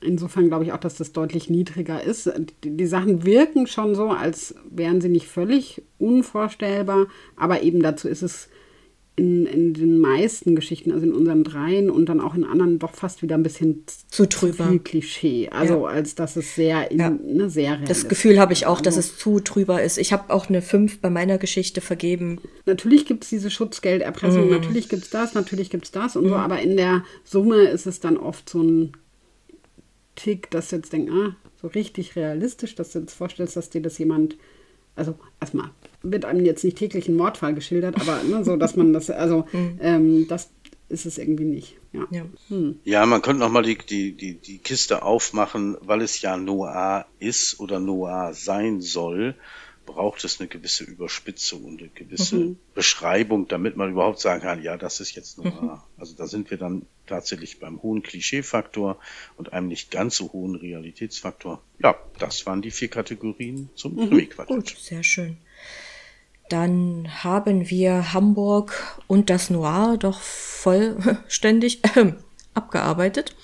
insofern 0.00 0.48
glaube 0.48 0.64
ich 0.64 0.72
auch, 0.72 0.78
dass 0.78 0.96
das 0.96 1.12
deutlich 1.12 1.50
niedriger 1.50 2.02
ist. 2.02 2.30
Die, 2.64 2.76
die, 2.76 2.86
Sachen 2.86 3.24
wirken 3.24 3.66
schon 3.66 3.94
so, 3.94 4.10
als 4.10 4.54
wären 4.70 5.00
sie 5.00 5.08
nicht 5.08 5.26
völlig 5.26 5.82
unvorstellbar, 5.98 7.06
aber 7.36 7.62
eben 7.62 7.82
dazu 7.82 8.08
ist 8.08 8.22
es 8.22 8.48
in, 9.18 9.46
in 9.46 9.74
den 9.74 9.98
meisten 9.98 10.54
Geschichten, 10.54 10.92
also 10.92 11.04
in 11.04 11.12
unseren 11.12 11.42
dreien 11.42 11.90
und 11.90 12.08
dann 12.08 12.20
auch 12.20 12.34
in 12.34 12.44
anderen, 12.44 12.78
doch 12.78 12.94
fast 12.94 13.20
wieder 13.20 13.34
ein 13.34 13.42
bisschen 13.42 13.84
zu 14.08 14.26
drüber. 14.26 14.68
Viel 14.68 14.78
Klischee. 14.78 15.48
Also 15.50 15.86
ja. 15.86 15.92
als 15.92 16.14
dass 16.14 16.36
es 16.36 16.54
sehr, 16.54 16.90
in, 16.92 17.00
ja. 17.00 17.10
ne, 17.10 17.50
sehr 17.50 17.78
Das 17.78 18.08
Gefühl 18.08 18.38
habe 18.38 18.52
ich 18.52 18.66
auch, 18.66 18.80
dass 18.80 18.96
also, 18.96 19.10
es 19.10 19.18
zu 19.18 19.40
drüber 19.40 19.82
ist. 19.82 19.98
Ich 19.98 20.12
habe 20.12 20.32
auch 20.32 20.48
eine 20.48 20.62
5 20.62 21.00
bei 21.00 21.10
meiner 21.10 21.38
Geschichte 21.38 21.80
vergeben. 21.80 22.40
Natürlich 22.64 23.06
gibt 23.06 23.24
es 23.24 23.30
diese 23.30 23.50
Schutzgelderpressung, 23.50 24.46
mhm. 24.46 24.52
natürlich 24.52 24.88
gibt 24.88 25.02
es 25.02 25.10
das, 25.10 25.34
natürlich 25.34 25.68
gibt 25.70 25.86
es 25.86 25.90
das 25.90 26.14
und 26.14 26.24
mhm. 26.24 26.28
so, 26.28 26.34
aber 26.36 26.60
in 26.60 26.76
der 26.76 27.02
Summe 27.24 27.62
ist 27.62 27.86
es 27.86 27.98
dann 27.98 28.16
oft 28.16 28.48
so 28.48 28.62
ein 28.62 28.92
Tick, 30.18 30.50
dass 30.50 30.68
du 30.68 30.76
jetzt 30.76 30.92
denkst, 30.92 31.12
ah, 31.12 31.36
so 31.60 31.68
richtig 31.68 32.16
realistisch, 32.16 32.74
dass 32.74 32.92
du 32.92 33.00
jetzt 33.00 33.14
vorstellst, 33.14 33.56
dass 33.56 33.70
dir 33.70 33.82
das 33.82 33.98
jemand 33.98 34.36
also 34.98 35.14
erstmal 35.40 35.70
wird 36.02 36.24
einem 36.24 36.44
jetzt 36.44 36.64
nicht 36.64 36.76
täglich 36.76 37.08
ein 37.08 37.16
Mordfall 37.16 37.54
geschildert, 37.54 38.00
aber 38.00 38.22
ne, 38.24 38.44
so, 38.44 38.56
dass 38.56 38.76
man 38.76 38.92
das, 38.92 39.08
also 39.10 39.46
mhm. 39.52 39.78
ähm, 39.80 40.28
das 40.28 40.50
ist 40.88 41.06
es 41.06 41.18
irgendwie 41.18 41.44
nicht. 41.44 41.76
Ja, 41.92 42.06
ja. 42.10 42.24
Hm. 42.48 42.80
ja 42.84 43.06
man 43.06 43.22
könnte 43.22 43.40
nochmal 43.40 43.62
die, 43.62 43.78
die, 43.78 44.12
die, 44.12 44.34
die 44.34 44.58
Kiste 44.58 45.02
aufmachen, 45.02 45.76
weil 45.80 46.02
es 46.02 46.20
ja 46.20 46.36
Noah 46.36 47.06
ist 47.18 47.60
oder 47.60 47.78
Noah 47.78 48.34
sein 48.34 48.80
soll 48.80 49.34
braucht 49.88 50.22
es 50.24 50.38
eine 50.38 50.48
gewisse 50.48 50.84
Überspitzung 50.84 51.64
und 51.64 51.80
eine 51.80 51.88
gewisse 51.88 52.36
mhm. 52.36 52.58
Beschreibung, 52.74 53.48
damit 53.48 53.76
man 53.76 53.90
überhaupt 53.90 54.20
sagen 54.20 54.42
kann, 54.42 54.62
ja, 54.62 54.76
das 54.76 55.00
ist 55.00 55.14
jetzt 55.16 55.38
Noir. 55.38 55.50
Mhm. 55.50 56.00
Also 56.00 56.14
da 56.14 56.26
sind 56.26 56.50
wir 56.50 56.58
dann 56.58 56.82
tatsächlich 57.06 57.58
beim 57.58 57.82
hohen 57.82 58.02
Klischeefaktor 58.02 58.98
und 59.38 59.54
einem 59.54 59.68
nicht 59.68 59.90
ganz 59.90 60.16
so 60.16 60.30
hohen 60.32 60.56
Realitätsfaktor. 60.56 61.62
Ja, 61.78 61.96
das 62.18 62.44
waren 62.44 62.60
die 62.60 62.70
vier 62.70 62.88
Kategorien 62.88 63.70
zum 63.74 63.94
mhm. 63.94 64.08
Krimi-Quartett. 64.08 64.54
Gut, 64.54 64.76
sehr 64.78 65.02
schön. 65.02 65.38
Dann 66.50 67.08
haben 67.24 67.70
wir 67.70 68.12
Hamburg 68.12 69.00
und 69.06 69.30
das 69.30 69.48
Noir 69.48 69.96
doch 69.98 70.20
vollständig 70.20 71.82
äh, 71.96 72.12
abgearbeitet. 72.52 73.34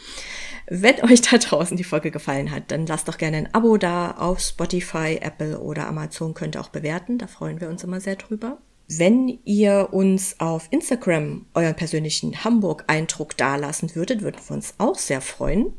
Wenn 0.67 1.03
euch 1.05 1.21
da 1.21 1.37
draußen 1.37 1.77
die 1.77 1.85
Folge 1.85 2.11
gefallen 2.11 2.51
hat, 2.51 2.71
dann 2.71 2.87
lasst 2.87 3.09
doch 3.09 3.19
gerne 3.19 3.37
ein 3.37 3.55
Abo 3.55 3.77
da 3.77 4.13
auf 4.13 4.41
Spotify, 4.41 5.19
Apple 5.21 5.59
oder 5.61 5.87
Amazon 5.87 6.33
könnt 6.33 6.57
ihr 6.57 6.61
auch 6.61 6.71
bewerten. 6.71 7.19
Da 7.19 7.27
freuen 7.27 7.61
wir 7.61 7.69
uns 7.69 7.85
immer 7.85 8.01
sehr 8.01 8.17
drüber. 8.17 8.59
Wenn 8.89 9.39
ihr 9.45 9.89
uns 9.93 10.41
auf 10.41 10.69
Instagram 10.71 11.47
euren 11.55 11.75
persönlichen 11.75 12.45
Hamburg-Eindruck 12.45 13.37
dalassen 13.37 13.95
würdet, 13.95 14.23
würden 14.23 14.41
wir 14.47 14.55
uns 14.55 14.75
auch 14.79 14.99
sehr 14.99 15.21
freuen. 15.21 15.73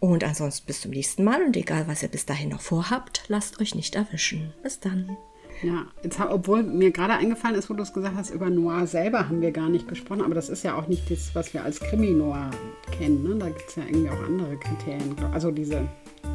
Und 0.00 0.24
ansonsten 0.24 0.66
bis 0.66 0.82
zum 0.82 0.90
nächsten 0.90 1.24
Mal 1.24 1.42
und 1.42 1.56
egal, 1.56 1.86
was 1.88 2.02
ihr 2.02 2.08
bis 2.08 2.26
dahin 2.26 2.50
noch 2.50 2.60
vorhabt, 2.60 3.24
lasst 3.28 3.60
euch 3.60 3.74
nicht 3.74 3.94
erwischen. 3.94 4.52
Bis 4.62 4.80
dann. 4.80 5.16
Ja, 5.62 5.86
jetzt, 6.02 6.20
obwohl 6.20 6.62
mir 6.62 6.90
gerade 6.90 7.14
eingefallen 7.14 7.56
ist, 7.56 7.70
wo 7.70 7.74
du 7.74 7.82
es 7.82 7.92
gesagt 7.92 8.16
hast, 8.16 8.30
über 8.30 8.50
Noir 8.50 8.86
selber 8.86 9.28
haben 9.28 9.40
wir 9.40 9.52
gar 9.52 9.68
nicht 9.68 9.88
gesprochen, 9.88 10.22
aber 10.22 10.34
das 10.34 10.48
ist 10.48 10.62
ja 10.62 10.76
auch 10.76 10.88
nicht 10.88 11.10
das, 11.10 11.34
was 11.34 11.54
wir 11.54 11.64
als 11.64 11.80
Krimi-Noir 11.80 12.50
kennen. 12.98 13.22
Ne? 13.22 13.36
Da 13.36 13.48
gibt 13.48 13.68
es 13.68 13.76
ja 13.76 13.84
irgendwie 13.84 14.10
auch 14.10 14.22
andere 14.24 14.56
Kriterien. 14.56 15.14
Also 15.32 15.50
diese 15.50 15.88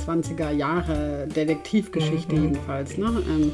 20er 0.06 0.52
Jahre 0.52 1.28
Detektivgeschichte 1.28 2.36
mhm. 2.36 2.44
jedenfalls. 2.44 2.98
Ne? 2.98 3.24
Ähm, 3.28 3.52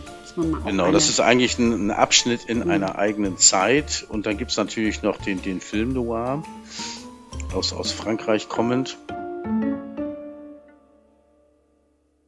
genau, 0.65 0.91
das 0.91 1.09
ist 1.09 1.19
eigentlich 1.19 1.57
ein, 1.59 1.87
ein 1.87 1.91
Abschnitt 1.91 2.45
in 2.45 2.59
mhm. 2.59 2.69
einer 2.69 2.97
eigenen 2.97 3.37
Zeit. 3.37 4.05
Und 4.07 4.25
dann 4.25 4.37
gibt 4.37 4.51
es 4.51 4.57
natürlich 4.57 5.01
noch 5.01 5.17
den, 5.17 5.41
den 5.41 5.59
Film 5.59 5.93
Noir 5.93 6.43
aus, 7.53 7.73
aus 7.73 7.91
Frankreich 7.91 8.49
kommend 8.49 8.97